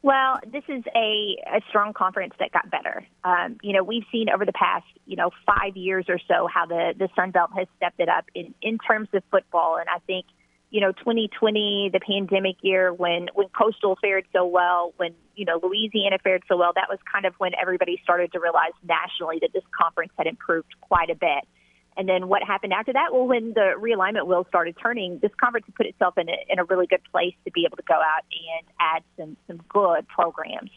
Well, 0.02 0.40
this 0.50 0.64
is 0.68 0.82
a, 0.96 1.36
a 1.46 1.60
strong 1.68 1.92
conference 1.92 2.34
that 2.40 2.50
got 2.50 2.70
better. 2.70 3.06
Um, 3.22 3.58
you 3.62 3.72
know, 3.72 3.84
we've 3.84 4.04
seen 4.10 4.28
over 4.28 4.44
the 4.44 4.52
past, 4.52 4.86
you 5.06 5.16
know, 5.16 5.30
five 5.46 5.76
years 5.76 6.06
or 6.08 6.18
so 6.26 6.48
how 6.52 6.66
the, 6.66 6.94
the 6.98 7.08
Sun 7.14 7.30
Belt 7.30 7.50
has 7.56 7.68
stepped 7.76 8.00
it 8.00 8.08
up 8.08 8.24
in, 8.34 8.52
in 8.60 8.78
terms 8.78 9.08
of 9.12 9.22
football. 9.30 9.76
And 9.76 9.88
I 9.88 9.98
think– 10.06 10.26
you 10.72 10.80
know, 10.80 10.90
2020, 10.90 11.90
the 11.92 12.00
pandemic 12.00 12.56
year, 12.62 12.94
when 12.94 13.28
when 13.34 13.48
Coastal 13.48 13.98
fared 14.00 14.24
so 14.32 14.46
well, 14.46 14.94
when 14.96 15.14
you 15.36 15.44
know 15.44 15.60
Louisiana 15.62 16.16
fared 16.24 16.42
so 16.48 16.56
well, 16.56 16.72
that 16.74 16.86
was 16.88 16.98
kind 17.12 17.26
of 17.26 17.34
when 17.36 17.52
everybody 17.60 18.00
started 18.02 18.32
to 18.32 18.40
realize 18.40 18.72
nationally 18.82 19.38
that 19.42 19.52
this 19.52 19.62
conference 19.78 20.12
had 20.16 20.26
improved 20.26 20.72
quite 20.80 21.10
a 21.10 21.14
bit. 21.14 21.46
And 21.94 22.08
then 22.08 22.26
what 22.26 22.42
happened 22.42 22.72
after 22.72 22.94
that? 22.94 23.12
Well, 23.12 23.26
when 23.26 23.52
the 23.52 23.74
realignment 23.78 24.26
wheels 24.26 24.46
started 24.48 24.74
turning, 24.82 25.18
this 25.20 25.30
conference 25.38 25.66
put 25.76 25.84
itself 25.84 26.16
in 26.16 26.30
a, 26.30 26.36
in 26.48 26.58
a 26.58 26.64
really 26.64 26.86
good 26.86 27.02
place 27.12 27.34
to 27.44 27.50
be 27.50 27.66
able 27.66 27.76
to 27.76 27.82
go 27.86 27.96
out 27.96 28.24
and 28.32 28.66
add 28.80 29.02
some 29.18 29.36
some 29.46 29.60
good 29.68 30.08
programs. 30.08 30.70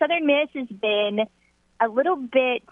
Southern 0.00 0.26
Miss 0.26 0.48
has 0.54 0.66
been 0.66 1.20
a 1.80 1.86
little 1.86 2.16
bit 2.16 2.64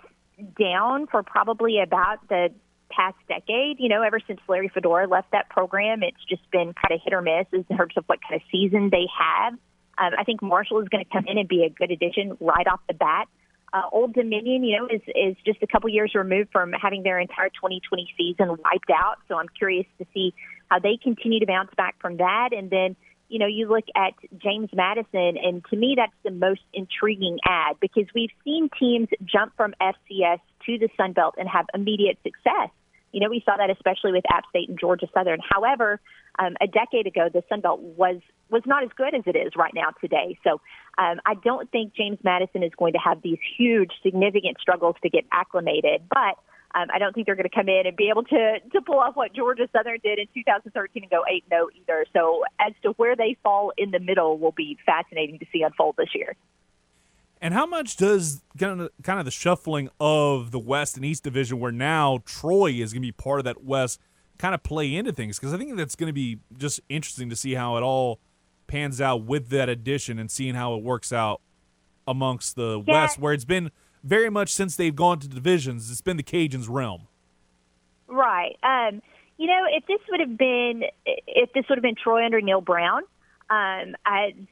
down 0.59 1.07
for 1.07 1.23
probably 1.23 1.79
about 1.81 2.29
the 2.29 2.51
past 2.91 3.17
decade. 3.29 3.79
You 3.79 3.89
know, 3.89 4.03
ever 4.03 4.21
since 4.27 4.41
Larry 4.49 4.69
Fedora 4.69 5.07
left 5.07 5.33
that 5.33 5.49
program, 5.51 6.03
it's 6.03 6.23
just 6.29 6.43
been 6.51 6.75
kind 6.75 6.93
of 6.93 7.01
hit 7.03 7.13
or 7.13 7.23
miss 7.23 7.47
in 7.53 7.65
terms 7.77 7.95
of 7.97 8.05
what 8.07 8.21
kind 8.23 8.41
of 8.41 8.43
season 8.51 8.91
they 8.91 9.07
have. 9.19 9.55
Um, 9.97 10.11
I 10.19 10.25
think 10.25 10.43
Marshall 10.43 10.81
is 10.81 10.89
going 10.89 11.05
to 11.05 11.11
come 11.11 11.25
in 11.27 11.39
and 11.39 11.49
be 11.49 11.65
a 11.65 11.71
good 11.71 11.91
addition 11.91 12.37
right 12.41 12.67
off 12.67 12.81
the 12.89 12.95
bat. 12.95 13.29
Uh, 13.73 13.83
Old 13.91 14.15
Dominion, 14.15 14.63
you 14.63 14.79
know, 14.79 14.87
is 14.87 15.03
is 15.09 15.37
just 15.45 15.61
a 15.63 15.67
couple 15.67 15.91
years 15.91 16.13
removed 16.15 16.51
from 16.53 16.73
having 16.73 17.03
their 17.03 17.19
entire 17.19 17.49
2020 17.49 18.09
season 18.17 18.49
wiped 18.49 18.91
out. 18.91 19.17
So 19.29 19.37
I'm 19.37 19.49
curious 19.59 19.87
to 19.99 20.07
see 20.15 20.33
how 20.71 20.79
they 20.79 20.97
continue 21.03 21.41
to 21.41 21.47
bounce 21.47 21.71
back 21.77 21.97
from 22.01 22.19
that. 22.19 22.51
And 22.53 22.71
then, 22.71 22.95
you 23.29 23.41
know, 23.41 23.47
you 23.47 23.69
look 23.69 23.85
at 23.97 24.15
James 24.39 24.71
Madison, 24.73 25.37
and 25.43 25.65
to 25.71 25.77
me, 25.77 25.95
that's 25.97 26.13
the 26.23 26.31
most 26.31 26.61
intriguing 26.73 27.39
ad 27.45 27.77
because 27.81 28.05
we've 28.15 28.31
seen 28.45 28.69
teams 28.79 29.09
jump 29.25 29.53
from 29.57 29.75
FCS 29.81 30.39
to 30.67 30.79
the 30.79 30.89
Sun 30.97 31.13
Belt 31.13 31.35
and 31.39 31.49
have 31.49 31.67
immediate 31.75 32.19
success. 32.23 32.71
You 33.13 33.21
know, 33.21 33.31
we 33.31 33.43
saw 33.45 33.57
that 33.57 33.71
especially 33.71 34.11
with 34.11 34.25
App 34.29 34.45
State 34.51 34.69
and 34.69 34.79
Georgia 34.79 35.07
Southern. 35.15 35.39
However, 35.41 36.01
um, 36.39 36.57
a 36.61 36.67
decade 36.67 37.07
ago, 37.07 37.29
the 37.33 37.45
Sun 37.49 37.61
Belt 37.61 37.81
was 37.81 38.21
was 38.51 38.63
not 38.67 38.83
as 38.83 38.91
good 38.97 39.15
as 39.15 39.23
it 39.27 39.37
is 39.37 39.53
right 39.57 39.73
now 39.73 39.91
today. 40.01 40.37
So 40.45 40.61
um, 40.99 41.21
I 41.25 41.35
don't 41.35 41.71
think 41.71 41.95
James 41.95 42.19
Madison 42.23 42.63
is 42.63 42.73
going 42.77 42.93
to 42.93 42.99
have 42.99 43.23
these 43.23 43.39
huge, 43.57 43.91
significant 44.03 44.59
struggles 44.61 44.97
to 45.03 45.11
get 45.11 45.25
acclimated, 45.33 46.03
but. 46.09 46.37
Um, 46.77 46.89
I 46.93 46.99
don't 46.99 47.15
think 47.15 47.27
they're 47.27 47.37
going 47.37 47.49
to 47.49 47.55
come 47.55 47.69
in 47.69 47.87
and 47.87 47.97
be 47.97 48.09
able 48.09 48.25
to 48.25 48.59
to 48.73 48.81
pull 48.83 48.99
off 48.99 49.15
what 49.15 49.33
Georgia 49.33 49.69
Southern 49.73 49.99
did 50.03 50.19
in 50.19 50.27
2013 50.35 51.05
and 51.05 51.09
go 51.09 51.23
8 51.25 51.45
0 51.49 51.69
either. 51.81 52.05
So, 52.13 52.43
as 52.59 52.73
to 52.83 52.91
where 52.97 53.15
they 53.15 53.37
fall 53.45 53.73
in 53.79 53.93
the 53.93 54.01
middle 54.01 54.39
will 54.39 54.51
be 54.51 54.77
fascinating 54.85 55.39
to 55.39 55.47
see 55.53 55.63
unfold 55.63 55.95
this 55.97 56.09
year. 56.17 56.35
And 57.45 57.53
how 57.53 57.67
much 57.67 57.99
does 57.99 58.41
kind 58.59 58.81
of, 58.81 58.91
kind 59.03 59.19
of 59.19 59.27
the 59.27 59.31
shuffling 59.31 59.91
of 60.01 60.51
the 60.51 60.59
West 60.59 60.97
and 60.97 61.05
East 61.05 61.25
division, 61.25 61.61
where 61.61 61.71
now 61.71 62.21
Troy 62.25 62.71
is 62.71 62.95
going 62.95 63.03
to 63.03 63.07
be 63.07 63.13
part 63.13 63.39
of 63.39 63.45
that 63.45 63.63
West, 63.63 64.01
kind 64.39 64.55
of 64.55 64.63
play 64.63 64.97
into 64.97 65.13
things? 65.13 65.39
Because 65.39 65.53
I 65.53 65.59
think 65.59 65.77
that's 65.77 65.95
going 65.95 66.07
to 66.07 66.15
be 66.15 66.39
just 66.57 66.81
interesting 66.89 67.29
to 67.29 67.37
see 67.37 67.53
how 67.53 67.77
it 67.77 67.83
all 67.83 68.19
pans 68.67 68.99
out 68.99 69.27
with 69.27 69.51
that 69.51 69.69
addition 69.69 70.19
and 70.19 70.31
seeing 70.31 70.55
how 70.55 70.75
it 70.75 70.83
works 70.83 71.13
out 71.13 71.43
amongst 72.09 72.57
the 72.57 72.83
yeah. 72.87 73.03
West, 73.03 73.19
where 73.19 73.35
it's 73.35 73.45
been 73.45 73.71
very 74.03 74.31
much 74.31 74.49
since 74.49 74.75
they've 74.75 74.97
gone 74.97 75.19
to 75.19 75.29
divisions, 75.29 75.91
it's 75.91 76.01
been 76.01 76.17
the 76.17 76.23
Cajuns' 76.23 76.67
realm. 76.71 77.09
Right. 78.09 78.57
Um, 78.63 79.03
you 79.37 79.49
know, 79.49 79.67
if 79.71 79.87
this 79.87 80.01
would 80.11 80.21
have 80.21 80.39
been 80.39 80.85
if 81.05 81.53
this 81.53 81.67
would 81.69 81.77
have 81.77 81.83
been 81.83 81.95
Troy 81.95 82.25
under 82.25 82.41
Neal 82.41 82.63
Brown, 82.63 83.03
um, 83.51 83.95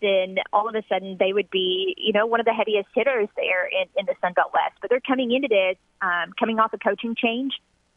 then 0.01 0.37
all 0.53 0.69
of 0.69 0.75
a 0.75 0.83
sudden 0.89 1.17
they 1.19 1.33
would 1.33 1.51
be, 1.51 1.95
you 1.97 2.13
know, 2.13 2.27
one 2.27 2.41
of 2.41 2.47
the 2.47 2.53
heaviest 2.53 2.89
hitters 2.95 3.29
there 3.37 3.67
in, 3.67 3.89
in 3.97 4.07
the 4.07 4.15
Sun 4.21 4.35
Belt 4.35 4.53
West. 4.53 4.77
But 4.81 4.91
they're 4.91 5.01
coming 5.01 5.33
into 5.33 5.49
this, 5.49 5.77
um, 6.01 6.33
coming 6.39 6.59
off 6.59 6.73
a 6.73 6.79
coaching 6.79 7.15
change. 7.17 7.53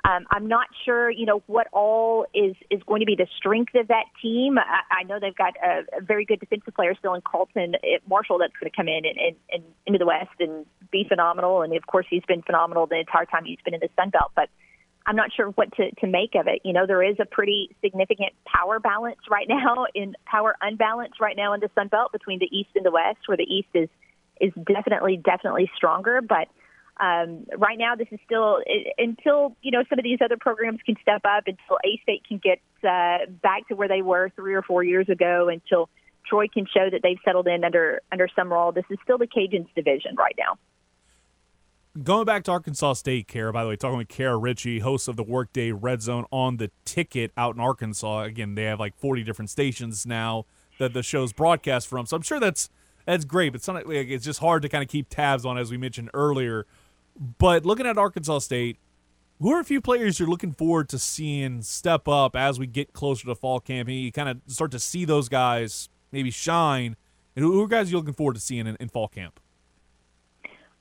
Um, 0.06 0.28
I'm 0.30 0.48
not 0.48 0.68
sure, 0.86 1.10
you 1.10 1.26
know, 1.26 1.42
what 1.48 1.66
all 1.74 2.28
is 2.32 2.56
is 2.70 2.82
going 2.84 3.00
to 3.00 3.08
be 3.08 3.16
the 3.16 3.26
strength 3.38 3.74
of 3.74 3.88
that 3.88 4.06
team. 4.22 4.60
I, 4.60 5.00
I 5.00 5.04
know 5.04 5.20
they've 5.20 5.36
got 5.36 5.56
a, 5.64 5.84
a 5.98 6.02
very 6.02 6.26
good 6.26 6.40
defensive 6.40 6.76
player 6.76 6.94
still 6.94 7.16
in 7.16 7.22
Carlton 7.22 7.74
at 7.74 8.08
Marshall 8.08 8.38
that's 8.38 8.54
going 8.60 8.70
to 8.70 8.76
come 8.76 8.88
in 8.88 9.04
and, 9.04 9.18
and, 9.18 9.36
and 9.52 9.64
into 9.88 9.98
the 9.98 10.06
West 10.06 10.30
and 10.40 10.66
be 10.92 11.06
phenomenal. 11.10 11.64
And 11.64 11.76
of 11.76 11.88
course, 11.88 12.06
he's 12.08 12.24
been 12.28 12.44
phenomenal 12.44 12.86
the 12.86 13.00
entire 13.00 13.26
time 13.26 13.46
he's 13.46 13.58
been 13.66 13.74
in 13.74 13.80
the 13.80 13.90
Sun 13.96 14.12
Belt. 14.12 14.32
But 14.36 14.50
I'm 15.06 15.16
not 15.16 15.32
sure 15.34 15.50
what 15.50 15.72
to, 15.74 15.92
to 16.02 16.08
make 16.08 16.34
of 16.36 16.48
it. 16.48 16.62
You 16.64 16.74
know, 16.74 16.88
there 16.88 17.04
is 17.04 17.18
a 17.20 17.26
pretty 17.26 17.76
significant 17.84 18.34
power 18.46 18.80
balance 18.80 19.20
right 19.30 19.46
now 19.50 19.86
in 19.94 20.16
power 20.26 20.56
unbalance 20.62 21.14
right 21.22 21.36
now 21.38 21.54
in 21.54 21.60
the 21.60 21.70
Sun 21.76 21.90
Belt 21.90 22.12
between 22.12 22.40
the 22.40 22.50
East 22.52 22.70
and 22.76 22.86
the 22.86 22.92
West, 22.92 23.20
where 23.28 23.38
the 23.38 23.44
East 23.44 23.70
is 23.74 23.90
is 24.42 24.52
definitely 24.66 25.18
definitely 25.18 25.70
stronger. 25.76 26.22
But 26.22 26.48
um, 27.02 27.46
right 27.58 27.78
now, 27.78 27.96
this 27.96 28.08
is 28.12 28.20
still 28.26 28.60
until 28.98 29.56
you 29.62 29.72
know 29.72 29.84
some 29.90 30.00
of 30.00 30.04
these 30.04 30.20
other 30.24 30.38
programs 30.38 30.80
can 30.86 30.96
step 31.02 31.22
up, 31.26 31.44
until 31.48 31.78
A 31.86 32.00
State 32.04 32.24
can 32.28 32.40
get 32.44 32.60
uh, 32.84 33.30
back 33.42 33.68
to 33.68 33.76
where 33.76 33.88
they 33.88 34.02
were 34.02 34.32
three 34.36 34.56
or 34.56 34.62
four 34.62 34.84
years 34.84 35.08
ago, 35.10 35.50
until 35.50 35.90
Troy 36.28 36.48
can 36.48 36.66
show 36.66 36.90
that 36.90 37.02
they've 37.04 37.20
settled 37.24 37.48
in 37.48 37.64
under 37.64 38.02
under 38.12 38.28
Sumrall. 38.38 38.74
This 38.74 38.86
is 38.90 38.98
still 39.04 39.18
the 39.18 39.28
Cajuns' 39.28 39.68
division 39.76 40.16
right 40.18 40.36
now 40.38 40.58
going 42.02 42.26
back 42.26 42.44
to 42.44 42.52
Arkansas 42.52 42.94
State, 42.94 43.28
Kara, 43.28 43.54
by 43.54 43.64
the 43.64 43.70
way, 43.70 43.76
talking 43.76 43.98
with 43.98 44.08
Kara 44.08 44.38
Ritchie, 44.38 44.80
host 44.80 45.08
of 45.08 45.16
the 45.16 45.24
Workday 45.24 45.72
Red 45.72 46.02
Zone 46.02 46.26
on 46.32 46.58
the 46.58 46.72
ticket 46.84 47.32
out 47.38 47.56
in 47.56 47.62
Arkansas. 47.62 48.24
Again, 48.24 48.56
they 48.56 48.64
have 48.64 48.80
like 48.80 48.98
40 48.98 49.24
different 49.24 49.50
stations 49.50 50.06
now 50.06 50.46
that 50.78 50.94
the 50.94 51.04
show's 51.04 51.32
broadcast 51.32 51.88
from. 51.88 52.06
So 52.06 52.18
I'm 52.18 52.22
sure 52.22 52.40
that's 52.40 52.70
that's 53.06 53.24
great, 53.24 53.52
but 53.52 53.58
it's, 53.58 53.68
like, 53.68 53.86
it's 53.88 54.26
just 54.26 54.40
hard 54.40 54.64
to 54.64 54.70
kind 54.70 54.84
of 54.84 54.90
keep 54.90 55.10
tabs 55.10 55.46
on, 55.46 55.58
as 55.58 55.70
we 55.70 55.78
mentioned 55.78 56.10
earlier. 56.14 56.66
But 57.38 57.66
looking 57.66 57.86
at 57.86 57.98
Arkansas 57.98 58.40
State, 58.40 58.78
who 59.40 59.52
are 59.52 59.60
a 59.60 59.64
few 59.64 59.80
players 59.80 60.20
you're 60.20 60.30
looking 60.30 60.54
forward 60.54 60.90
to 60.90 60.98
seeing 60.98 61.62
step 61.62 62.08
up 62.08 62.36
as 62.36 62.58
we 62.58 62.66
get 62.66 62.94
closer 62.94 63.28
to 63.28 63.36
fall 63.36 63.60
camp? 63.60 63.88
And 63.90 63.98
you 63.98 64.12
kind 64.12 64.30
of 64.30 64.42
start 64.48 64.72
to 64.72 64.80
see 64.80 65.06
those 65.06 65.30
guys 65.30 65.88
maybe 66.12 66.32
shine. 66.32 66.96
And 67.36 67.46
who 67.46 67.62
are 67.62 67.68
guys 67.68 67.92
you're 67.92 68.00
looking 68.00 68.14
forward 68.14 68.36
to 68.36 68.42
seeing 68.42 68.66
in, 68.66 68.76
in 68.80 68.90
fall 68.90 69.08
camp? 69.08 69.40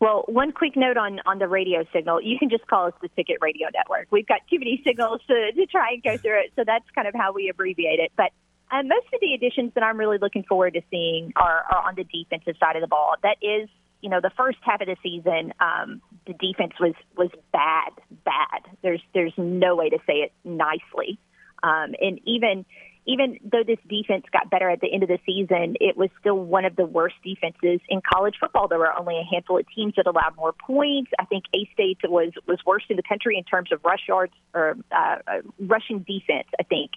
Well, 0.04 0.24
one 0.28 0.52
quick 0.52 0.76
note 0.76 0.98
on, 0.98 1.20
on 1.24 1.38
the 1.38 1.48
radio 1.48 1.82
signal. 1.90 2.20
You 2.20 2.38
can 2.38 2.50
just 2.50 2.66
call 2.66 2.88
us 2.88 2.92
the 3.00 3.08
Ticket 3.16 3.38
Radio 3.40 3.68
Network. 3.72 4.08
We've 4.10 4.26
got 4.26 4.40
too 4.50 4.58
many 4.58 4.82
signals 4.86 5.22
to, 5.28 5.50
to 5.52 5.64
try 5.64 5.92
and 5.92 6.02
go 6.02 6.18
through 6.18 6.40
it, 6.40 6.52
so 6.56 6.62
that's 6.66 6.84
kind 6.94 7.08
of 7.08 7.14
how 7.14 7.32
we 7.32 7.48
abbreviate 7.48 8.00
it. 8.00 8.12
But 8.14 8.30
um, 8.70 8.86
most 8.86 9.06
of 9.14 9.20
the 9.22 9.32
additions 9.32 9.72
that 9.74 9.82
I'm 9.82 9.96
really 9.96 10.18
looking 10.18 10.42
forward 10.42 10.74
to 10.74 10.82
seeing 10.90 11.32
are, 11.36 11.64
are 11.72 11.88
on 11.88 11.94
the 11.94 12.04
defensive 12.04 12.54
side 12.60 12.76
of 12.76 12.82
the 12.82 12.86
ball. 12.86 13.14
That 13.22 13.38
is, 13.40 13.70
you 14.02 14.10
know, 14.10 14.20
the 14.20 14.32
first 14.36 14.58
half 14.60 14.82
of 14.82 14.88
the 14.88 14.96
season, 15.02 15.54
um, 15.58 16.02
the 16.26 16.34
defense 16.34 16.74
was 16.78 16.92
was 17.16 17.30
bad, 17.50 17.92
bad. 18.26 18.76
There's 18.82 19.00
there's 19.14 19.32
no 19.38 19.74
way 19.74 19.88
to 19.88 19.98
say 20.06 20.16
it 20.16 20.32
nicely. 20.44 21.18
Um, 21.62 21.94
and 21.98 22.20
even 22.26 22.66
even 23.06 23.38
though 23.44 23.62
this 23.66 23.78
defense 23.88 24.24
got 24.32 24.50
better 24.50 24.70
at 24.70 24.80
the 24.80 24.92
end 24.92 25.02
of 25.02 25.08
the 25.08 25.18
season, 25.26 25.76
it 25.80 25.96
was 25.96 26.08
still 26.20 26.38
one 26.38 26.64
of 26.64 26.74
the 26.76 26.86
worst 26.86 27.16
defenses 27.22 27.80
in 27.88 28.00
college 28.00 28.34
football. 28.40 28.66
There 28.68 28.78
were 28.78 28.96
only 28.98 29.18
a 29.18 29.24
handful 29.30 29.58
of 29.58 29.66
teams 29.74 29.94
that 29.96 30.06
allowed 30.06 30.36
more 30.36 30.52
points. 30.52 31.10
I 31.18 31.26
think 31.26 31.44
A 31.54 31.68
State 31.74 31.98
was 32.04 32.32
was 32.46 32.58
worst 32.64 32.86
in 32.88 32.96
the 32.96 33.02
country 33.02 33.36
in 33.36 33.44
terms 33.44 33.72
of 33.72 33.84
rush 33.84 34.08
yards 34.08 34.32
or 34.54 34.76
uh, 34.90 35.16
uh, 35.26 35.40
rushing 35.60 35.98
defense. 36.00 36.48
I 36.58 36.62
think. 36.62 36.92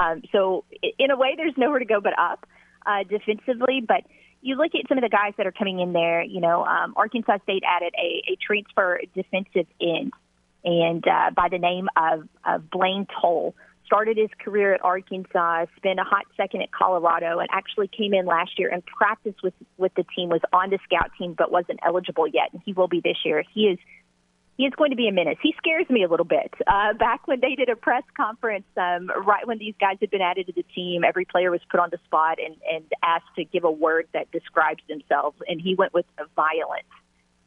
Um, 0.00 0.22
so 0.32 0.64
in 0.98 1.10
a 1.10 1.16
way, 1.16 1.34
there's 1.36 1.54
nowhere 1.56 1.80
to 1.80 1.84
go 1.84 2.00
but 2.00 2.18
up 2.18 2.46
uh, 2.86 3.02
defensively, 3.04 3.82
but 3.86 4.04
you 4.42 4.54
look 4.54 4.74
at 4.74 4.88
some 4.88 4.96
of 4.96 5.02
the 5.02 5.10
guys 5.10 5.34
that 5.36 5.46
are 5.46 5.52
coming 5.52 5.80
in 5.80 5.92
there. 5.92 6.22
You 6.22 6.40
know, 6.40 6.64
um, 6.64 6.94
Arkansas 6.96 7.38
State 7.42 7.62
added 7.66 7.94
a, 7.98 8.32
a 8.32 8.36
transfer 8.36 9.00
defensive 9.14 9.66
end, 9.80 10.12
and 10.64 11.06
uh, 11.06 11.30
by 11.34 11.48
the 11.50 11.58
name 11.58 11.88
of, 11.96 12.28
of 12.46 12.70
Blaine 12.70 13.06
Toll. 13.20 13.54
Started 13.90 14.18
his 14.18 14.30
career 14.38 14.72
at 14.72 14.84
Arkansas, 14.84 15.66
spent 15.76 15.98
a 15.98 16.04
hot 16.04 16.24
second 16.36 16.62
at 16.62 16.70
Colorado, 16.70 17.40
and 17.40 17.48
actually 17.50 17.88
came 17.88 18.14
in 18.14 18.24
last 18.24 18.56
year 18.56 18.68
and 18.68 18.86
practiced 18.86 19.42
with 19.42 19.54
with 19.78 19.92
the 19.96 20.04
team. 20.14 20.28
Was 20.28 20.42
on 20.52 20.70
the 20.70 20.78
scout 20.84 21.10
team, 21.18 21.34
but 21.36 21.50
wasn't 21.50 21.80
eligible 21.84 22.28
yet, 22.28 22.50
and 22.52 22.62
he 22.64 22.72
will 22.72 22.86
be 22.86 23.00
this 23.00 23.16
year. 23.24 23.42
He 23.52 23.62
is 23.62 23.78
he 24.56 24.66
is 24.66 24.74
going 24.76 24.90
to 24.90 24.96
be 24.96 25.08
a 25.08 25.12
menace. 25.12 25.38
He 25.42 25.54
scares 25.56 25.88
me 25.88 26.04
a 26.04 26.08
little 26.08 26.26
bit. 26.26 26.52
Uh, 26.66 26.92
back 26.92 27.26
when 27.26 27.40
they 27.40 27.54
did 27.54 27.68
a 27.68 27.74
press 27.74 28.02
conference, 28.16 28.66
um, 28.76 29.10
right 29.26 29.46
when 29.46 29.58
these 29.58 29.74
guys 29.80 29.96
had 30.00 30.10
been 30.10 30.20
added 30.20 30.46
to 30.48 30.52
the 30.52 30.64
team, 30.74 31.02
every 31.02 31.24
player 31.24 31.50
was 31.50 31.62
put 31.70 31.80
on 31.80 31.88
the 31.90 31.98
spot 32.04 32.36
and, 32.38 32.56
and 32.70 32.84
asked 33.02 33.34
to 33.36 33.44
give 33.44 33.64
a 33.64 33.70
word 33.70 34.06
that 34.12 34.30
describes 34.30 34.82
themselves, 34.86 35.36
and 35.48 35.60
he 35.60 35.74
went 35.74 35.94
with 35.94 36.04
violence. 36.36 36.84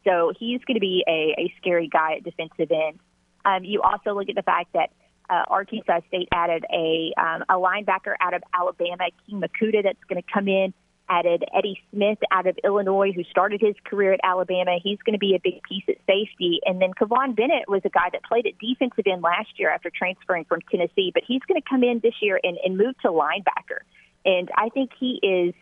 So 0.04 0.34
he's 0.38 0.60
going 0.66 0.76
to 0.76 0.82
be 0.82 1.06
a, 1.08 1.36
a 1.40 1.54
scary 1.62 1.88
guy 1.88 2.16
at 2.18 2.24
defensive 2.24 2.72
end. 2.72 3.00
Um, 3.46 3.64
you 3.64 3.82
also 3.82 4.14
look 4.18 4.30
at 4.30 4.36
the 4.36 4.42
fact 4.42 4.74
that 4.74 4.90
uh, 5.30 5.44
Arkansas 5.48 6.02
State 6.08 6.30
added 6.32 6.66
a 6.72 7.14
um, 7.18 7.44
a 7.50 7.56
linebacker 7.56 8.14
out 8.20 8.34
of 8.34 8.44
Alabama, 8.54 9.06
King 9.28 9.42
Mwikuta, 9.42 9.84
that's 9.84 10.04
going 10.08 10.22
to 10.22 10.34
come 10.34 10.48
in 10.48 10.74
added 11.10 11.44
Eddie 11.54 11.80
Smith 11.92 12.18
out 12.32 12.48
of 12.48 12.58
Illinois, 12.64 13.12
who 13.14 13.24
started 13.26 13.62
his 13.62 13.76
career 13.84 14.14
at 14.14 14.20
Alabama. 14.24 14.78
He's 14.82 15.00
going 15.06 15.14
to 15.14 15.20
be 15.20 15.36
a 15.36 15.40
big 15.40 15.62
piece 15.64 15.84
at 15.88 15.98
safety. 16.08 16.60
And 16.66 16.82
then 16.82 16.92
Kivon 16.94 17.36
Bennett 17.36 17.68
was 17.68 17.82
a 17.86 17.90
guy 17.90 18.10
that 18.12 18.24
played 18.24 18.48
at 18.48 18.54
defensive 18.60 19.06
end 19.06 19.22
last 19.22 19.50
year 19.58 19.70
after 19.70 19.92
transferring 19.96 20.46
from 20.46 20.62
Tennessee, 20.72 21.12
but 21.14 21.24
he's 21.26 21.42
going 21.48 21.62
to 21.62 21.70
come 21.70 21.84
in 21.84 22.00
this 22.02 22.16
year 22.22 22.40
and, 22.44 22.58
and 22.64 22.78
move 22.78 22.98
to 23.02 23.10
linebacker. 23.10 23.84
And 24.26 24.50
I 24.56 24.70
think 24.70 24.92
he 24.98 25.20
is 25.22 25.54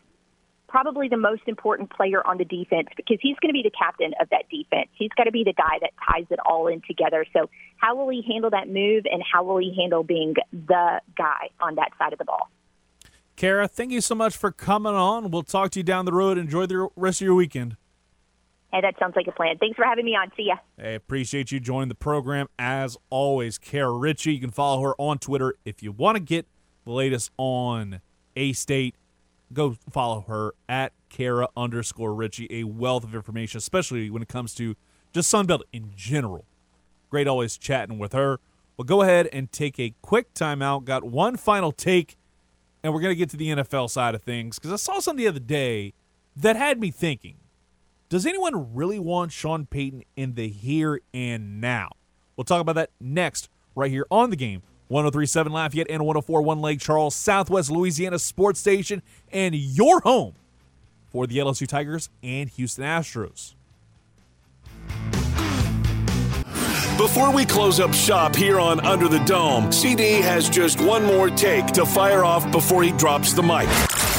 probably 0.71 1.09
the 1.09 1.17
most 1.17 1.41
important 1.47 1.89
player 1.91 2.25
on 2.25 2.37
the 2.37 2.45
defense 2.45 2.87
because 2.95 3.17
he's 3.21 3.35
going 3.41 3.49
to 3.49 3.53
be 3.53 3.61
the 3.61 3.71
captain 3.77 4.13
of 4.21 4.29
that 4.29 4.45
defense. 4.49 4.87
He's 4.93 5.11
got 5.17 5.25
to 5.25 5.31
be 5.31 5.43
the 5.43 5.53
guy 5.53 5.77
that 5.81 5.91
ties 6.09 6.25
it 6.29 6.39
all 6.45 6.67
in 6.67 6.81
together. 6.87 7.25
So, 7.33 7.49
how 7.75 7.95
will 7.95 8.09
he 8.09 8.23
handle 8.27 8.49
that 8.51 8.69
move 8.69 9.03
and 9.11 9.21
how 9.21 9.43
will 9.43 9.57
he 9.57 9.75
handle 9.77 10.03
being 10.03 10.35
the 10.51 11.01
guy 11.17 11.49
on 11.59 11.75
that 11.75 11.89
side 11.99 12.13
of 12.13 12.19
the 12.19 12.25
ball? 12.25 12.49
Kara, 13.35 13.67
thank 13.67 13.91
you 13.91 14.01
so 14.01 14.15
much 14.15 14.37
for 14.37 14.51
coming 14.51 14.93
on. 14.93 15.29
We'll 15.29 15.43
talk 15.43 15.71
to 15.71 15.79
you 15.79 15.83
down 15.83 16.05
the 16.05 16.13
road. 16.13 16.37
Enjoy 16.37 16.65
the 16.65 16.87
rest 16.95 17.21
of 17.21 17.25
your 17.25 17.35
weekend. 17.35 17.75
Hey, 18.71 18.79
that 18.81 18.95
sounds 18.97 19.15
like 19.17 19.27
a 19.27 19.31
plan. 19.33 19.57
Thanks 19.57 19.75
for 19.75 19.83
having 19.83 20.05
me 20.05 20.11
on. 20.11 20.31
See 20.37 20.43
ya. 20.43 20.55
Hey, 20.77 20.95
appreciate 20.95 21.51
you 21.51 21.59
joining 21.59 21.89
the 21.89 21.95
program 21.95 22.47
as 22.57 22.95
always. 23.09 23.57
Kara 23.57 23.91
Ritchie, 23.91 24.35
you 24.35 24.39
can 24.39 24.51
follow 24.51 24.81
her 24.83 24.95
on 24.97 25.17
Twitter 25.17 25.55
if 25.65 25.83
you 25.83 25.91
want 25.91 26.15
to 26.15 26.23
get 26.23 26.47
the 26.85 26.91
latest 26.91 27.31
on 27.37 27.99
A 28.37 28.53
State. 28.53 28.95
Go 29.53 29.77
follow 29.89 30.21
her 30.27 30.53
at 30.69 30.93
Kara 31.09 31.47
underscore 31.55 32.13
Richie. 32.13 32.47
A 32.49 32.63
wealth 32.63 33.03
of 33.03 33.13
information, 33.15 33.57
especially 33.57 34.09
when 34.09 34.21
it 34.21 34.27
comes 34.27 34.53
to 34.55 34.75
just 35.13 35.31
Sunbelt 35.31 35.61
in 35.73 35.91
general. 35.95 36.45
Great 37.09 37.27
always 37.27 37.57
chatting 37.57 37.99
with 37.99 38.13
her. 38.13 38.39
Well, 38.77 38.85
go 38.85 39.01
ahead 39.01 39.27
and 39.33 39.51
take 39.51 39.79
a 39.79 39.93
quick 40.01 40.33
timeout. 40.33 40.85
Got 40.85 41.03
one 41.03 41.35
final 41.37 41.71
take 41.71 42.17
and 42.83 42.93
we're 42.93 43.01
going 43.01 43.11
to 43.11 43.17
get 43.17 43.29
to 43.29 43.37
the 43.37 43.49
NFL 43.49 43.89
side 43.89 44.15
of 44.15 44.23
things 44.23 44.57
because 44.57 44.71
I 44.71 44.77
saw 44.77 44.99
something 44.99 45.23
the 45.23 45.29
other 45.29 45.39
day 45.39 45.93
that 46.35 46.55
had 46.55 46.79
me 46.79 46.91
thinking 46.91 47.37
does 48.09 48.25
anyone 48.25 48.75
really 48.75 48.99
want 48.99 49.31
Sean 49.31 49.65
Payton 49.65 50.03
in 50.17 50.33
the 50.33 50.49
here 50.49 50.99
and 51.13 51.61
now? 51.61 51.91
We'll 52.35 52.43
talk 52.43 52.59
about 52.59 52.75
that 52.75 52.89
next, 52.99 53.47
right 53.73 53.89
here 53.89 54.05
on 54.11 54.31
the 54.31 54.35
game. 54.35 54.63
1037 54.91 55.53
Lafayette 55.53 55.87
and 55.89 56.05
1041 56.05 56.59
Lake 56.59 56.79
Charles, 56.81 57.15
Southwest 57.15 57.71
Louisiana 57.71 58.19
Sports 58.19 58.59
Station, 58.59 59.01
and 59.31 59.55
your 59.55 60.01
home 60.01 60.33
for 61.11 61.25
the 61.25 61.37
LSU 61.37 61.65
Tigers 61.65 62.09
and 62.21 62.49
Houston 62.49 62.83
Astros. 62.83 63.53
Before 66.97 67.33
we 67.33 67.45
close 67.45 67.79
up 67.79 67.93
shop 67.93 68.35
here 68.35 68.59
on 68.59 68.79
Under 68.81 69.07
the 69.07 69.19
Dome, 69.19 69.71
CD 69.71 70.21
has 70.21 70.49
just 70.49 70.81
one 70.81 71.05
more 71.05 71.29
take 71.29 71.67
to 71.67 71.85
fire 71.85 72.23
off 72.23 72.51
before 72.51 72.83
he 72.83 72.91
drops 72.91 73.33
the 73.33 73.41
mic. 73.41 73.69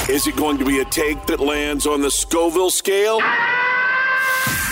Is 0.09 0.27
it 0.27 0.35
going 0.35 0.57
to 0.57 0.65
be 0.65 0.79
a 0.79 0.85
take 0.85 1.25
that 1.27 1.39
lands 1.39 1.87
on 1.87 2.01
the 2.01 2.11
Scoville 2.11 2.71
scale? 2.71 3.21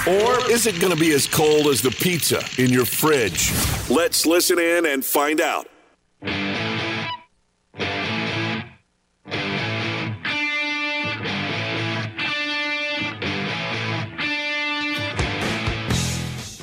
Or 0.07 0.51
is 0.51 0.65
it 0.65 0.81
going 0.81 0.93
to 0.93 0.99
be 0.99 1.13
as 1.13 1.27
cold 1.27 1.67
as 1.67 1.81
the 1.81 1.91
pizza 1.91 2.43
in 2.57 2.71
your 2.71 2.85
fridge? 2.85 3.53
Let's 3.89 4.25
listen 4.25 4.57
in 4.57 4.87
and 4.87 5.05
find 5.05 5.39
out. 5.39 5.70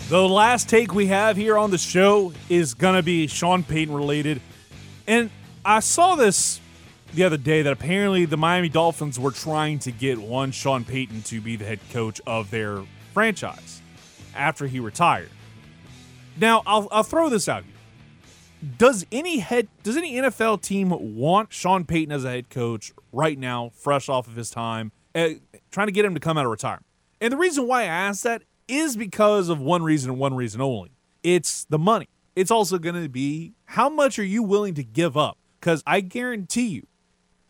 The 0.08 0.26
last 0.26 0.68
take 0.70 0.94
we 0.94 1.08
have 1.08 1.36
here 1.36 1.58
on 1.58 1.70
the 1.70 1.76
show 1.76 2.32
is 2.48 2.72
going 2.74 2.94
to 2.94 3.02
be 3.02 3.26
Sean 3.26 3.62
Payton 3.62 3.94
related. 3.94 4.40
And 5.06 5.30
I 5.64 5.80
saw 5.80 6.14
this 6.14 6.60
the 7.12 7.24
other 7.24 7.36
day 7.36 7.62
that 7.62 7.72
apparently 7.72 8.24
the 8.24 8.36
Miami 8.36 8.68
Dolphins 8.68 9.18
were 9.18 9.32
trying 9.32 9.80
to 9.80 9.92
get 9.92 10.18
one 10.18 10.50
Sean 10.50 10.84
Payton 10.84 11.22
to 11.22 11.40
be 11.40 11.56
the 11.56 11.64
head 11.64 11.80
coach 11.92 12.20
of 12.26 12.50
their 12.50 12.82
franchise 13.12 13.82
after 14.34 14.66
he 14.66 14.80
retired. 14.80 15.30
Now, 16.38 16.62
I'll, 16.66 16.88
I'll 16.90 17.02
throw 17.02 17.28
this 17.28 17.48
out 17.48 17.64
here. 17.64 17.74
Does 18.76 19.06
any 19.12 19.38
head 19.38 19.68
does 19.82 19.96
any 19.96 20.14
NFL 20.14 20.62
team 20.62 20.90
want 21.16 21.52
Sean 21.52 21.84
Payton 21.84 22.12
as 22.12 22.24
a 22.24 22.30
head 22.30 22.50
coach 22.50 22.92
right 23.12 23.38
now, 23.38 23.70
fresh 23.74 24.08
off 24.08 24.26
of 24.26 24.34
his 24.34 24.50
time, 24.50 24.92
uh, 25.14 25.30
trying 25.70 25.86
to 25.86 25.92
get 25.92 26.04
him 26.04 26.14
to 26.14 26.20
come 26.20 26.36
out 26.36 26.44
of 26.44 26.50
retirement? 26.50 26.84
And 27.20 27.32
the 27.32 27.36
reason 27.36 27.66
why 27.66 27.82
I 27.82 27.86
ask 27.86 28.22
that 28.22 28.42
is 28.66 28.96
because 28.96 29.48
of 29.48 29.60
one 29.60 29.82
reason 29.82 30.10
and 30.10 30.18
one 30.18 30.34
reason 30.34 30.60
only. 30.60 30.90
It's 31.22 31.64
the 31.64 31.78
money. 31.78 32.08
It's 32.36 32.50
also 32.50 32.78
going 32.78 33.00
to 33.00 33.08
be 33.08 33.54
how 33.64 33.88
much 33.88 34.18
are 34.18 34.24
you 34.24 34.42
willing 34.42 34.74
to 34.74 34.84
give 34.84 35.16
up? 35.16 35.38
Because 35.60 35.82
I 35.86 36.00
guarantee 36.00 36.68
you, 36.68 36.86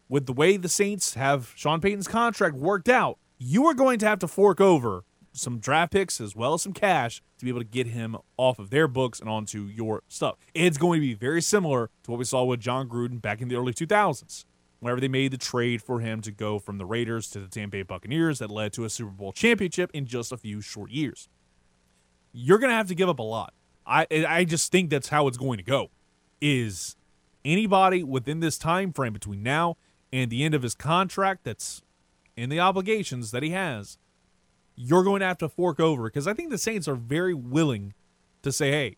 with 0.08 0.26
the 0.26 0.32
way 0.32 0.56
the 0.56 0.68
Saints 0.68 1.14
have 1.14 1.52
Sean 1.56 1.80
Payton's 1.80 2.08
contract 2.08 2.54
worked 2.54 2.88
out, 2.88 3.18
you 3.38 3.66
are 3.66 3.74
going 3.74 3.98
to 4.00 4.06
have 4.06 4.18
to 4.20 4.28
fork 4.28 4.60
over 4.60 5.04
some 5.38 5.58
draft 5.58 5.92
picks 5.92 6.20
as 6.20 6.36
well 6.36 6.54
as 6.54 6.62
some 6.62 6.72
cash 6.72 7.22
to 7.38 7.44
be 7.44 7.50
able 7.50 7.60
to 7.60 7.66
get 7.66 7.88
him 7.88 8.16
off 8.36 8.58
of 8.58 8.70
their 8.70 8.88
books 8.88 9.20
and 9.20 9.28
onto 9.28 9.62
your 9.62 10.02
stuff. 10.08 10.36
It's 10.54 10.78
going 10.78 11.00
to 11.00 11.06
be 11.06 11.14
very 11.14 11.42
similar 11.42 11.90
to 12.04 12.10
what 12.10 12.18
we 12.18 12.24
saw 12.24 12.44
with 12.44 12.60
Jon 12.60 12.88
Gruden 12.88 13.20
back 13.20 13.40
in 13.40 13.48
the 13.48 13.56
early 13.56 13.72
2000s 13.72 14.44
whenever 14.80 15.00
they 15.00 15.08
made 15.08 15.32
the 15.32 15.38
trade 15.38 15.82
for 15.82 16.00
him 16.00 16.20
to 16.22 16.30
go 16.30 16.58
from 16.58 16.78
the 16.78 16.86
Raiders 16.86 17.28
to 17.30 17.40
the 17.40 17.48
Tampa 17.48 17.78
Bay 17.78 17.82
Buccaneers 17.82 18.38
that 18.38 18.50
led 18.50 18.72
to 18.74 18.84
a 18.84 18.90
Super 18.90 19.10
Bowl 19.10 19.32
championship 19.32 19.90
in 19.92 20.06
just 20.06 20.32
a 20.32 20.36
few 20.36 20.60
short 20.60 20.90
years. 20.90 21.28
You're 22.32 22.58
going 22.58 22.70
to 22.70 22.76
have 22.76 22.88
to 22.88 22.94
give 22.94 23.08
up 23.08 23.18
a 23.18 23.24
lot. 23.24 23.54
I 23.86 24.06
I 24.28 24.44
just 24.44 24.70
think 24.70 24.90
that's 24.90 25.08
how 25.08 25.26
it's 25.28 25.38
going 25.38 25.56
to 25.56 25.64
go. 25.64 25.90
Is 26.40 26.94
anybody 27.44 28.02
within 28.02 28.40
this 28.40 28.58
time 28.58 28.92
frame 28.92 29.12
between 29.12 29.42
now 29.42 29.76
and 30.12 30.30
the 30.30 30.44
end 30.44 30.54
of 30.54 30.62
his 30.62 30.74
contract 30.74 31.44
that's 31.44 31.82
in 32.36 32.50
the 32.50 32.60
obligations 32.60 33.30
that 33.32 33.42
he 33.42 33.50
has, 33.50 33.98
you're 34.80 35.02
going 35.02 35.18
to 35.20 35.26
have 35.26 35.38
to 35.38 35.48
fork 35.48 35.80
over 35.80 36.04
because 36.04 36.28
I 36.28 36.34
think 36.34 36.50
the 36.50 36.58
Saints 36.58 36.86
are 36.86 36.94
very 36.94 37.34
willing 37.34 37.94
to 38.42 38.52
say, 38.52 38.70
"Hey, 38.70 38.96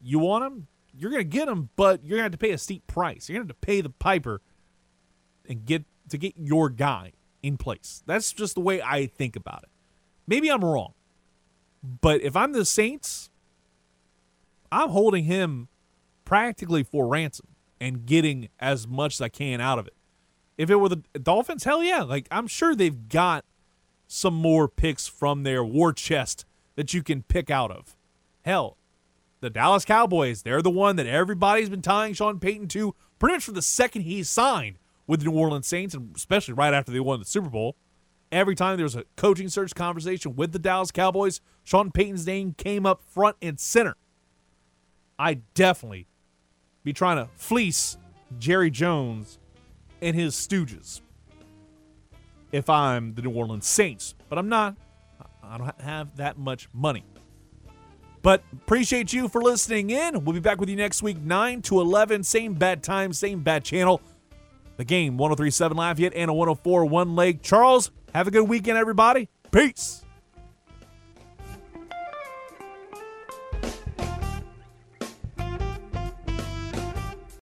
you 0.00 0.20
want 0.20 0.44
him? 0.44 0.68
You're 0.96 1.10
going 1.10 1.22
to 1.22 1.28
get 1.28 1.48
him, 1.48 1.70
but 1.74 2.04
you're 2.04 2.18
going 2.18 2.20
to 2.20 2.24
have 2.24 2.32
to 2.32 2.38
pay 2.38 2.52
a 2.52 2.58
steep 2.58 2.86
price. 2.86 3.28
You're 3.28 3.38
going 3.38 3.48
to 3.48 3.50
have 3.50 3.60
to 3.60 3.66
pay 3.66 3.80
the 3.80 3.90
piper 3.90 4.40
and 5.48 5.66
get 5.66 5.84
to 6.10 6.18
get 6.18 6.34
your 6.36 6.70
guy 6.70 7.12
in 7.42 7.56
place. 7.56 8.04
That's 8.06 8.32
just 8.32 8.54
the 8.54 8.60
way 8.60 8.80
I 8.80 9.06
think 9.06 9.34
about 9.34 9.64
it. 9.64 9.70
Maybe 10.28 10.50
I'm 10.50 10.64
wrong. 10.64 10.94
But 11.82 12.20
if 12.22 12.36
I'm 12.36 12.52
the 12.52 12.64
Saints, 12.64 13.30
I'm 14.70 14.90
holding 14.90 15.24
him 15.24 15.68
practically 16.24 16.84
for 16.84 17.08
ransom 17.08 17.48
and 17.80 18.06
getting 18.06 18.50
as 18.60 18.86
much 18.86 19.14
as 19.14 19.20
I 19.20 19.28
can 19.28 19.60
out 19.60 19.80
of 19.80 19.88
it. 19.88 19.94
If 20.56 20.70
it 20.70 20.76
were 20.76 20.90
the 20.90 21.02
Dolphins, 21.20 21.64
hell 21.64 21.82
yeah. 21.82 22.02
Like 22.02 22.28
I'm 22.30 22.46
sure 22.46 22.76
they've 22.76 23.08
got 23.08 23.44
some 24.12 24.34
more 24.34 24.68
picks 24.68 25.08
from 25.08 25.42
their 25.42 25.64
war 25.64 25.90
chest 25.90 26.44
that 26.76 26.92
you 26.92 27.02
can 27.02 27.22
pick 27.22 27.50
out 27.50 27.70
of. 27.70 27.96
Hell, 28.42 28.76
the 29.40 29.48
Dallas 29.48 29.86
Cowboys, 29.86 30.42
they're 30.42 30.60
the 30.60 30.70
one 30.70 30.96
that 30.96 31.06
everybody's 31.06 31.70
been 31.70 31.80
tying 31.80 32.12
Sean 32.12 32.38
Payton 32.38 32.68
to 32.68 32.94
pretty 33.18 33.36
much 33.36 33.44
from 33.44 33.54
the 33.54 33.62
second 33.62 34.02
he 34.02 34.22
signed 34.22 34.78
with 35.06 35.20
the 35.20 35.26
New 35.30 35.36
Orleans 35.38 35.66
Saints, 35.66 35.94
and 35.94 36.14
especially 36.14 36.52
right 36.52 36.74
after 36.74 36.92
they 36.92 37.00
won 37.00 37.20
the 37.20 37.24
Super 37.24 37.48
Bowl. 37.48 37.74
Every 38.30 38.54
time 38.54 38.76
there 38.76 38.84
was 38.84 38.96
a 38.96 39.04
coaching 39.16 39.48
search 39.48 39.74
conversation 39.74 40.36
with 40.36 40.52
the 40.52 40.58
Dallas 40.58 40.90
Cowboys, 40.90 41.40
Sean 41.64 41.90
Payton's 41.90 42.26
name 42.26 42.54
came 42.56 42.84
up 42.84 43.02
front 43.02 43.36
and 43.40 43.58
center. 43.58 43.96
I 45.18 45.40
definitely 45.54 46.06
be 46.84 46.92
trying 46.92 47.16
to 47.16 47.30
fleece 47.36 47.96
Jerry 48.38 48.70
Jones 48.70 49.38
and 50.02 50.14
his 50.14 50.34
stooges 50.34 51.00
if 52.52 52.70
I'm 52.70 53.14
the 53.14 53.22
New 53.22 53.30
Orleans 53.30 53.66
Saints, 53.66 54.14
but 54.28 54.38
I'm 54.38 54.48
not. 54.48 54.76
I 55.42 55.58
don't 55.58 55.80
have 55.80 56.16
that 56.16 56.38
much 56.38 56.68
money. 56.72 57.04
But 58.22 58.44
appreciate 58.52 59.12
you 59.12 59.28
for 59.28 59.42
listening 59.42 59.90
in. 59.90 60.24
We'll 60.24 60.34
be 60.34 60.40
back 60.40 60.60
with 60.60 60.68
you 60.68 60.76
next 60.76 61.02
week, 61.02 61.18
9 61.20 61.62
to 61.62 61.80
11, 61.80 62.22
same 62.22 62.54
bad 62.54 62.82
time, 62.82 63.12
same 63.12 63.40
bad 63.40 63.64
channel. 63.64 64.00
The 64.76 64.84
game 64.84 65.18
1037 65.18 65.76
Lafayette 65.76 66.14
and 66.14 66.30
a 66.30 66.34
104 66.34 66.84
One 66.84 67.16
Lake. 67.16 67.42
Charles, 67.42 67.90
have 68.14 68.28
a 68.28 68.30
good 68.30 68.48
weekend, 68.48 68.78
everybody. 68.78 69.28
Peace. 69.50 70.01